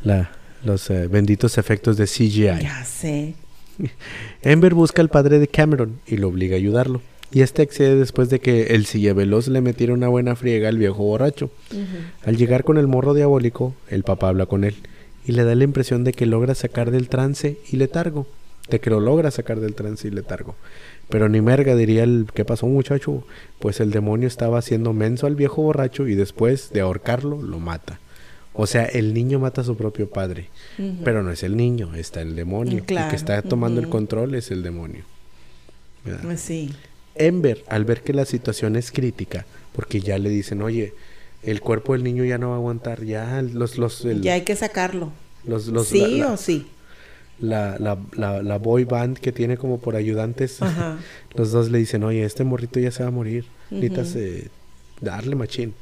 La, 0.02 0.30
los 0.64 0.88
eh, 0.90 1.08
benditos 1.08 1.58
efectos 1.58 1.98
de 1.98 2.06
CGI. 2.06 2.62
Ya 2.62 2.84
sé. 2.84 3.34
Ember 4.42 4.74
busca 4.74 5.02
al 5.02 5.10
padre 5.10 5.38
de 5.38 5.46
Cameron 5.46 6.00
y 6.06 6.16
lo 6.16 6.28
obliga 6.28 6.54
a 6.54 6.58
ayudarlo. 6.58 7.02
Y 7.30 7.42
este 7.42 7.62
accede 7.62 7.96
después 7.96 8.30
de 8.30 8.40
que 8.40 8.68
el 8.74 8.86
silla 8.86 9.12
veloz 9.12 9.48
le 9.48 9.60
metiera 9.60 9.92
una 9.92 10.08
buena 10.08 10.34
friega 10.34 10.68
al 10.68 10.78
viejo 10.78 11.02
borracho. 11.02 11.50
Al 12.24 12.36
llegar 12.36 12.64
con 12.64 12.78
el 12.78 12.86
morro 12.86 13.14
diabólico, 13.14 13.74
el 13.88 14.02
papá 14.02 14.28
habla 14.28 14.46
con 14.46 14.64
él 14.64 14.76
y 15.28 15.32
le 15.32 15.44
da 15.44 15.54
la 15.54 15.64
impresión 15.64 16.04
de 16.04 16.14
que 16.14 16.24
logra 16.24 16.54
sacar 16.54 16.90
del 16.90 17.10
trance 17.10 17.58
y 17.70 17.76
letargo. 17.76 18.26
De 18.70 18.80
que 18.80 18.90
lo 18.90 18.98
logra 19.00 19.30
sacar 19.30 19.60
del 19.60 19.74
trance 19.74 20.08
y 20.08 20.10
letargo. 20.10 20.56
Pero 21.10 21.28
ni 21.28 21.40
merga 21.40 21.76
diría 21.76 22.02
el 22.02 22.26
¿qué 22.32 22.44
pasó 22.44 22.66
muchacho? 22.66 23.24
Pues 23.58 23.80
el 23.80 23.90
demonio 23.90 24.26
estaba 24.26 24.58
haciendo 24.58 24.92
menso 24.94 25.26
al 25.26 25.36
viejo 25.36 25.62
borracho 25.62 26.06
y 26.06 26.14
después 26.14 26.70
de 26.70 26.80
ahorcarlo 26.80 27.42
lo 27.42 27.60
mata. 27.60 28.00
O 28.54 28.66
sea, 28.66 28.86
el 28.86 29.14
niño 29.14 29.38
mata 29.38 29.60
a 29.60 29.64
su 29.64 29.76
propio 29.76 30.08
padre. 30.08 30.48
Pero 31.04 31.22
no 31.22 31.30
es 31.30 31.42
el 31.42 31.56
niño, 31.56 31.94
está 31.94 32.22
el 32.22 32.34
demonio. 32.34 32.78
El 32.78 32.84
que 32.84 33.16
está 33.16 33.40
tomando 33.42 33.80
el 33.80 33.88
control 33.88 34.34
es 34.34 34.50
el 34.50 34.62
demonio. 34.62 35.04
Pues 36.22 36.40
sí. 36.40 36.74
Ember, 37.18 37.64
al 37.68 37.84
ver 37.84 38.02
que 38.02 38.12
la 38.12 38.24
situación 38.24 38.76
es 38.76 38.90
crítica, 38.92 39.46
porque 39.74 40.00
ya 40.00 40.18
le 40.18 40.30
dicen, 40.30 40.62
oye, 40.62 40.94
el 41.42 41.60
cuerpo 41.60 41.92
del 41.92 42.04
niño 42.04 42.24
ya 42.24 42.38
no 42.38 42.48
va 42.48 42.54
a 42.54 42.58
aguantar, 42.58 43.04
ya 43.04 43.42
los... 43.42 43.78
los 43.78 44.06
ya 44.20 44.34
hay 44.34 44.42
que 44.42 44.56
sacarlo. 44.56 45.12
Los, 45.44 45.68
los, 45.68 45.88
¿Sí 45.88 46.22
o 46.22 46.36
sí? 46.36 46.66
La, 47.40 47.78
la, 47.78 48.42
la, 48.42 48.58
boy 48.58 48.84
band 48.84 49.18
que 49.18 49.30
tiene 49.30 49.56
como 49.56 49.78
por 49.78 49.94
ayudantes, 49.94 50.58
los 51.34 51.52
dos 51.52 51.70
le 51.70 51.78
dicen, 51.78 52.02
oye, 52.02 52.24
este 52.24 52.44
morrito 52.44 52.80
ya 52.80 52.90
se 52.90 53.02
va 53.02 53.08
a 53.08 53.12
morir, 53.12 53.44
necesitas 53.70 54.16
eh, 54.16 54.48
darle 55.00 55.36
machín. 55.36 55.74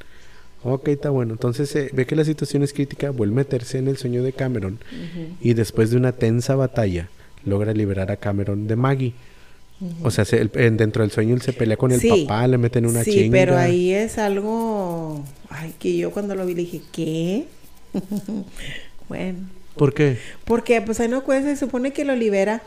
Ok, 0.62 0.88
está 0.88 1.11
bueno. 1.11 1.33
Entonces 1.33 1.75
eh, 1.77 1.90
ve 1.92 2.07
que 2.07 2.16
la 2.16 2.25
situación 2.25 2.62
es 2.62 2.72
crítica, 2.72 3.11
vuelve 3.11 3.35
a 3.35 3.37
meterse 3.37 3.79
en 3.79 3.88
el 3.88 3.96
sueño 3.96 4.22
de 4.22 4.33
Cameron 4.33 4.79
y 5.40 5.55
después 5.55 5.90
de 5.90 5.96
una 5.96 6.12
tensa 6.12 6.57
batalla 6.57 7.09
logra 7.44 7.72
liberar 7.72 8.11
a 8.11 8.16
Cameron 8.16 8.66
de 8.66 8.77
Maggie. 8.77 9.14
O 10.03 10.11
sea, 10.11 10.25
dentro 10.25 11.03
del 11.03 11.11
sueño 11.11 11.35
él 11.35 11.43
se 11.43 11.53
pelea 11.53 11.77
con 11.77 11.93
el 11.93 12.01
papá, 12.01 12.47
le 12.47 12.57
meten 12.57 12.87
una 12.87 13.05
sí, 13.05 13.29
pero 13.31 13.59
ahí 13.59 13.93
es 13.93 14.17
algo... 14.17 15.23
Ay, 15.51 15.75
que 15.79 15.97
yo 15.97 16.11
cuando 16.11 16.35
lo 16.35 16.47
vi 16.47 16.55
le 16.55 16.62
dije, 16.62 16.81
¿qué? 16.93 17.45
bueno. 19.09 19.49
¿Por 19.77 19.93
qué? 19.93 20.19
Porque 20.45 20.81
pues 20.81 20.99
ahí 21.01 21.09
no 21.09 21.23
cuesta, 21.25 21.51
se 21.51 21.57
supone 21.57 21.93
que 21.93 22.05
lo 22.05 22.17
libera. 22.17 22.62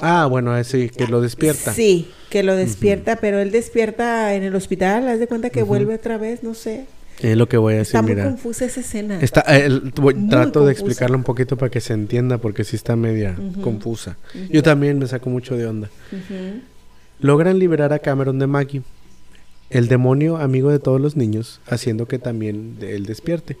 Ah, 0.00 0.26
bueno, 0.26 0.62
sí, 0.62 0.88
que 0.88 1.08
lo 1.08 1.20
despierta. 1.20 1.74
Sí, 1.74 2.08
que 2.30 2.42
lo 2.42 2.54
despierta, 2.54 3.16
pero 3.16 3.40
él 3.40 3.50
despierta 3.50 4.34
en 4.34 4.44
el 4.44 4.54
hospital, 4.54 5.08
haz 5.08 5.18
de 5.18 5.26
cuenta 5.26 5.50
que 5.50 5.62
vuelve 5.62 5.94
otra 5.94 6.16
vez, 6.16 6.42
no 6.42 6.54
sé. 6.54 6.86
Es 7.22 7.36
lo 7.36 7.48
que 7.48 7.56
voy 7.56 7.74
a 7.74 7.78
decir, 7.78 8.00
está 8.00 8.02
muy 8.02 8.14
confusa 8.16 8.64
esa 8.64 8.80
escena. 8.80 9.20
Está, 9.20 9.44
trato 10.28 10.64
de 10.64 10.72
explicarlo 10.72 11.16
un 11.16 11.24
poquito 11.24 11.56
para 11.56 11.70
que 11.70 11.80
se 11.80 11.92
entienda 11.92 12.38
porque 12.38 12.64
sí 12.64 12.76
está 12.76 12.96
media 12.96 13.36
confusa. 13.62 14.16
Yo 14.50 14.62
también 14.62 14.98
me 14.98 15.06
saco 15.06 15.28
mucho 15.30 15.56
de 15.56 15.66
onda. 15.66 15.90
Logran 17.20 17.58
liberar 17.58 17.92
a 17.92 17.98
Cameron 17.98 18.38
de 18.38 18.46
Maggie, 18.46 18.82
el 19.68 19.88
demonio 19.88 20.38
amigo 20.38 20.70
de 20.70 20.78
todos 20.78 21.00
los 21.00 21.16
niños, 21.16 21.60
haciendo 21.66 22.06
que 22.06 22.18
también 22.18 22.78
él 22.80 23.04
despierte. 23.04 23.56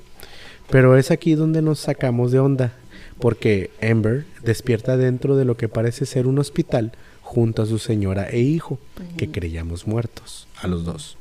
Pero 0.70 0.96
es 0.96 1.10
aquí 1.10 1.34
donde 1.34 1.60
nos 1.62 1.80
sacamos 1.80 2.32
de 2.32 2.38
onda, 2.38 2.72
porque 3.18 3.70
Amber 3.82 4.24
despierta 4.42 4.96
dentro 4.96 5.36
de 5.36 5.44
lo 5.44 5.56
que 5.56 5.68
parece 5.68 6.06
ser 6.06 6.26
un 6.26 6.38
hospital 6.38 6.92
junto 7.22 7.62
a 7.62 7.66
su 7.66 7.78
señora 7.78 8.28
e 8.30 8.40
hijo, 8.40 8.78
que 9.16 9.30
creíamos 9.30 9.86
muertos, 9.86 10.48
a 10.60 10.66
los 10.66 10.84
dos. 10.84 11.16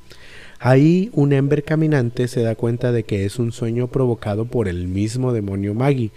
Ahí 0.60 1.10
un 1.14 1.32
Ember 1.32 1.64
caminante 1.64 2.28
se 2.28 2.42
da 2.42 2.56
cuenta 2.56 2.92
de 2.92 3.04
que 3.04 3.26
es 3.26 3.40
un 3.40 3.52
sueño 3.52 3.88
provocado 3.88 4.46
por 4.46 4.68
el 4.68 4.88
mismo 4.88 5.32
demonio 5.32 5.74
Maggie, 5.74 6.12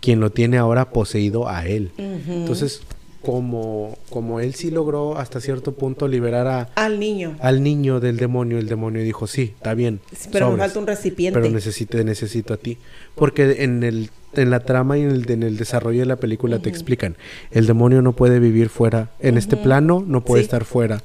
quien 0.00 0.20
lo 0.20 0.30
tiene 0.30 0.56
ahora 0.56 0.90
poseído 0.90 1.48
a 1.48 1.66
él. 1.66 1.90
Entonces, 1.98 2.82
como, 3.28 3.98
como 4.08 4.40
él 4.40 4.54
sí 4.54 4.70
logró 4.70 5.18
hasta 5.18 5.42
cierto 5.42 5.72
punto 5.72 6.08
liberar 6.08 6.46
a, 6.46 6.70
al 6.76 6.98
niño 6.98 7.36
al 7.40 7.62
niño 7.62 8.00
del 8.00 8.16
demonio, 8.16 8.56
el 8.56 8.68
demonio 8.68 9.02
dijo, 9.02 9.26
sí, 9.26 9.52
está 9.54 9.74
bien. 9.74 10.00
pero 10.32 10.50
me 10.50 10.56
falta 10.56 10.78
un 10.78 10.86
recipiente. 10.86 11.38
Pero 11.38 11.52
necesito, 11.52 12.02
necesito 12.02 12.54
a 12.54 12.56
ti. 12.56 12.78
Porque 13.14 13.62
en 13.64 13.84
el 13.84 14.08
en 14.32 14.48
la 14.50 14.60
trama 14.60 14.96
y 14.96 15.02
en 15.02 15.10
el, 15.10 15.30
en 15.30 15.42
el 15.42 15.58
desarrollo 15.58 16.00
de 16.00 16.06
la 16.06 16.16
película 16.16 16.58
te 16.58 16.70
explican, 16.70 17.16
el 17.50 17.66
demonio 17.66 18.00
no 18.00 18.12
puede 18.14 18.40
vivir 18.40 18.70
fuera, 18.70 19.10
en 19.20 19.36
este 19.36 19.56
plano 19.56 20.02
no 20.06 20.24
puede 20.24 20.42
estar 20.42 20.64
fuera 20.64 21.02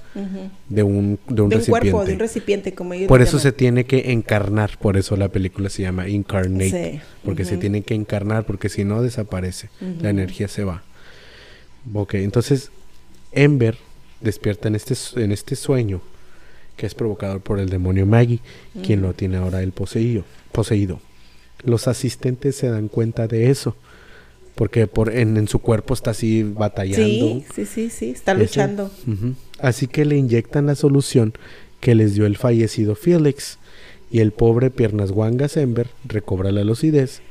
de 0.70 0.84
un, 0.84 1.20
de 1.28 1.42
un, 1.42 1.52
recipiente. 1.52 1.92
Cuerpo, 1.92 2.06
de 2.06 2.14
un 2.14 2.20
recipiente, 2.20 2.74
como 2.74 2.94
Por 3.08 3.22
eso 3.22 3.38
se 3.40 3.52
tiene 3.52 3.84
que 3.86 4.12
encarnar, 4.12 4.78
por 4.78 4.96
eso 4.96 5.18
la 5.18 5.28
película 5.28 5.70
se 5.70 5.82
llama 5.82 6.08
Incarnate, 6.08 7.02
porque 7.26 7.44
se 7.44 7.58
tiene 7.58 7.82
que 7.82 7.96
encarnar, 7.96 8.46
porque 8.46 8.70
si 8.70 8.86
no 8.86 9.02
desaparece, 9.02 9.70
la 10.02 10.10
energía 10.10 10.48
se 10.48 10.64
va. 10.64 10.84
Ok, 11.94 12.16
entonces 12.16 12.72
Ember 13.32 13.78
despierta 14.22 14.68
en 14.68 14.76
este, 14.76 14.96
en 15.22 15.32
este 15.32 15.56
sueño 15.56 16.02
que 16.78 16.86
es 16.86 16.96
provocado 16.96 17.40
por 17.40 17.60
el 17.60 17.70
demonio 17.70 18.06
Maggie, 18.06 18.40
quien 18.84 19.02
lo 19.02 19.14
tiene 19.14 19.38
ahora 19.38 19.62
el 19.62 19.72
poseído. 19.72 20.24
poseído 20.52 21.00
los 21.64 21.88
asistentes 21.88 22.56
se 22.56 22.70
dan 22.70 22.88
cuenta 22.88 23.28
de 23.28 23.50
eso. 23.50 23.76
Porque 24.56 24.86
por, 24.86 25.12
en, 25.12 25.48
su 25.48 25.60
cuerpo 25.60 25.96
está 25.96 26.12
así 26.12 26.44
batallando. 26.44 27.02
Sí, 27.02 27.46
sí, 27.56 27.66
sí, 27.66 27.90
sí, 27.90 28.10
está 28.12 28.36
luchando. 28.36 28.92
Así 29.60 29.88
que 29.88 30.06
le 30.06 30.16
inyectan 30.16 30.68
la 30.68 30.76
solución 30.76 31.34
que 31.80 31.96
les 31.96 32.14
dio 32.14 32.28
el 32.28 32.38
fallecido 32.38 32.96
Felix. 32.96 33.58
Y 34.12 34.20
el 34.20 34.32
pobre 34.32 34.70
Piernas 34.70 35.10
Wangas 35.10 35.58
Ember 35.58 35.88
recobra 36.06 36.52
la 36.52 36.64
lucidez. 36.64 37.22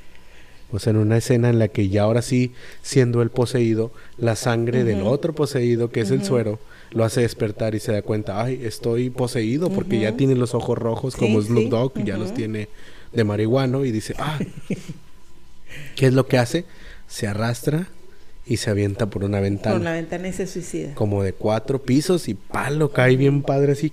O 0.72 0.78
sea, 0.78 0.90
en 0.90 0.96
una 0.96 1.18
escena 1.18 1.50
en 1.50 1.58
la 1.58 1.68
que 1.68 1.88
ya 1.88 2.02
ahora 2.02 2.22
sí, 2.22 2.52
siendo 2.82 3.20
el 3.22 3.30
poseído, 3.30 3.92
la 4.16 4.36
sangre 4.36 4.84
del 4.84 5.02
otro 5.02 5.34
poseído, 5.34 5.90
que 5.90 6.00
es 6.00 6.10
el 6.10 6.24
suero, 6.24 6.58
lo 6.90 7.04
hace 7.04 7.20
despertar 7.20 7.74
y 7.74 7.80
se 7.80 7.92
da 7.92 8.02
cuenta, 8.02 8.42
ay, 8.42 8.60
estoy 8.64 9.10
poseído 9.10 9.70
porque 9.70 10.00
ya 10.00 10.16
tiene 10.16 10.34
los 10.34 10.54
ojos 10.54 10.78
rojos 10.78 11.14
como 11.16 11.40
Snoop 11.40 11.68
Dogg, 11.68 12.04
ya 12.04 12.16
los 12.16 12.32
tiene 12.34 12.68
de 13.12 13.24
marihuano 13.24 13.84
y 13.84 13.92
dice, 13.92 14.14
ah, 14.18 14.38
¿qué 15.96 16.06
es 16.06 16.14
lo 16.14 16.26
que 16.26 16.38
hace? 16.38 16.64
Se 17.06 17.26
arrastra 17.26 17.88
y 18.46 18.56
se 18.56 18.70
avienta 18.70 19.06
por 19.06 19.24
una 19.24 19.40
ventana. 19.40 19.76
Por 19.76 19.84
la 19.84 19.92
ventana 19.92 20.28
y 20.28 20.32
se 20.32 20.46
suicida. 20.46 20.94
Como 20.94 21.22
de 21.22 21.34
cuatro 21.34 21.82
pisos 21.82 22.28
y 22.28 22.34
palo, 22.34 22.92
cae 22.92 23.16
bien 23.16 23.42
padre 23.42 23.72
así. 23.72 23.92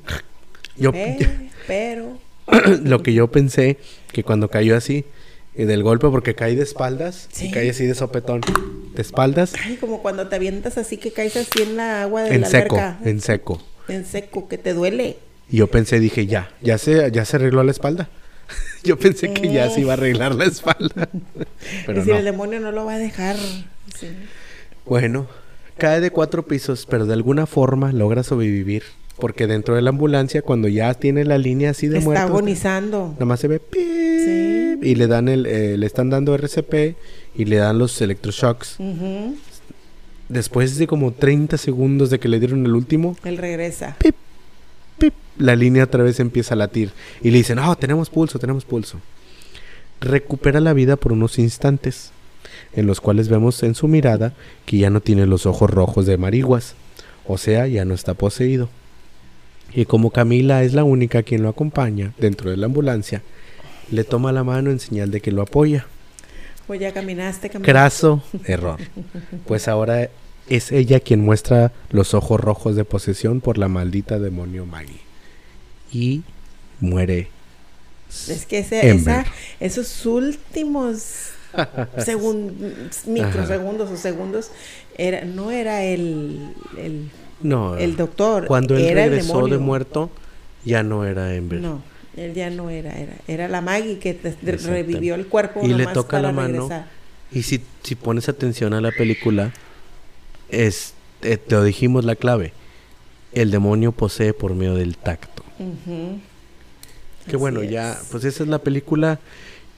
Yo, 0.78 0.92
eh, 0.94 1.50
pero... 1.68 2.18
lo 2.84 3.04
que 3.04 3.14
yo 3.14 3.30
pensé 3.30 3.78
que 4.12 4.24
cuando 4.24 4.50
cayó 4.50 4.76
así, 4.76 5.06
y 5.60 5.66
del 5.66 5.84
golpe 5.84 6.08
porque 6.08 6.36
cae 6.36 6.56
de 6.56 6.64
espaldas 6.64 7.28
y 7.38 7.52
cae 7.52 7.70
así 7.70 7.86
de 7.86 7.94
sopetón 7.94 8.40
de 8.96 9.02
espaldas. 9.02 9.56
Ay, 9.62 9.76
como 9.76 10.02
cuando 10.02 10.30
te 10.30 10.38
avientas 10.38 10.78
así 10.78 10.96
que 10.96 11.12
caes 11.12 11.36
así 11.36 11.64
en 11.64 11.76
la 11.76 12.04
agua 12.04 12.24
de 12.24 12.36
en 12.36 12.42
la 12.42 12.48
seco, 12.48 12.80
En 13.04 13.20
seco. 13.20 13.62
En 13.90 14.06
seco, 14.06 14.48
que 14.48 14.58
te 14.58 14.74
duele. 14.74 15.18
Y 15.50 15.58
yo 15.58 15.68
pensé, 15.68 16.00
dije, 16.00 16.28
ya, 16.28 16.50
ya 16.62 16.78
se, 16.78 17.12
ya 17.12 17.26
se 17.26 17.36
arregló 17.36 17.62
la 17.66 17.72
espalda. 17.72 18.08
Yo 18.86 18.98
pensé 18.98 19.34
que 19.34 19.52
ya 19.52 19.70
se 19.70 19.82
iba 19.82 19.92
a 19.92 19.98
arreglar 19.98 20.34
la 20.34 20.46
espalda. 20.46 21.10
Pero 21.86 22.06
si 22.06 22.12
el 22.12 22.24
demonio 22.24 22.62
no 22.62 22.72
lo 22.72 22.86
va 22.86 22.94
a 22.94 22.98
dejar. 22.98 23.36
Bueno, 24.86 25.28
cae 25.78 26.00
de 26.00 26.10
cuatro 26.10 26.48
pisos, 26.48 26.86
pero 26.86 27.06
de 27.06 27.14
alguna 27.14 27.46
forma 27.46 27.92
logra 27.92 28.24
sobrevivir. 28.24 28.84
Porque 29.20 29.48
dentro 29.48 29.76
de 29.76 29.82
la 29.82 29.90
ambulancia, 29.90 30.42
cuando 30.42 30.68
ya 30.68 30.94
tiene 30.94 31.26
la 31.26 31.38
línea 31.38 31.72
así 31.72 31.88
de 31.88 32.00
Está 32.00 32.12
Está 32.12 32.24
agonizando. 32.24 33.10
Nada 33.14 33.26
más 33.26 33.40
se 33.40 33.48
ve. 33.48 33.62
Y 34.82 34.96
le 34.96 35.08
dan 35.08 35.28
el, 35.28 35.46
eh, 35.46 35.78
le 35.78 35.86
están 35.86 36.10
dando 36.10 36.34
RCP 36.36 36.96
y 37.36 37.46
le 37.46 37.58
dan 37.58 37.78
los 37.78 38.02
electroshocks. 38.02 38.78
Después 40.30 40.78
de 40.78 40.88
como 40.88 41.12
30 41.12 41.58
segundos 41.58 42.10
de 42.10 42.20
que 42.20 42.28
le 42.28 42.40
dieron 42.40 42.66
el 42.66 42.74
último. 42.74 43.18
Él 43.24 43.38
regresa. 43.38 43.98
pip, 44.00 44.16
la 45.38 45.56
línea 45.56 45.86
otra 45.86 46.04
vez 46.04 46.20
empieza 46.20 46.54
a 46.54 46.58
latir. 46.58 46.92
Y 47.22 47.32
le 47.32 47.38
dicen, 47.38 47.60
oh, 47.60 47.76
tenemos 47.76 48.10
pulso, 48.10 48.40
tenemos 48.40 48.66
pulso. 48.66 49.00
Recupera 50.02 50.60
la 50.60 50.74
vida 50.74 50.96
por 50.96 51.12
unos 51.14 51.40
instantes, 51.40 52.12
en 52.74 52.86
los 52.86 53.02
cuales 53.02 53.28
vemos 53.28 53.64
en 53.64 53.76
su 53.76 53.88
mirada 53.88 54.34
que 54.66 54.78
ya 54.78 54.90
no 54.90 55.02
tiene 55.02 55.26
los 55.26 55.46
ojos 55.46 55.70
rojos 55.70 56.06
de 56.06 56.18
mariguas, 56.18 56.76
o 57.26 57.38
sea, 57.38 57.68
ya 57.68 57.86
no 57.86 57.94
está 57.94 58.14
poseído. 58.14 58.70
Y 59.74 59.86
como 59.86 60.12
Camila 60.12 60.64
es 60.64 60.74
la 60.74 60.84
única 60.84 61.24
quien 61.24 61.44
lo 61.44 61.50
acompaña 61.50 62.14
dentro 62.18 62.50
de 62.50 62.58
la 62.58 62.66
ambulancia, 62.66 63.22
le 63.92 64.04
toma 64.04 64.32
la 64.32 64.44
mano 64.44 64.72
en 64.72 64.80
señal 64.80 65.12
de 65.12 65.22
que 65.22 65.32
lo 65.32 65.42
apoya. 65.42 65.86
Pues 66.68 66.80
ya 66.80 66.94
caminaste, 66.94 67.50
caminaste. 67.50 67.72
Craso 67.72 68.24
error. 68.46 68.80
Pues 69.48 69.68
ahora 69.68 70.10
es 70.48 70.72
ella 70.72 71.00
quien 71.00 71.22
muestra 71.22 71.72
los 71.90 72.14
ojos 72.14 72.40
rojos 72.40 72.76
de 72.76 72.86
posesión 72.86 73.42
por 73.42 73.58
la 73.58 73.68
maldita 73.68 74.20
demonio 74.20 74.66
Maggie. 74.66 75.02
Y 75.92 76.24
muere. 76.80 77.30
Es 78.28 78.46
que 78.46 78.60
ese, 78.60 78.90
esa, 78.90 79.26
esos 79.60 80.06
últimos 80.06 81.30
segun, 81.98 82.90
microsegundos 83.06 83.90
o 83.92 83.98
segundos 83.98 84.52
era, 84.98 85.26
no 85.26 85.52
era 85.52 85.84
el, 85.84 86.54
el, 86.78 87.10
no, 87.42 87.78
el 87.78 87.96
doctor. 87.96 88.46
Cuando 88.46 88.76
él 88.76 88.86
era 88.86 89.06
regresó 89.06 89.46
el 89.46 89.52
de 89.52 89.58
muerto, 89.58 90.10
ya 90.66 90.84
no 90.84 91.06
era 91.06 91.34
Ember. 91.36 91.60
No, 91.62 91.82
él 92.18 92.34
ya 92.34 92.50
no 92.50 92.70
era, 92.70 92.98
era, 92.98 93.14
era 93.28 93.48
la 93.48 93.62
Maggie 93.62 94.00
que 94.00 94.18
revivió 94.42 95.16
el 95.16 95.28
cuerpo 95.28 95.62
Y 95.64 95.74
le 95.74 95.88
toca 95.88 96.20
la 96.22 96.32
mano. 96.32 96.64
regresar. 96.64 96.88
Y 97.32 97.44
si, 97.44 97.62
si 97.84 97.96
pones 97.96 98.28
atención 98.28 98.74
a 98.74 98.82
la 98.82 98.92
película, 98.92 99.54
es, 100.50 100.94
eh, 101.22 101.38
te 101.38 101.56
lo 101.56 101.64
dijimos 101.64 102.06
la 102.06 102.16
clave. 102.16 102.54
El 103.34 103.52
demonio 103.52 103.92
posee 103.92 104.34
por 104.34 104.56
medio 104.56 104.76
del 104.76 104.98
tacto. 104.98 105.44
Que 107.30 107.38
bueno, 107.38 107.64
ya, 107.64 107.94
es. 107.94 108.08
pues 108.12 108.24
esa 108.24 108.44
es 108.44 108.50
la 108.50 108.60
película. 108.60 109.20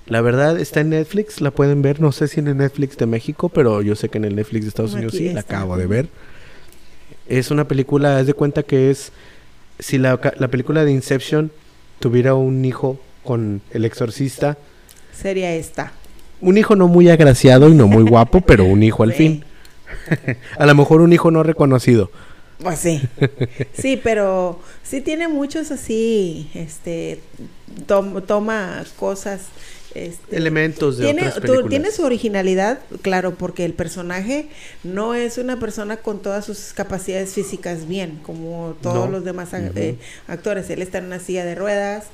La 0.08 0.22
verdad 0.22 0.60
está 0.60 0.80
en 0.80 0.90
Netflix, 0.90 1.42
la 1.42 1.52
pueden 1.52 1.82
ver. 1.82 2.00
No 2.00 2.12
sé 2.12 2.28
si 2.28 2.40
en 2.40 2.48
el 2.48 2.58
Netflix 2.58 2.98
de 2.98 3.06
México, 3.06 3.50
pero 3.50 3.82
yo 3.82 3.96
sé 3.96 4.10
que 4.10 4.18
en 4.18 4.26
el 4.26 4.36
Netflix 4.36 4.64
de 4.64 4.70
Estados 4.70 4.94
Unidos 4.94 5.14
Aquí 5.14 5.28
sí, 5.28 5.34
la 5.34 5.42
está. 5.42 5.58
acabo 5.58 5.78
de 5.78 5.88
ver. 5.88 6.10
Es 7.32 7.50
una 7.50 7.66
película, 7.68 8.18
haz 8.18 8.28
de 8.28 8.34
cuenta 8.34 8.64
que 8.64 8.92
es. 8.92 9.12
Si 9.80 9.98
la, 9.98 10.20
la 10.38 10.48
película 10.50 10.84
de 10.86 10.92
Inception 10.92 11.52
tuviera 12.00 12.36
un 12.36 12.64
hijo 12.66 13.00
con 13.24 13.62
el 13.72 13.86
exorcista, 13.86 14.58
Sería 15.14 15.54
esta. 15.56 15.94
un 16.42 16.58
hijo 16.58 16.76
no 16.76 16.88
muy 16.88 17.10
agraciado 17.10 17.70
y 17.70 17.74
no 17.74 17.88
muy 17.88 18.04
guapo, 18.04 18.42
pero 18.46 18.66
un 18.66 18.84
hijo 18.84 19.04
al 19.04 19.12
Sí. 19.14 19.18
fin. 19.18 19.46
A 20.58 20.66
lo 20.66 20.76
mejor 20.76 21.02
un 21.02 21.14
hijo 21.14 21.32
no 21.32 21.42
reconocido. 21.44 22.12
Pues 22.62 22.80
sí. 22.80 23.02
Sí, 23.74 24.00
pero 24.04 24.60
sí 24.84 25.02
tiene 25.02 25.28
muchos 25.28 25.72
así, 25.72 26.50
este, 26.54 27.22
tom- 27.88 28.22
toma 28.24 28.84
cosas. 28.98 29.42
Este, 29.94 30.38
Elementos 30.38 30.98
de 30.98 31.06
tiene, 31.06 31.22
otras 31.22 31.36
tú- 31.36 31.42
películas. 31.42 31.70
tiene 31.70 31.92
su 31.92 32.04
originalidad, 32.04 32.80
claro, 33.02 33.36
porque 33.36 33.66
el 33.66 33.74
personaje 33.74 34.48
no 34.84 35.16
es 35.16 35.38
una 35.38 35.60
persona 35.60 35.98
con 35.98 36.22
todas 36.22 36.46
sus 36.46 36.72
capacidades 36.74 37.34
físicas 37.34 37.88
bien, 37.88 38.20
como 38.24 38.76
todos 38.82 39.06
No. 39.08 39.12
los 39.12 39.26
demás 39.26 39.50
eh, 39.54 39.98
actores. 40.28 40.70
Él 40.70 40.82
está 40.82 41.00
en 41.00 41.06
una 41.06 41.20
silla 41.20 41.44
de 41.44 41.56
ruedas, 41.56 42.06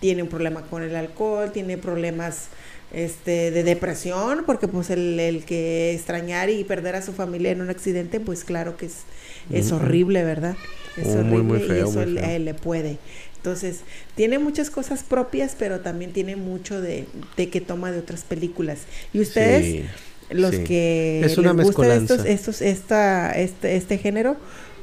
tiene 0.00 0.22
un 0.24 0.28
problema 0.28 0.62
con 0.62 0.82
el 0.82 0.96
alcohol, 0.96 1.52
tiene 1.52 1.78
problemas 1.78 2.46
este, 2.92 3.50
de 3.50 3.62
depresión, 3.64 4.44
porque 4.46 4.68
pues 4.68 4.90
el, 4.90 5.18
el 5.20 5.44
que 5.44 5.92
extrañar 5.94 6.50
y 6.50 6.64
perder 6.64 6.96
a 6.96 7.02
su 7.02 7.12
familia 7.12 7.50
en 7.52 7.60
un 7.62 7.70
accidente, 7.70 8.20
pues 8.20 8.44
claro 8.44 8.76
que 8.76 8.86
es, 8.86 9.06
es 9.50 9.72
horrible, 9.72 10.24
¿verdad? 10.24 10.56
Es 10.96 11.14
Oh, 11.14 11.22
muy, 11.22 11.42
horrible 11.42 11.42
muy 11.42 11.60
y 11.60 11.60
feo, 11.60 11.78
eso 11.78 12.04
muy 12.04 12.06
le- 12.06 12.22
feo. 12.22 12.24
a 12.24 12.32
él 12.32 12.44
le 12.44 12.54
puede. 12.54 12.98
Entonces, 13.36 13.80
tiene 14.14 14.38
muchas 14.38 14.70
cosas 14.70 15.02
propias, 15.04 15.56
pero 15.58 15.80
también 15.80 16.12
tiene 16.12 16.36
mucho 16.36 16.80
de, 16.80 17.08
de 17.36 17.50
que 17.50 17.60
toma 17.60 17.90
de 17.92 17.98
otras 17.98 18.24
películas. 18.24 18.86
Y 19.12 19.20
ustedes, 19.20 19.74
Sí, 19.74 19.90
los 20.30 20.56
sí. 20.56 20.64
que 20.64 21.24
Es 21.24 21.38
una 21.38 21.52
les 21.52 21.56
gusta 21.56 21.92
estos, 21.94 22.24
estos, 22.24 22.62
esta, 22.62 23.32
este, 23.32 23.76
este 23.76 23.98
género, 23.98 24.36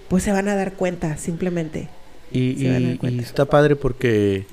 pues 0.10 0.24
se 0.24 0.32
van 0.32 0.47
a 0.49 0.55
dar 0.55 0.74
cuenta, 0.74 1.18
simplemente. 1.18 1.89
Y, 2.32 2.39
y- 2.68 2.99
y 3.01 3.20
está 3.20 3.45
padre 3.49 3.76
porque 3.76 4.45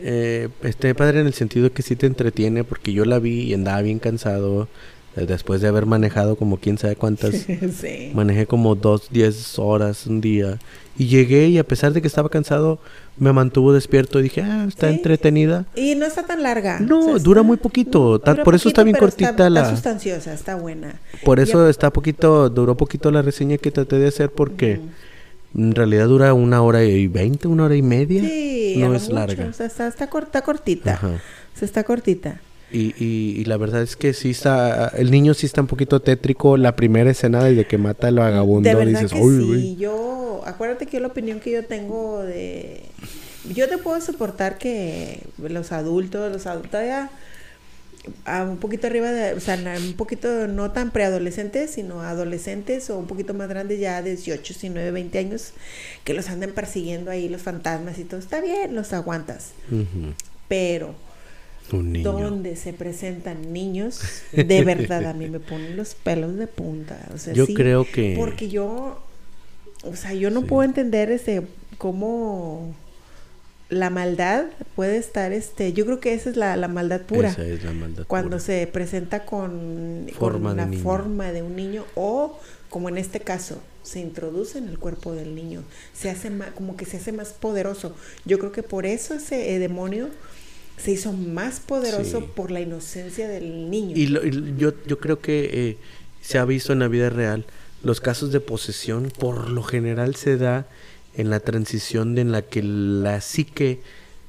eh, 0.00 0.48
está 0.62 0.92
padre 0.94 1.20
en 1.20 1.26
el 1.26 1.34
sentido 1.34 1.72
que 1.72 1.82
sí 1.82 1.96
te 1.96 2.06
entretiene 2.06 2.64
porque 2.64 2.92
yo 2.92 3.04
la 3.04 3.18
vi 3.18 3.42
y 3.42 3.54
andaba 3.54 3.82
bien 3.82 3.98
cansado 3.98 4.68
eh, 5.16 5.26
después 5.26 5.60
de 5.60 5.68
haber 5.68 5.86
manejado 5.86 6.36
como 6.36 6.58
quién 6.58 6.78
sabe 6.78 6.96
cuántas 6.96 7.34
sí. 7.80 8.10
manejé 8.14 8.46
como 8.46 8.74
dos 8.74 9.08
diez 9.10 9.58
horas 9.58 10.06
un 10.06 10.20
día 10.20 10.58
y 10.96 11.06
llegué 11.06 11.48
y 11.48 11.58
a 11.58 11.64
pesar 11.64 11.92
de 11.92 12.00
que 12.02 12.08
estaba 12.08 12.28
cansado 12.28 12.78
me 13.18 13.32
mantuvo 13.32 13.72
despierto 13.72 14.20
y 14.20 14.24
dije 14.24 14.42
ah 14.42 14.64
está 14.68 14.88
Sí. 14.88 14.94
entretenida 14.94 15.66
Y 15.74 15.94
no 15.96 16.06
está 16.06 16.24
tan 16.24 16.42
larga. 16.42 16.78
No, 16.80 17.00
o 17.00 17.04
sea, 17.04 17.18
dura 17.18 17.40
está- 17.40 17.46
muy 17.48 17.56
poquito, 17.56 18.18
dura 18.18 18.44
por 18.44 18.54
eso 18.54 18.68
está 18.68 18.84
bien 18.84 18.96
cortita 18.96 19.30
está, 19.30 19.50
la- 19.50 19.60
Está 19.62 19.70
sustanciosa, 19.74 20.32
está 20.32 20.54
buena. 20.54 21.00
por 21.24 21.40
eso 21.40 21.68
está 21.68 21.90
poquito 21.92 22.48
duró 22.50 22.76
poquito 22.76 23.10
la 23.10 23.22
reseña 23.22 23.58
que 23.58 23.70
traté 23.72 23.98
de 23.98 24.06
hacer 24.08 24.30
porque 24.30 24.74
Ujú. 24.78 24.88
En 25.56 25.74
realidad 25.74 26.06
dura 26.08 26.34
una 26.34 26.62
hora 26.62 26.84
y 26.84 27.06
veinte 27.08 27.48
una 27.48 27.64
hora 27.64 27.74
y 27.76 27.82
media 27.82 28.22
Sí, 28.22 28.76
no 28.78 28.94
es 28.94 29.02
mucho, 29.04 29.14
larga 29.14 29.46
O 29.46 29.52
sea, 29.52 29.66
está, 29.66 29.86
está, 29.88 30.08
cor- 30.08 30.24
está 30.24 30.42
cortita. 30.42 30.92
Ajá. 30.94 31.08
O 31.08 31.58
sea, 31.58 31.66
está 31.66 31.84
cortita. 31.84 32.40
Y, 32.70 32.94
y, 33.02 33.34
y 33.40 33.44
la 33.46 33.56
verdad 33.56 33.80
es 33.82 33.96
que 33.96 34.12
sí 34.12 34.30
está, 34.30 34.88
el 34.88 35.10
niño 35.10 35.32
sí 35.32 35.46
está 35.46 35.62
un 35.62 35.66
poquito 35.66 36.00
tétrico. 36.00 36.56
La 36.58 36.76
primera 36.76 37.10
escena 37.10 37.42
desde 37.42 37.66
que 37.66 37.78
mata 37.78 38.08
al 38.08 38.16
vagabundo, 38.16 38.68
De 38.68 38.74
verdad 38.74 39.00
dices, 39.00 39.12
que 39.12 39.18
"Uy, 39.24 39.36
sí. 39.42 39.50
uy". 39.50 39.76
Yo, 39.76 40.42
acuérdate 40.44 40.84
que 40.86 41.00
la 41.00 41.06
opinión 41.08 41.40
que 41.40 41.50
yo 41.50 41.64
tengo 41.64 42.22
de... 42.22 42.82
Yo 43.54 43.68
te 43.70 43.78
puedo 43.78 43.98
soportar 44.02 44.58
que 44.58 45.22
los 45.38 45.72
adultos, 45.72 46.30
los 46.30 46.46
adultos 46.46 46.80
ya 46.84 47.10
a 48.24 48.42
un 48.44 48.56
poquito 48.58 48.86
arriba 48.86 49.10
de, 49.12 49.32
o 49.34 49.40
sea, 49.40 49.58
un 49.78 49.94
poquito 49.94 50.46
no 50.48 50.70
tan 50.72 50.90
preadolescentes, 50.90 51.70
sino 51.70 52.02
adolescentes 52.02 52.88
o 52.90 52.98
un 52.98 53.06
poquito 53.06 53.34
más 53.34 53.48
grandes 53.48 53.80
ya 53.80 54.02
18, 54.02 54.42
19, 54.54 54.90
20 54.90 55.18
años, 55.18 55.52
que 56.04 56.14
los 56.14 56.28
anden 56.28 56.52
persiguiendo 56.52 57.10
ahí 57.10 57.28
los 57.28 57.42
fantasmas 57.42 57.98
y 57.98 58.04
todo. 58.04 58.20
Está 58.20 58.40
bien, 58.40 58.74
los 58.74 58.92
aguantas. 58.92 59.52
Pero 60.48 60.94
Un 61.72 61.92
niño. 61.92 62.12
donde 62.12 62.56
se 62.56 62.72
presentan 62.72 63.52
niños, 63.52 64.00
de 64.32 64.64
verdad 64.64 65.04
a 65.06 65.12
mí 65.14 65.28
me 65.28 65.40
ponen 65.40 65.76
los 65.76 65.94
pelos 65.94 66.36
de 66.36 66.46
punta. 66.46 66.98
O 67.14 67.18
sea, 67.18 67.34
Yo 67.34 67.46
sí, 67.46 67.54
creo 67.54 67.84
que 67.90 68.14
Porque 68.16 68.48
yo, 68.48 69.00
o 69.84 69.96
sea, 69.96 70.14
yo 70.14 70.30
no 70.30 70.40
Sí. 70.40 70.46
puedo 70.46 70.62
entender 70.62 71.10
este 71.10 71.42
cómo 71.76 72.74
la 73.70 73.90
maldad 73.90 74.46
puede 74.76 74.96
estar, 74.96 75.32
este, 75.32 75.72
yo 75.74 75.84
creo 75.84 76.00
que 76.00 76.14
esa 76.14 76.30
es 76.30 76.36
la, 76.36 76.56
la 76.56 76.68
maldad 76.68 77.02
pura. 77.02 77.28
esa 77.30 77.44
es 77.44 77.62
la 77.64 77.72
maldad 77.72 78.04
Cuando 78.06 78.30
pura. 78.30 78.40
se 78.40 78.66
presenta 78.66 79.24
con, 79.26 80.06
Forma 80.18 80.50
con 80.50 80.56
la 80.56 80.78
forma 80.78 81.32
de 81.32 81.42
un 81.42 81.54
niño 81.56 81.84
o 81.94 82.38
como 82.70 82.88
en 82.88 82.98
este 82.98 83.20
caso 83.20 83.60
se 83.82 84.00
introduce 84.00 84.58
en 84.58 84.68
el 84.68 84.78
cuerpo 84.78 85.12
del 85.12 85.34
niño, 85.34 85.62
se 85.94 86.10
hace 86.10 86.28
más, 86.30 86.50
como 86.52 86.76
que 86.76 86.84
se 86.86 86.98
hace 86.98 87.12
más 87.12 87.30
poderoso. 87.34 87.94
Yo 88.26 88.38
creo 88.38 88.52
que 88.52 88.62
por 88.62 88.84
eso 88.86 89.14
ese 89.14 89.54
eh, 89.54 89.58
demonio 89.58 90.08
se 90.76 90.92
hizo 90.92 91.12
más 91.12 91.60
poderoso 91.60 92.20
Sí. 92.20 92.26
por 92.36 92.50
la 92.50 92.60
inocencia 92.60 93.26
del 93.28 93.70
niño. 93.70 93.96
Y, 93.96 94.06
lo- 94.08 94.24
y 94.26 94.54
yo, 94.58 94.72
yo 94.86 94.98
creo 94.98 95.20
que 95.20 95.50
eh, 95.52 95.76
se 96.20 96.38
ha 96.38 96.44
visto 96.44 96.72
en 96.72 96.78
la 96.80 96.88
vida 96.88 97.08
real, 97.10 97.44
los 97.82 98.00
casos 98.00 98.32
de 98.32 98.40
posesión 98.40 99.10
por 99.18 99.48
lo 99.50 99.62
general 99.62 100.14
se 100.16 100.36
da 100.36 100.66
en 101.18 101.28
la 101.30 101.40
transición 101.40 102.14
de 102.14 102.22
en 102.22 102.32
la 102.32 102.42
que 102.42 102.62
la 102.62 103.20
psique 103.20 103.80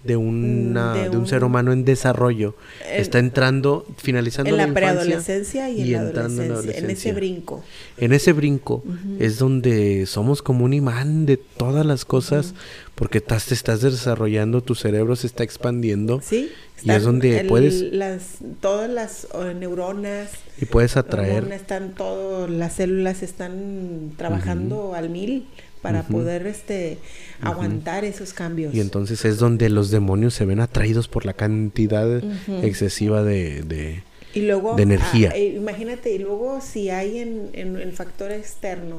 de, 0.04 0.16
una, 0.16 0.94
Mm, 0.94 0.98
de 0.98 1.10
de, 1.10 1.18
un, 1.18 1.28
ser 1.28 1.44
humano 1.44 1.74
en 1.74 1.84
desarrollo 1.84 2.56
En- 2.90 3.02
está 3.02 3.20
entrando, 3.20 3.86
finalizando 3.98 4.52
en 4.52 4.56
la, 4.58 4.74
preadolescencia 4.74 5.70
y, 5.70 5.82
en 5.82 5.92
la 5.92 6.08
entrando 6.08 6.42
en 6.42 6.48
la 6.50 6.54
adolescencia, 6.56 6.86
en 6.86 6.90
ese 6.96 7.12
brinco. 7.14 7.64
En 7.98 8.14
ese 8.14 8.32
brinco 8.34 8.82
es 9.20 9.40
donde 9.40 10.06
somos 10.06 10.42
como 10.42 10.64
un 10.64 10.74
imán 10.74 11.26
de 11.26 11.36
todas 11.36 11.86
las 11.86 12.06
cosas, 12.06 12.54
porque 12.96 13.18
estás, 13.18 13.48
te 13.48 13.54
estás 13.54 13.82
desarrollando, 13.82 14.62
tu 14.62 14.74
cerebro 14.74 15.16
se 15.18 15.28
está 15.28 15.44
expandiendo 15.44 16.22
¿Sí? 16.24 16.50
Y 16.82 16.92
es 16.92 17.04
donde 17.04 17.44
puedes- 17.44 17.92
Las, 17.92 18.38
todas 18.62 18.90
las 18.90 19.28
neuronas, 19.60 20.30
y 20.62 20.66
puedes 20.66 20.96
atraer. 20.96 21.52
están 21.52 21.94
todo, 21.94 22.48
las 22.48 22.74
células 22.74 23.22
están 23.22 24.12
trabajando 24.16 24.94
al 24.96 25.10
mil 25.10 25.46
para 25.82 26.04
poder 26.04 26.46
este 26.48 26.98
aguantar 27.42 28.04
esos 28.06 28.34
cambios. 28.34 28.74
Y 28.74 28.82
entonces 28.82 29.24
es 29.26 29.38
donde 29.38 29.70
los 29.70 29.92
demonios 29.92 30.34
se 30.34 30.46
ven 30.46 30.60
atraídos 30.60 31.08
por 31.08 31.26
la 31.26 31.34
cantidad 31.34 32.22
excesiva 32.64 33.24
de, 33.24 33.62
de- 33.64 34.04
Y 34.34 34.42
luego, 34.42 34.76
de 34.76 34.84
energía. 34.84 35.30
ah, 35.34 35.38
eh, 35.38 35.54
imagínate, 35.56 36.12
y 36.14 36.20
luego 36.20 36.60
si 36.62 36.90
hay 36.90 37.20
en, 37.20 37.50
en 37.54 37.78
el 37.78 37.94
factor 37.94 38.32
externo, 38.32 38.98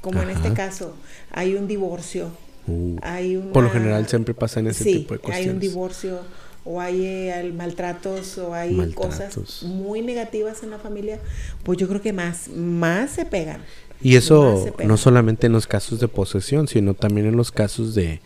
como 0.00 0.20
en 0.22 0.30
este 0.30 0.52
caso, 0.52 0.94
hay 1.30 1.54
un 1.54 1.66
divorcio, 1.68 2.30
uh, 2.66 2.96
hay 3.02 3.36
una, 3.36 3.52
por 3.52 3.64
lo 3.64 3.70
general 3.70 4.06
siempre 4.08 4.34
pasa 4.34 4.60
en 4.60 4.68
ese 4.68 4.84
sí, 4.84 4.92
tipo 4.98 5.14
de 5.14 5.18
hay 5.20 5.22
cuestiones. 5.24 5.54
un 5.54 5.60
divorcio 5.60 6.20
o 6.64 6.80
hay 6.80 7.04
eh, 7.06 7.32
al- 7.32 7.52
maltratos 7.54 8.36
o 8.38 8.52
hay 8.52 8.72
Maltratos. 8.74 9.34
cosas 9.34 9.62
muy 9.62 10.02
negativas 10.02 10.62
en 10.64 10.70
la 10.70 10.78
familia, 10.78 11.20
pues 11.62 11.78
yo 11.78 11.86
creo 11.88 12.02
que 12.02 12.12
más, 12.12 12.48
más 12.48 13.10
se 13.12 13.24
pegan. 13.24 13.60
Y 14.02 14.16
eso 14.16 14.74
no 14.84 14.96
solamente 14.96 15.46
en 15.46 15.52
los 15.52 15.66
casos 15.66 16.00
de 16.00 16.08
posesión, 16.08 16.68
sino 16.68 16.94
también 16.94 17.26
en 17.26 17.36
los 17.36 17.50
casos 17.50 17.94
de 17.94 18.20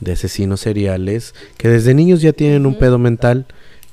de 0.00 0.12
asesinos 0.12 0.60
seriales 0.60 1.34
que 1.56 1.68
desde 1.68 1.94
niños 1.94 2.22
ya 2.22 2.32
tienen 2.32 2.66
un 2.66 2.74
pedo 2.74 2.98
mental 2.98 3.46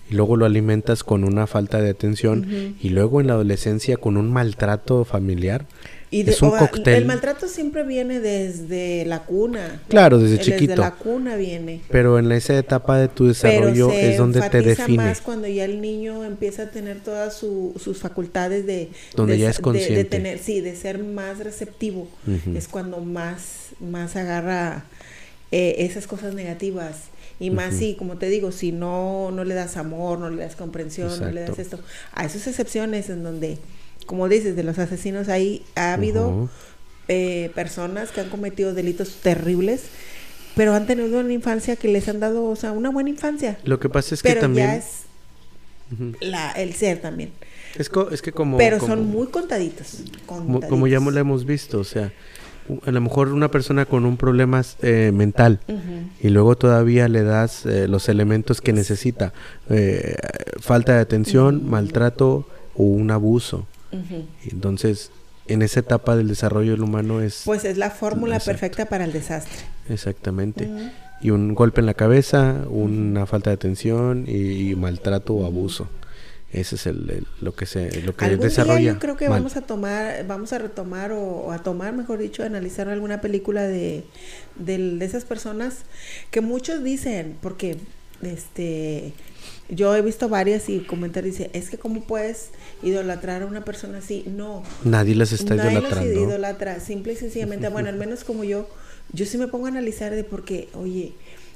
y 0.09 0.15
luego 0.15 0.37
lo 0.37 0.45
alimentas 0.45 1.03
con 1.03 1.23
una 1.23 1.47
falta 1.47 1.81
de 1.81 1.89
atención 1.89 2.75
y 2.81 2.89
luego 2.89 3.19
en 3.19 3.27
la 3.27 3.33
adolescencia 3.33 3.97
con 3.97 4.15
un 4.15 4.31
maltrato 4.31 5.03
familiar. 5.03 5.65
Y 6.09 6.23
de, 6.23 6.31
es 6.31 6.41
un 6.41 6.51
cóctel. 6.51 6.95
El 6.95 7.05
maltrato 7.05 7.47
siempre 7.47 7.83
viene 7.83 8.19
desde 8.19 9.05
la 9.05 9.23
cuna. 9.23 9.81
Claro, 9.89 10.19
desde 10.19 10.39
chiquito. 10.39 10.71
Desde 10.71 10.77
la 10.77 10.91
cuna 10.91 11.35
viene. 11.35 11.81
Pero 11.89 12.17
en 12.17 12.31
esa 12.31 12.57
etapa 12.57 12.97
de 12.97 13.09
tu 13.09 13.27
desarrollo 13.27 13.91
es 13.91 14.17
donde 14.17 14.41
te 14.49 14.61
define. 14.61 14.97
más 14.97 15.21
cuando 15.21 15.47
ya 15.47 15.65
el 15.65 15.81
niño 15.81 16.23
empieza 16.23 16.63
a 16.63 16.71
tener 16.71 17.01
todas 17.01 17.35
sus 17.35 17.97
facultades 17.97 18.65
de... 18.65 18.89
Donde 19.15 19.37
ya 19.37 19.49
es 19.49 19.59
consciente. 19.59 19.95
De, 19.95 20.03
tener, 20.05 20.39
sí, 20.39 20.61
de 20.61 20.75
ser 20.75 21.03
más 21.03 21.39
receptivo. 21.39 22.07
Es 22.55 22.67
cuando 22.67 23.01
más, 23.01 23.69
más 23.79 24.15
agarra 24.15 24.85
eh, 25.51 25.75
esas 25.79 26.07
cosas 26.07 26.33
negativas. 26.33 27.09
Y 27.39 27.51
más 27.51 27.75
si, 27.75 27.95
como 27.95 28.17
te 28.17 28.29
digo, 28.29 28.51
si 28.51 28.71
no, 28.71 29.29
no 29.31 29.43
le 29.43 29.53
das 29.53 29.77
amor, 29.77 30.17
no 30.17 30.29
le 30.29 30.41
das 30.41 30.55
comprensión, 30.55 31.19
no 31.19 31.29
le 31.29 31.41
das 31.41 31.59
esto. 31.59 31.79
A 32.13 32.25
esas 32.25 32.47
excepciones 32.47 33.09
en 33.09 33.23
donde, 33.23 33.59
como 34.05 34.29
dices, 34.29 34.55
de 34.55 34.63
los 34.63 34.79
asesinos, 34.79 35.29
ahí 35.29 35.63
ha 35.75 35.93
habido 35.93 36.49
eh, 37.07 37.51
personas 37.55 38.11
que 38.11 38.21
han 38.21 38.29
cometido 38.29 38.73
delitos 38.73 39.17
terribles, 39.21 39.83
pero 40.55 40.73
han 40.73 40.87
tenido 40.87 41.19
una 41.19 41.33
infancia 41.33 41.75
que 41.75 41.87
les 41.87 42.07
han 42.07 42.19
dado, 42.19 42.45
o 42.45 42.55
sea, 42.55 42.71
una 42.71 42.89
buena 42.89 43.09
infancia. 43.09 43.57
Lo 43.63 43.79
que 43.79 43.89
pasa 43.89 44.15
es 44.15 44.23
que 44.23 44.35
también... 44.35 44.67
Ya 44.67 44.75
es 44.77 45.07
la, 46.19 46.51
el 46.51 46.73
ser 46.73 46.99
también. 46.99 47.31
Es, 47.77 47.89
es 48.11 48.21
que 48.21 48.31
como... 48.31 48.57
Pero 48.57 48.79
son 48.79 49.07
muy 49.07 49.27
contaditos. 49.27 50.03
Como 50.25 50.87
ya 50.87 50.99
lo 50.99 51.17
hemos 51.17 51.45
visto, 51.45 51.79
o 51.79 51.83
sea, 51.83 52.11
a 52.85 52.91
lo 52.91 53.01
mejor 53.01 53.29
una 53.29 53.49
persona 53.49 53.85
con 53.85 54.05
un 54.05 54.17
problema 54.17 54.63
eh, 54.81 55.11
mental 55.13 55.59
y 56.21 56.29
luego 56.29 56.57
todavía 56.57 57.07
le 57.07 57.23
das 57.23 57.65
eh, 57.65 57.87
los 57.87 58.09
elementos 58.09 58.61
que 58.61 58.73
necesita, 58.73 59.33
eh, 59.69 60.15
falta 60.59 60.95
de 60.95 60.99
atención, 60.99 61.69
maltrato 61.69 62.47
o 62.75 62.83
un 62.83 63.11
abuso. 63.11 63.65
Entonces, 64.49 65.11
en 65.47 65.61
esa 65.61 65.79
etapa 65.79 66.15
del 66.15 66.27
desarrollo 66.27 66.71
del 66.71 66.81
humano 66.81 67.21
es... 67.21 67.43
Pues 67.45 67.65
es 67.65 67.77
la 67.77 67.89
fórmula 67.89 68.39
perfecta 68.39 68.85
para 68.85 69.05
el 69.05 69.13
desastre. 69.13 69.59
Exactamente. 69.89 70.69
Y 71.21 71.31
un 71.31 71.55
golpe 71.55 71.81
en 71.81 71.85
la 71.85 71.93
cabeza, 71.93 72.63
una 72.69 73.25
falta 73.25 73.49
de 73.49 73.55
atención 73.55 74.25
y 74.27 74.75
maltrato 74.75 75.33
o 75.33 75.45
abuso. 75.45 75.87
Ese 76.51 76.75
es 76.75 76.87
el, 76.87 77.27
lo 77.41 77.55
que 77.55 77.65
se 77.65 78.01
lo 78.03 78.15
que 78.15 78.37
desarrolla. 78.37 78.79
Día 78.79 78.93
yo 78.93 78.99
creo 78.99 79.17
que 79.17 79.27
vamos 79.27 79.57
a 79.57 79.61
tomar, 79.61 80.25
vamos 80.27 80.53
a 80.53 80.57
retomar 80.57 81.11
o, 81.11 81.51
a 81.51 81.59
tomar, 81.59 81.93
mejor 81.93 82.19
dicho, 82.19 82.43
analizar 82.43 82.87
alguna 82.87 83.19
película 83.19 83.67
de, 83.67 84.05
de, 84.55 84.97
esas 85.03 85.25
personas 85.25 85.79
que 86.31 86.39
muchos 86.39 86.83
dicen, 86.85 87.35
porque 87.41 87.77
este 88.21 89.13
yo 89.69 89.93
he 89.95 90.01
visto 90.01 90.29
varias 90.29 90.69
y 90.69 90.79
comentar 90.79 91.23
dice, 91.23 91.49
es 91.53 91.69
que 91.69 91.77
cómo 91.77 92.01
puedes 92.01 92.51
idolatrar 92.83 93.41
a 93.41 93.45
una 93.45 93.65
persona 93.65 93.97
así? 93.97 94.23
No. 94.27 94.63
Nadie 94.85 95.15
las 95.15 95.33
está 95.33 95.55
nadie 95.55 95.73
idolatrando. 95.73 96.13
Las 96.13 96.29
idolatra, 96.29 96.79
simple 96.79 97.13
y 97.13 97.15
sencillamente, 97.17 97.67
bueno, 97.67 97.89
al 97.89 97.97
menos 97.97 98.23
como 98.23 98.43
yo, 98.45 98.69
yo 99.11 99.25
sí 99.25 99.37
me 99.37 99.47
pongo 99.47 99.65
a 99.65 99.69
analizar 99.69 100.15
de 100.15 100.23
por 100.23 100.45
qué, 100.45 100.69
oye, 100.73 101.13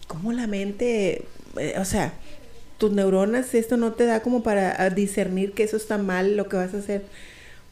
cómo 0.08 0.34
la 0.34 0.46
mente, 0.48 1.24
eh, 1.58 1.76
o 1.78 1.86
sea, 1.86 2.14
tus 2.78 2.92
neuronas, 2.92 3.54
esto 3.54 3.78
no 3.78 3.94
te 3.94 4.06
da 4.06 4.22
como 4.22 4.44
para 4.44 4.76
ah, 4.82 4.90
discernir 4.90 5.54
que 5.54 5.64
eso 5.64 5.78
está 5.78 5.98
mal, 5.98 6.36
lo 6.36 6.50
que 6.50 6.58
vas 6.58 6.74
a 6.74 6.80
hacer, 6.80 7.04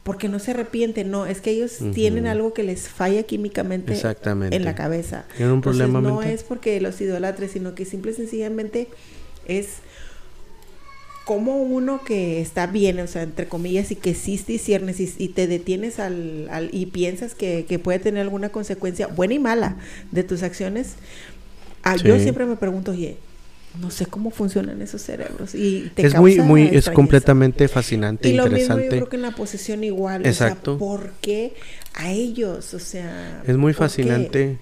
porque 0.02 0.28
no 0.28 0.38
se 0.38 0.52
arrepiente, 0.52 1.04
no, 1.04 1.26
es 1.26 1.40
que 1.40 1.50
ellos 1.50 1.78
tienen 1.94 2.26
algo 2.26 2.54
que 2.54 2.62
les 2.62 2.88
falla 2.88 3.22
químicamente 3.22 4.00
en 4.50 4.64
la 4.64 4.74
cabeza. 4.74 5.26
Tienen 5.36 5.54
un 5.54 5.60
problema 5.60 6.00
no 6.00 6.22
es 6.22 6.42
porque 6.42 6.80
los 6.80 7.00
idolatres, 7.00 7.52
sino 7.52 7.74
que 7.74 7.84
simple 7.84 8.12
y 8.12 8.14
sencillamente 8.14 8.88
es 9.46 9.66
como 11.26 11.62
uno 11.62 12.02
que 12.02 12.40
está 12.40 12.66
bien, 12.66 12.98
o 12.98 13.06
sea, 13.06 13.22
entre 13.22 13.46
comillas, 13.46 13.90
y 13.92 13.96
que 13.96 14.10
existe 14.10 14.54
y 14.54 14.58
ciernes 14.58 14.98
y, 14.98 15.28
te 15.28 15.46
detienes 15.46 16.00
al, 16.00 16.48
al, 16.50 16.70
y 16.72 16.86
piensas 16.86 17.34
que, 17.34 17.66
que, 17.68 17.78
puede 17.78 17.98
tener 17.98 18.22
alguna 18.22 18.48
consecuencia, 18.48 19.06
buena 19.06 19.34
y 19.34 19.38
mala, 19.38 19.76
de 20.10 20.24
tus 20.24 20.42
acciones. 20.42 20.94
Ah, 21.82 21.96
Yo 21.96 22.18
siempre 22.18 22.46
me 22.46 22.56
pregunto, 22.56 22.90
oye, 22.90 23.16
no 23.78 23.90
sé 23.90 24.06
cómo 24.06 24.30
funcionan 24.30 24.82
esos 24.82 25.02
cerebros 25.02 25.54
y 25.54 25.92
es 25.96 26.16
muy 26.16 26.40
muy 26.40 26.62
es 26.72 26.90
completamente 26.90 27.68
fascinante 27.68 28.28
y 28.28 28.32
lo 28.34 28.44
interesante 28.44 28.82
mismo 28.82 28.94
yo 28.94 28.98
creo 28.98 29.08
que 29.08 29.16
en 29.16 29.22
la 29.22 29.30
posesión 29.30 29.84
igual 29.84 30.26
exacto 30.26 30.74
o 30.74 30.78
sea, 30.78 30.86
¿por 30.86 31.12
qué 31.20 31.54
a 31.94 32.10
ellos 32.10 32.74
o 32.74 32.78
sea 32.80 33.42
es 33.46 33.56
muy 33.56 33.72
fascinante 33.72 34.58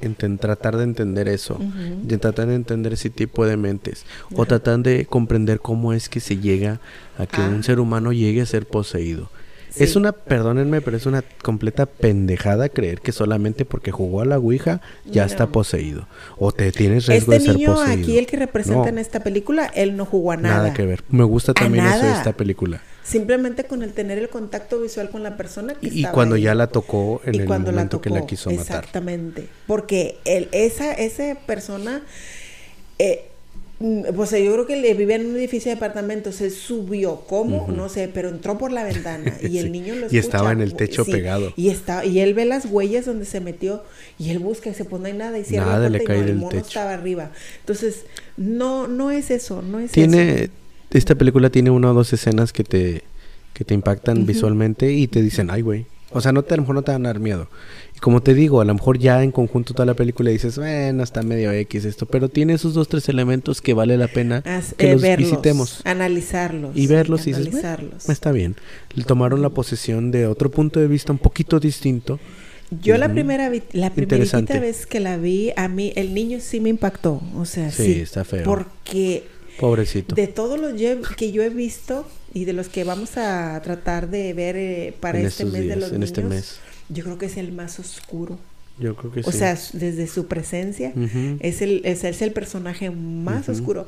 en 0.00 0.38
tratar 0.38 0.76
de 0.76 0.84
entender 0.84 1.28
eso 1.28 1.58
de 2.02 2.18
tratar 2.18 2.46
de 2.48 2.54
entender 2.54 2.92
ese 2.92 3.10
tipo 3.10 3.46
de 3.46 3.56
mentes 3.56 4.04
o 4.34 4.44
tratar 4.44 4.80
de 4.80 5.06
comprender 5.06 5.60
cómo 5.60 5.92
es 5.92 6.08
que 6.08 6.20
se 6.20 6.36
llega 6.36 6.80
a 7.18 7.26
que 7.26 7.40
un 7.40 7.62
ser 7.64 7.80
humano 7.80 8.12
llegue 8.12 8.42
a 8.42 8.46
ser 8.46 8.66
poseído 8.66 9.30
es 9.76 9.96
una, 9.96 10.12
perdónenme, 10.12 10.80
pero 10.80 10.96
es 10.96 11.06
una 11.06 11.22
completa 11.42 11.86
pendejada 11.86 12.68
creer 12.68 13.00
que 13.00 13.12
solamente 13.12 13.64
porque 13.64 13.90
jugó 13.90 14.20
a 14.20 14.24
la 14.24 14.38
Ouija 14.38 14.80
ya 15.04 15.24
está 15.24 15.48
poseído. 15.48 16.06
O 16.36 16.52
te 16.52 16.72
tienes 16.72 17.06
riesgo 17.06 17.32
este 17.32 17.44
de 17.44 17.52
ser 17.52 17.58
niño 17.58 17.80
aquí, 17.80 18.18
el 18.18 18.26
que 18.26 18.36
representa 18.36 18.88
en 18.88 18.98
esta 18.98 19.20
película, 19.20 19.66
él 19.66 19.96
no 19.96 20.04
jugó 20.04 20.32
a 20.32 20.36
nada. 20.36 20.56
Nada 20.56 20.74
que 20.74 20.84
ver. 20.84 21.02
Me 21.08 21.24
gusta 21.24 21.54
también 21.54 21.86
eso 21.86 22.06
de 22.06 22.12
esta 22.12 22.32
película. 22.32 22.80
Simplemente 23.02 23.64
con 23.64 23.82
el 23.82 23.92
tener 23.92 24.18
el 24.18 24.30
contacto 24.30 24.80
visual 24.80 25.10
con 25.10 25.22
la 25.22 25.36
persona 25.36 25.74
que 25.74 25.88
Y, 25.88 26.04
cuando 26.04 26.36
ya 26.36 26.54
la 26.54 26.68
tocó 26.68 27.20
en 27.24 27.34
el 27.34 27.48
momento 27.48 28.00
que 28.00 28.10
la 28.10 28.24
quiso 28.24 28.50
matar. 28.50 28.78
Exactamente. 28.78 29.48
Porque 29.66 30.18
el, 30.24 30.48
esa, 30.52 30.92
esa 30.92 31.34
persona... 31.46 32.02
Eh, 32.98 33.30
pues 34.16 34.30
yo 34.30 34.52
creo 34.52 34.66
que 34.66 34.76
le 34.76 34.94
vivía 34.94 35.16
en 35.16 35.26
un 35.26 35.36
edificio 35.36 35.70
de 35.70 35.76
apartamentos, 35.76 36.36
se 36.36 36.48
subió, 36.48 37.20
¿cómo? 37.26 37.68
No 37.68 37.90
sé, 37.90 38.08
pero 38.12 38.30
entró 38.30 38.56
por 38.56 38.72
la 38.72 38.82
ventana 38.82 39.34
y 39.42 39.58
el 39.58 39.72
niño 39.72 39.94
lo 39.94 40.06
escucha. 40.06 40.16
Y 40.16 40.18
estaba 40.18 40.52
en 40.52 40.62
el 40.62 40.74
techo 40.74 41.04
pegado. 41.04 41.52
Y 41.56 41.68
está, 41.68 42.04
y 42.04 42.20
él 42.20 42.32
ve 42.32 42.46
las 42.46 42.64
huellas 42.64 43.04
donde 43.04 43.26
se 43.26 43.40
metió 43.40 43.82
y 44.18 44.30
él 44.30 44.38
busca 44.38 44.70
y 44.70 44.74
se 44.74 44.86
pone 44.86 45.12
no 45.12 45.18
nada 45.18 45.38
y 45.38 45.44
cierra 45.44 45.66
nada 45.66 45.90
le 45.90 46.02
cae 46.02 46.18
y 46.18 46.22
el 46.22 46.36
mono 46.36 46.58
estaba 46.58 46.94
arriba. 46.94 47.30
Entonces, 47.60 48.06
no, 48.38 48.88
no 48.88 49.10
es 49.10 49.30
eso, 49.30 49.60
no 49.60 49.80
es 49.80 49.92
tiene, 49.92 50.48
Esta 50.90 51.14
película 51.14 51.50
tiene 51.50 51.70
una 51.70 51.90
o 51.90 51.94
dos 51.94 52.12
escenas 52.14 52.54
que 52.54 52.64
te, 52.64 53.02
que 53.52 53.64
te 53.64 53.74
impactan 53.74 54.24
visualmente 54.24 54.92
y 54.92 55.08
te 55.08 55.20
dicen, 55.20 55.50
ay, 55.50 55.60
güey. 55.60 55.86
O 56.10 56.20
sea, 56.20 56.32
no 56.32 56.42
te, 56.42 56.54
a 56.54 56.56
lo 56.56 56.62
mejor 56.62 56.76
no 56.76 56.82
te 56.82 56.92
van 56.92 57.04
a 57.04 57.08
dar 57.08 57.18
miedo, 57.18 57.48
como 58.04 58.22
te 58.22 58.34
digo, 58.34 58.60
a 58.60 58.66
lo 58.66 58.74
mejor 58.74 58.98
ya 58.98 59.22
en 59.22 59.32
conjunto 59.32 59.72
toda 59.72 59.86
la 59.86 59.94
película 59.94 60.28
dices, 60.28 60.58
bueno, 60.58 61.02
está 61.02 61.22
medio 61.22 61.50
X 61.52 61.86
esto, 61.86 62.04
pero 62.04 62.28
tiene 62.28 62.52
esos 62.52 62.74
dos, 62.74 62.86
tres 62.86 63.08
elementos 63.08 63.62
que 63.62 63.72
vale 63.72 63.96
la 63.96 64.08
pena 64.08 64.42
que 64.76 64.90
eh, 64.90 64.92
los 64.92 65.16
visitemos. 65.16 65.80
Analizarlos. 65.84 66.76
Y 66.76 66.86
verlos 66.86 67.26
y 67.26 67.32
dices, 67.32 67.64
está 68.06 68.30
bien. 68.30 68.56
Le 68.94 69.04
tomaron 69.04 69.40
la 69.40 69.48
posesión 69.48 70.10
de 70.10 70.26
otro 70.26 70.50
punto 70.50 70.80
de 70.80 70.86
vista 70.86 71.12
un 71.12 71.18
poquito 71.18 71.58
distinto. 71.60 72.20
Yo 72.82 72.98
la 72.98 73.10
primera 73.10 73.50
la 73.72 73.88
primera 73.88 74.60
vez 74.60 74.84
que 74.84 75.00
la 75.00 75.16
vi, 75.16 75.54
a 75.56 75.68
mí 75.68 75.94
el 75.96 76.12
niño 76.12 76.40
sí 76.42 76.60
me 76.60 76.68
impactó, 76.68 77.22
o 77.34 77.46
sea, 77.46 77.70
sí, 77.70 77.84
sí 77.84 78.00
está 78.00 78.26
feo. 78.26 78.44
Porque 78.44 79.24
pobrecito. 79.58 80.14
De 80.14 80.26
todos 80.26 80.60
los 80.60 80.74
que 81.16 81.32
yo 81.32 81.42
he 81.42 81.48
visto 81.48 82.06
y 82.34 82.44
de 82.44 82.52
los 82.52 82.68
que 82.68 82.84
vamos 82.84 83.16
a 83.16 83.58
tratar 83.62 84.10
de 84.10 84.34
ver 84.34 84.56
eh, 84.56 84.94
para 85.00 85.20
este 85.20 85.46
mes 85.46 85.66
de 85.68 85.76
los 85.76 85.90
en 85.90 86.02
este 86.02 86.22
mes 86.22 86.58
yo 86.88 87.04
creo 87.04 87.18
que 87.18 87.26
es 87.26 87.36
el 87.36 87.52
más 87.52 87.78
oscuro. 87.78 88.38
Yo 88.78 88.96
creo 88.96 89.12
que 89.12 89.22
sí. 89.22 89.28
O 89.28 89.32
sea, 89.32 89.58
desde 89.72 90.06
su 90.06 90.26
presencia, 90.26 90.92
es, 91.40 91.62
el, 91.62 91.82
es, 91.84 92.04
el 92.04 92.32
personaje 92.32 92.90
más 92.90 93.48
oscuro. 93.48 93.86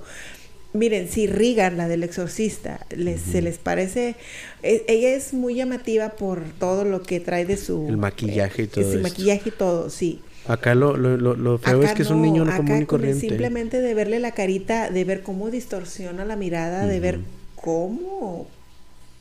Miren, 0.72 1.08
si 1.08 1.26
Regan, 1.26 1.76
la 1.76 1.88
del 1.88 2.02
exorcista, 2.02 2.86
les, 2.94 3.20
se 3.20 3.40
les 3.40 3.58
parece... 3.58 4.14
E, 4.62 4.84
ella 4.88 5.14
es 5.14 5.32
muy 5.32 5.54
llamativa 5.54 6.10
por 6.10 6.42
todo 6.58 6.84
lo 6.84 7.02
que 7.02 7.18
trae 7.18 7.46
de 7.46 7.56
su... 7.56 7.86
El 7.88 7.96
maquillaje 7.96 8.64
y 8.64 8.66
todo. 8.66 8.92
Su 8.92 9.00
maquillaje 9.00 9.48
y 9.48 9.52
todo, 9.52 9.90
sí. 9.90 10.20
Acá 10.46 10.74
lo, 10.74 10.96
lo, 10.96 11.16
lo, 11.16 11.58
feo 11.58 11.82
es 11.82 11.92
que 11.92 12.02
es 12.02 12.10
un 12.10 12.22
niño 12.22 12.44
no 12.44 12.56
común 12.56 12.82
y 12.82 12.86
corriente. 12.86 13.28
Simplemente 13.28 13.80
de 13.80 13.94
verle 13.94 14.20
la 14.20 14.32
carita, 14.32 14.90
de 14.90 15.04
ver 15.04 15.22
cómo 15.22 15.50
distorsiona 15.50 16.24
la 16.24 16.36
mirada, 16.36 16.86
de 16.86 17.00
ver 17.00 17.20
cómo, 17.56 18.46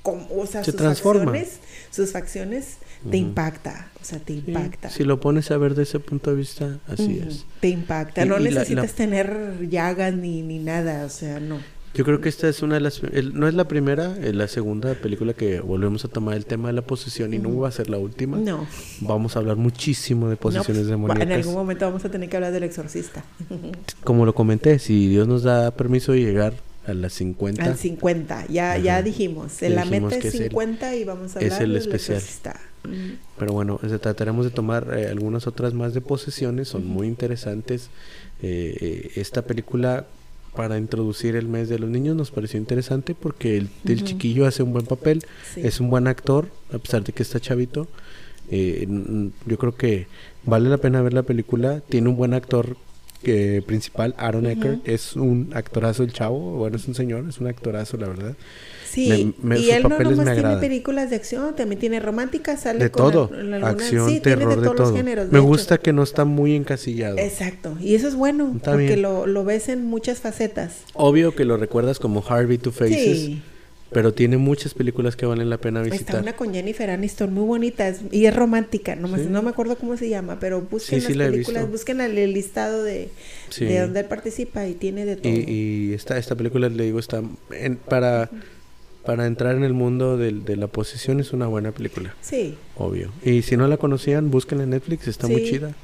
cómo 0.03 0.27
o 0.37 0.45
sea, 0.45 0.63
Se 0.63 0.71
sus 0.71 0.79
transforma. 0.79 1.31
Facciones, 1.31 1.59
sus 1.89 2.11
facciones 2.11 2.77
te 3.09 3.17
impacta, 3.17 3.89
o 4.01 4.05
sea, 4.05 4.19
te 4.19 4.33
impacta. 4.33 4.89
Si 4.89 5.03
lo 5.03 5.19
pones 5.19 5.51
a 5.51 5.57
ver 5.57 5.71
desde 5.71 5.83
ese 5.83 5.99
punto 5.99 6.31
de 6.31 6.37
vista, 6.37 6.79
así 6.87 7.21
es. 7.25 7.45
Te 7.59 7.69
impacta, 7.69 8.25
no 8.25 8.39
necesitas 8.39 8.93
tener 8.93 9.67
llagas 9.69 10.13
ni, 10.13 10.41
ni 10.41 10.59
nada, 10.59 11.05
o 11.05 11.09
sea, 11.09 11.39
no. 11.39 11.59
Yo 11.95 12.03
creo 12.03 12.19
que 12.19 12.27
esta 12.27 12.49
es 12.49 12.61
una 12.61 12.75
de 12.75 12.81
las, 12.81 13.01
no 13.33 13.47
es 13.47 13.53
la 13.53 13.69
primera, 13.69 14.17
es 14.21 14.35
la 14.35 14.49
segunda 14.49 14.95
película 14.95 15.33
que 15.33 15.61
volvemos 15.61 16.03
a 16.03 16.09
tomar 16.09 16.35
el 16.35 16.45
tema 16.45 16.67
de 16.67 16.73
la 16.73 16.81
posesión 16.81 17.33
y 17.33 17.39
no 17.39 17.57
va 17.57 17.69
a 17.69 17.71
ser 17.71 17.89
la 17.89 17.97
última. 17.97 18.35
No. 18.35 18.67
Vamos 18.99 19.37
a 19.37 19.39
hablar 19.39 19.55
muchísimo 19.55 20.27
de 20.27 20.35
posesiones 20.35 20.81
pues, 20.81 20.87
demoníacas. 20.87 21.23
En 21.23 21.31
algún 21.31 21.53
momento 21.53 21.85
vamos 21.85 22.03
a 22.03 22.11
tener 22.11 22.27
que 22.27 22.35
hablar 22.35 22.51
del 22.51 22.63
exorcista. 22.63 23.23
Como 24.03 24.25
lo 24.25 24.35
comenté, 24.35 24.77
si 24.79 25.07
Dios 25.07 25.25
nos 25.25 25.43
da 25.43 25.71
permiso 25.71 26.11
de 26.11 26.19
llegar 26.19 26.55
a 26.87 26.93
las 26.93 27.13
50. 27.13 27.63
Al 27.63 27.77
50, 27.77 28.47
ya, 28.47 28.77
ya 28.77 29.01
dijimos. 29.01 29.61
En 29.61 29.75
la 29.75 29.85
meta 29.85 30.15
es 30.15 30.31
50 30.31 30.95
y 30.95 31.03
vamos 31.03 31.35
a 31.35 31.39
hablar 31.39 31.53
es 31.53 31.59
el 31.59 31.75
especial. 31.75 32.21
Pero 33.37 33.53
bueno, 33.53 33.79
trataremos 34.01 34.45
de 34.45 34.51
tomar 34.51 34.95
eh, 34.95 35.07
algunas 35.07 35.47
otras 35.47 35.73
más 35.73 35.93
de 35.93 36.01
posesiones, 36.01 36.67
son 36.67 36.85
muy 36.85 37.07
interesantes. 37.07 37.89
Eh, 38.41 38.77
eh, 38.79 39.11
esta 39.15 39.41
película 39.41 40.05
para 40.55 40.77
introducir 40.77 41.35
el 41.35 41.47
mes 41.47 41.67
de 41.67 41.79
los 41.79 41.89
niños 41.89 42.15
nos 42.15 42.31
pareció 42.31 42.59
interesante 42.59 43.13
porque 43.13 43.57
el, 43.57 44.03
chiquillo 44.03 44.45
hace 44.45 44.63
un 44.63 44.71
buen 44.71 44.85
papel, 44.85 45.25
es 45.57 45.81
un 45.81 45.89
buen 45.89 46.07
actor, 46.07 46.47
a 46.71 46.77
pesar 46.77 47.03
de 47.03 47.11
que 47.11 47.23
está 47.23 47.41
chavito. 47.41 47.87
yo 48.49 49.57
creo 49.57 49.75
que 49.75 50.07
vale 50.45 50.69
la 50.69 50.77
pena 50.77 51.01
ver 51.01 51.13
la 51.13 51.23
película, 51.23 51.81
tiene 51.89 52.07
un 52.07 52.15
buen 52.15 52.33
actor 52.33 52.77
principal, 53.65 54.15
Aaron 54.17 54.45
Eckert, 54.45 54.87
es 54.87 55.15
un 55.15 55.51
actorazo 55.53 56.03
el 56.03 56.13
chavo, 56.13 56.57
bueno, 56.57 56.77
es 56.77 56.87
un 56.87 56.95
señor, 56.95 57.25
es 57.27 57.39
un 57.39 57.47
actorazo, 57.47 57.97
la 57.97 58.07
verdad. 58.07 58.35
Sí, 58.89 59.33
y 59.57 59.69
él 59.71 59.83
no 59.83 59.99
nomás 59.99 60.35
tiene 60.35 60.57
películas 60.57 61.09
de 61.09 61.17
acción, 61.17 61.55
también 61.55 61.79
tiene 61.79 61.99
románticas, 61.99 62.61
sale 62.61 62.79
de 62.79 62.89
todo, 62.89 63.29
acción, 63.63 64.21
terror, 64.21 64.61
de, 64.61 64.67
todos 64.67 64.95
géneros. 64.95 65.31
Me 65.31 65.39
gusta 65.39 65.77
que 65.77 65.91
no 65.91 66.03
está 66.03 66.23
muy 66.23 66.55
encasillado. 66.55 67.17
Exacto, 67.17 67.77
y 67.81 67.95
eso 67.95 68.07
es 68.07 68.15
bueno, 68.15 68.57
porque 68.63 68.97
lo, 68.97 69.25
lo, 69.25 69.43
ves 69.43 69.69
en 69.69 69.85
muchas 69.85 70.19
facetas. 70.19 70.77
Obvio 70.93 71.35
que 71.35 71.43
lo 71.45 71.57
recuerdas 71.57 71.99
como 71.99 72.23
Harvey 72.27 72.57
Two 72.57 72.71
Faces. 72.71 73.17
Sí. 73.17 73.41
Pero 73.91 74.13
tiene 74.13 74.37
muchas 74.37 74.73
películas 74.73 75.15
que 75.15 75.25
valen 75.25 75.49
la 75.49 75.57
pena 75.57 75.81
visitar. 75.81 76.15
Está 76.15 76.19
una 76.19 76.35
con 76.35 76.53
Jennifer 76.53 76.89
Aniston 76.89 77.33
muy 77.33 77.45
bonita 77.45 77.93
y 78.11 78.25
es 78.25 78.35
romántica, 78.35 78.95
no, 78.95 79.07
no 79.07 79.41
me 79.43 79.49
acuerdo 79.51 79.77
cómo 79.77 79.95
se 79.95 80.09
llama, 80.09 80.39
pero 80.39 80.61
busquen 80.61 81.03
las 81.03 81.29
películas, 81.29 81.69
busquen 81.69 82.01
el, 82.01 82.33
listado 82.33 82.83
de, 82.83 83.09
de, 83.59 83.79
donde 83.79 83.99
él 83.99 84.05
participa 84.07 84.67
y 84.67 84.73
tiene 84.73 85.05
de 85.05 85.15
todo. 85.17 85.31
Y, 85.31 85.93
esta, 85.93 86.17
esta 86.17 86.35
película, 86.35 86.67
le 86.67 86.83
digo, 86.83 86.99
está 86.99 87.21
en, 87.51 87.75
para, 87.77 88.31
para 89.05 89.27
entrar 89.27 89.55
en 89.55 89.63
el 89.63 89.73
mundo 89.73 90.17
de, 90.17 90.31
de, 90.31 90.55
la 90.55 90.67
posesión 90.67 91.19
es 91.19 91.31
una 91.31 91.45
buena 91.45 91.71
película. 91.71 92.15
Sí. 92.21 92.55
Obvio. 92.77 93.11
Y 93.23 93.43
si 93.43 93.55
no 93.55 93.67
la 93.67 93.77
conocían, 93.77 94.31
búsquenla 94.31 94.63
en 94.63 94.71
Netflix, 94.71 95.07
está 95.07 95.27
muy 95.27 95.43
chida. 95.43 95.75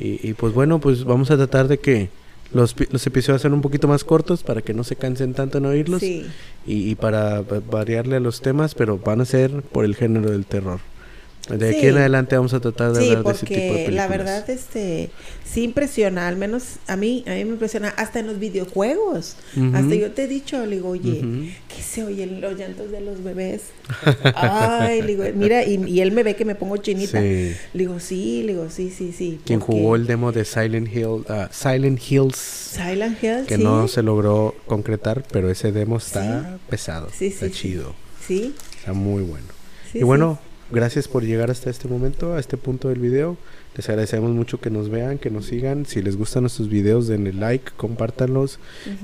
y, 0.00 0.26
y 0.26 0.32
pues 0.32 0.54
bueno, 0.54 0.80
pues 0.80 1.04
vamos 1.04 1.30
a 1.30 1.36
tratar 1.36 1.68
de 1.68 1.78
que 1.78 2.08
los, 2.52 2.74
los 2.90 3.06
episodios 3.06 3.42
ser 3.42 3.52
un 3.52 3.62
poquito 3.62 3.88
más 3.88 4.04
cortos 4.04 4.42
para 4.42 4.62
que 4.62 4.74
no 4.74 4.84
se 4.84 4.96
cansen 4.96 5.34
tanto 5.34 5.58
en 5.58 5.66
oírlos 5.66 6.02
y, 6.02 6.26
y, 6.66 6.94
para 6.94 7.42
variarle 7.42 8.16
a 8.16 8.20
los 8.20 8.40
temas, 8.40 8.74
pero 8.74 8.98
van 8.98 9.20
a 9.20 9.24
ser 9.24 9.62
por 9.62 9.84
el 9.84 9.94
género 9.94 10.30
del 10.30 10.46
terror. 10.46 10.80
De 11.48 11.70
aquí 11.70 11.86
en 11.86 11.96
adelante 11.96 12.36
vamos 12.36 12.54
a 12.54 12.60
tratar 12.60 12.92
de 12.92 13.06
hablar 13.06 13.24
de 13.24 13.30
ese 13.30 13.46
tipo 13.46 13.60
de 13.60 13.68
películas. 13.68 13.94
la 13.94 14.08
verdad, 14.08 14.50
este, 14.50 15.10
sí 15.44 15.62
impresiona, 15.62 16.26
al 16.26 16.36
menos 16.36 16.76
a 16.88 16.96
mí, 16.96 17.24
a 17.26 17.30
mí 17.30 17.44
me 17.44 17.52
impresiona, 17.52 17.90
hasta 17.90 18.18
en 18.18 18.26
los 18.26 18.38
videojuegos. 18.38 19.36
Hasta 19.72 19.94
yo 19.94 20.10
te 20.10 20.24
he 20.24 20.28
dicho, 20.28 20.64
le 20.66 20.76
digo, 20.76 20.90
oye, 20.90 21.54
¿qué 21.68 21.82
se 21.82 22.02
oyen 22.02 22.40
los 22.40 22.58
llantos 22.58 22.90
de 22.90 23.00
los 23.00 23.22
bebés? 23.22 23.62
Ay, 24.34 25.02
le 25.02 25.06
digo, 25.06 25.24
mira, 25.34 25.64
y, 25.64 26.00
él 26.00 26.12
me 26.12 26.22
ve 26.24 26.34
que 26.34 26.44
me 26.44 26.56
pongo 26.56 26.76
chinita. 26.78 27.20
Le 27.20 27.56
digo, 27.74 28.00
sí, 28.00 28.42
le 28.42 28.54
digo, 28.54 28.68
sí, 28.68 28.90
sí, 28.90 29.12
sí. 29.16 29.38
Quien 29.44 29.60
jugó 29.60 29.94
el 29.94 30.06
demo 30.06 30.32
de 30.32 30.44
Silent 30.44 30.88
Hill, 30.92 31.24
uh, 31.28 31.46
Silent 31.50 32.00
Hills. 32.10 32.36
Silent 32.36 33.22
Hills, 33.22 33.46
Que 33.46 33.58
no 33.58 33.86
se 33.86 34.02
logró 34.02 34.54
concretar, 34.66 35.22
pero 35.30 35.48
ese 35.50 35.70
demo 35.70 35.98
está 35.98 36.58
pesado, 36.68 37.08
está 37.20 37.50
chido. 37.50 37.94
Sí. 38.26 38.54
Está 38.78 38.92
muy 38.92 39.22
bueno. 39.22 39.46
y 39.94 40.02
bueno, 40.02 40.40
Gracias 40.68 41.06
por 41.06 41.22
llegar 41.22 41.48
hasta 41.52 41.70
este 41.70 41.86
momento, 41.86 42.34
a 42.34 42.40
este 42.40 42.56
punto 42.56 42.88
del 42.88 42.98
video. 42.98 43.36
Les 43.76 43.88
agradecemos 43.88 44.32
mucho 44.32 44.60
que 44.60 44.68
nos 44.68 44.88
vean, 44.88 45.18
que 45.18 45.30
nos 45.30 45.46
sigan. 45.46 45.86
Si 45.86 46.02
les 46.02 46.16
gustan 46.16 46.42
nuestros 46.42 46.68
videos, 46.68 47.06
denle 47.06 47.32
like, 47.32 47.70
compártanlos. 47.76 48.58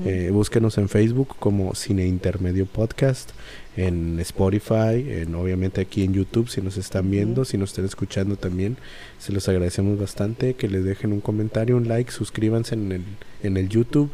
Eh, 0.05 0.31
búsquenos 0.33 0.77
en 0.79 0.89
Facebook 0.89 1.37
como 1.39 1.77
Cine 1.77 2.09
Intermedio 2.09 2.67
Podcast, 2.67 3.31
en 3.77 4.19
Spotify, 4.19 5.07
en, 5.09 5.37
obviamente 5.37 5.81
aquí 5.81 6.03
en 6.03 6.15
YouTube 6.15 6.49
si 6.49 6.61
nos 6.61 6.77
están 6.79 7.09
viendo, 7.13 7.45
si 7.45 7.59
nos 7.59 7.71
están 7.71 7.85
escuchando 7.85 8.35
también. 8.35 8.77
Se 9.21 9.33
los 9.33 9.49
agradecemos 9.49 10.01
bastante. 10.01 10.55
Que 10.55 10.67
les 10.69 10.85
dejen 10.85 11.13
un 11.13 11.21
comentario, 11.21 11.77
un 11.77 11.87
like, 11.87 12.11
suscríbanse 12.11 12.75
en 12.75 12.91
el, 12.91 13.05
en 13.45 13.57
el 13.57 13.69
YouTube. 13.69 14.11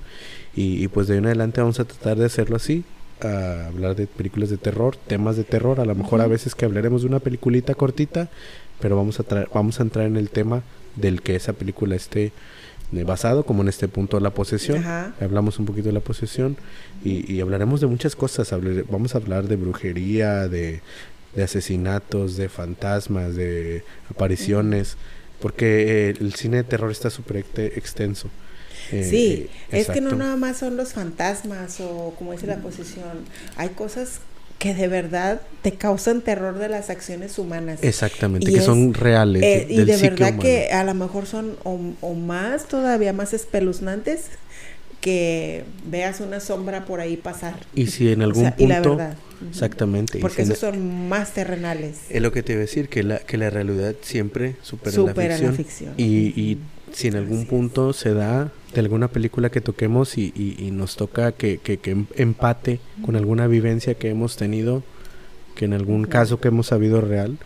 Y, 0.55 0.85
y 0.85 0.89
pues 0.89 1.07
de 1.07 1.15
ahí 1.15 1.19
en 1.21 1.27
adelante 1.27 1.63
vamos 1.63 1.81
a 1.81 1.87
tratar 1.87 2.19
de 2.19 2.27
hacerlo 2.27 2.57
así 2.57 2.85
a 3.23 3.67
hablar 3.67 3.97
de 3.97 4.07
películas 4.07 4.51
de 4.51 4.57
terror, 4.57 4.97
temas 4.97 5.37
de 5.37 5.45
terror, 5.45 5.81
a 5.81 5.85
lo 5.85 5.95
mejor 5.95 6.21
a 6.21 6.27
veces 6.27 6.55
que 6.55 6.65
hablaremos 6.65 7.03
de 7.03 7.09
una 7.09 7.21
peliculita 7.21 7.75
cortita, 7.75 8.29
pero 8.81 8.97
vamos 8.97 9.21
a 9.21 9.25
vamos 9.53 9.81
a 9.81 9.83
entrar 9.83 10.07
en 10.07 10.17
el 10.17 10.31
tema 10.31 10.63
del 10.97 11.23
que 11.23 11.37
esa 11.37 11.53
película 11.53 11.97
esté 11.97 12.33
eh, 12.93 13.05
basado, 13.05 13.45
como 13.45 13.63
en 13.63 13.69
este 13.69 13.87
punto 13.89 14.19
la 14.21 14.31
posesión. 14.31 14.85
Hablamos 15.21 15.59
un 15.59 15.67
poquito 15.67 15.89
de 15.89 15.93
la 15.93 16.01
posesión 16.01 16.57
y, 17.05 17.41
hablaremos 17.41 17.81
de 17.81 17.87
muchas 17.87 18.17
cosas. 18.17 18.51
vamos 18.91 19.15
a 19.15 19.19
hablar 19.19 19.47
de 19.47 19.57
brujería, 19.57 20.49
de, 20.49 20.81
asesinatos, 21.43 22.37
de 22.37 22.49
fantasmas, 22.49 23.37
de 23.37 23.85
apariciones, 24.11 24.97
porque 25.41 26.11
el 26.11 26.35
cine 26.35 26.59
de 26.59 26.65
terror 26.65 26.91
está 26.91 27.11
súper 27.11 27.45
extenso. 27.57 28.31
Eh, 28.93 29.05
sí, 29.09 29.49
es 29.71 29.89
que 29.89 30.01
no 30.01 30.13
nada 30.13 30.37
más 30.37 30.59
son 30.59 30.77
los 30.77 30.93
fantasmas 30.93 31.81
o 31.81 32.15
como 32.19 32.33
dice 32.33 32.47
la 32.47 32.57
posesión, 32.57 33.25
hay 33.57 33.71
cosas 33.71 34.21
que 34.59 34.75
de 34.75 34.89
verdad 34.89 35.41
te 35.63 35.73
causan 35.73 36.21
terror 36.21 36.59
de 36.59 36.69
las 36.69 36.91
acciones 36.91 37.39
humanas. 37.39 37.79
Exactamente, 37.83 38.53
que 38.53 38.61
son 38.61 38.93
reales. 38.93 39.43
Eh, 39.43 39.67
y 39.69 39.85
de 39.85 39.97
verdad 39.97 40.37
que 40.39 40.71
a 40.73 40.83
lo 40.85 40.95
mejor 40.95 41.27
son 41.27 41.57
o, 41.63 42.15
más, 42.15 42.67
todavía 42.67 43.13
más 43.13 43.33
espeluznantes 43.35 44.27
que 45.01 45.63
veas 45.87 46.21
una 46.21 46.41
sombra 46.41 46.85
por 46.87 47.01
ahí 47.01 47.17
pasar. 47.17 47.55
Y 47.73 47.87
si 47.87 48.11
en 48.11 48.23
algún 48.23 48.51
punto... 48.51 48.65
Y 48.65 48.67
la 48.67 48.81
verdad. 48.81 49.17
Exactamente. 49.49 50.19
Porque 50.19 50.43
esos 50.43 50.59
son 50.59 51.09
más 51.09 51.33
terrenales. 51.35 51.99
Es 52.11 52.21
lo 52.21 52.33
que 52.33 52.43
te 52.43 52.55
iba 52.55 52.59
a 52.59 52.63
decir, 52.63 52.89
que 52.89 53.05
la, 53.05 53.21
que 53.21 53.37
la 53.37 53.51
realidad 53.51 53.95
siempre 54.03 54.57
supera, 54.63 55.39
la 55.39 55.53
ficción. 55.53 55.95
Y, 55.97 56.33
y 56.35 56.59
si 56.93 57.09
en 57.09 57.17
algún 57.17 57.47
punto 57.47 57.93
se 57.93 58.15
da 58.15 58.53
de 58.73 58.81
alguna 58.81 59.09
película 59.09 59.51
que 59.51 59.61
toquemos 59.61 60.19
y, 60.19 60.33
y, 60.37 60.71
nos 60.71 60.97
toca 60.97 61.33
que, 61.33 61.59
que, 61.59 61.79
que, 61.79 61.93
em, 61.93 62.07
empate 62.17 62.81
con 63.05 63.17
alguna 63.17 63.47
vivencia 63.47 63.95
que 63.95 64.11
hemos 64.11 64.37
tenido, 64.37 64.83
que 65.55 65.65
en 65.65 65.73
algún 65.73 66.05
caso 66.05 66.41
que 66.41 66.49
hemos 66.49 66.69
sabido 66.69 67.01
real, 67.01 67.39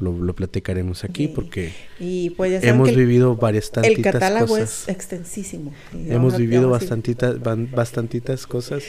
lo, 0.00 0.12
lo 0.12 0.32
platicaremos 0.34 1.02
aquí 1.02 1.28
porque 1.28 1.72
y 1.98 2.30
pues 2.30 2.62
hemos 2.62 2.94
vivido 2.94 3.34
varias 3.34 3.70
tantitas 3.72 3.96
El 3.96 4.12
catálogo 4.12 4.56
es 4.56 4.88
extensísimo. 4.88 5.72
Hemos 5.92 6.36
vivido 6.36 6.70
bastantitas, 6.70 7.36
bastantitas 7.42 8.46
cosas, 8.46 8.84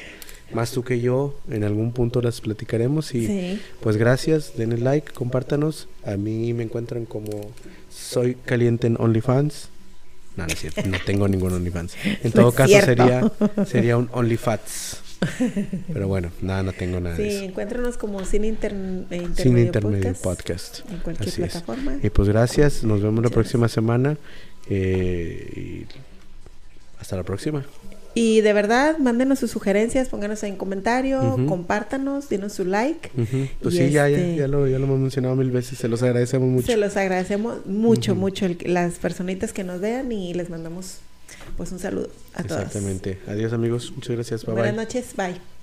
más 0.53 0.71
tú 0.71 0.83
que 0.83 0.99
yo, 0.99 1.39
en 1.49 1.63
algún 1.63 1.91
punto 1.93 2.21
las 2.21 2.41
platicaremos 2.41 3.13
y 3.15 3.59
pues 3.81 3.97
gracias, 3.97 4.53
denle 4.57 4.77
like, 4.77 5.11
compártanos. 5.13 5.87
A 6.03 6.15
mí 6.15 6.53
me 6.53 6.63
encuentran 6.63 7.05
como 7.05 7.51
soy 7.89 8.35
caliente 8.35 8.87
en 8.87 8.97
OnlyFans. 8.99 9.69
No, 10.35 10.45
no 10.45 10.53
es 10.53 10.59
cierto, 10.59 10.81
no 10.85 10.97
tengo 11.05 11.27
ningún 11.27 11.53
OnlyFans. 11.53 11.95
En 12.23 12.31
todo 12.31 12.51
caso 12.51 12.79
sería, 12.81 13.31
sería 13.65 13.97
un 13.97 14.09
OnlyFats. 14.11 15.01
Pero 15.91 16.07
bueno, 16.07 16.31
nada, 16.41 16.63
no 16.63 16.71
tengo 16.71 16.99
nada 16.99 17.17
sí, 17.17 17.23
de 17.23 17.29
eso. 17.29 17.43
encuéntranos 17.43 17.97
como 17.97 18.23
Cine, 18.23 18.47
Intermedio, 18.47 19.35
Cine 19.35 19.61
Intermedio 19.61 20.13
Podcast. 20.13 20.79
En 20.89 20.99
cualquier 20.99 21.33
plataforma. 21.33 21.97
Y 22.01 22.09
pues 22.09 22.29
gracias, 22.29 22.83
nos 22.85 23.01
vemos 23.01 23.23
la 23.23 23.29
próxima 23.29 23.67
semana. 23.67 24.17
Eh, 24.69 25.85
y 25.91 26.99
hasta 26.99 27.17
la 27.17 27.23
próxima. 27.23 27.65
Y 28.15 28.41
de 28.41 28.53
verdad, 28.53 28.97
mándenos 28.97 29.39
sus 29.39 29.51
sugerencias, 29.51 30.09
pónganos 30.09 30.43
en 30.43 30.55
comentario, 30.55 31.37
compártanos, 31.47 32.29
denos 32.29 32.53
su 32.53 32.65
like. 32.65 33.09
Pues 33.61 33.75
sí, 33.75 33.89
ya, 33.89 34.09
ya, 34.09 34.17
este 34.17 34.35
ya, 34.35 34.47
lo, 34.47 34.67
ya 34.67 34.79
lo 34.79 34.85
hemos 34.85 34.99
mencionado 34.99 35.35
mil 35.35 35.51
veces, 35.51 35.77
se 35.77 35.87
los 35.87 36.01
agradecemos 36.01 36.49
mucho. 36.49 36.67
Se 36.67 36.77
los 36.77 36.97
agradecemos 36.97 37.65
mucho, 37.65 38.15
mucho 38.15 38.47
las 38.65 38.95
personitas 38.95 39.53
que 39.53 39.63
nos 39.63 39.79
vean 39.79 40.11
y 40.11 40.33
les 40.33 40.49
mandamos 40.49 40.99
pues 41.57 41.71
un 41.71 41.79
saludo 41.79 42.09
a 42.33 42.43
todos. 42.43 42.61
Exactamente. 42.63 43.19
Adiós 43.27 43.53
amigos, 43.53 43.91
muchas 43.95 44.15
gracias. 44.15 44.45
Bye, 44.45 44.55
Buenas 44.55 44.75
noches, 44.75 45.13
bye. 45.15 45.58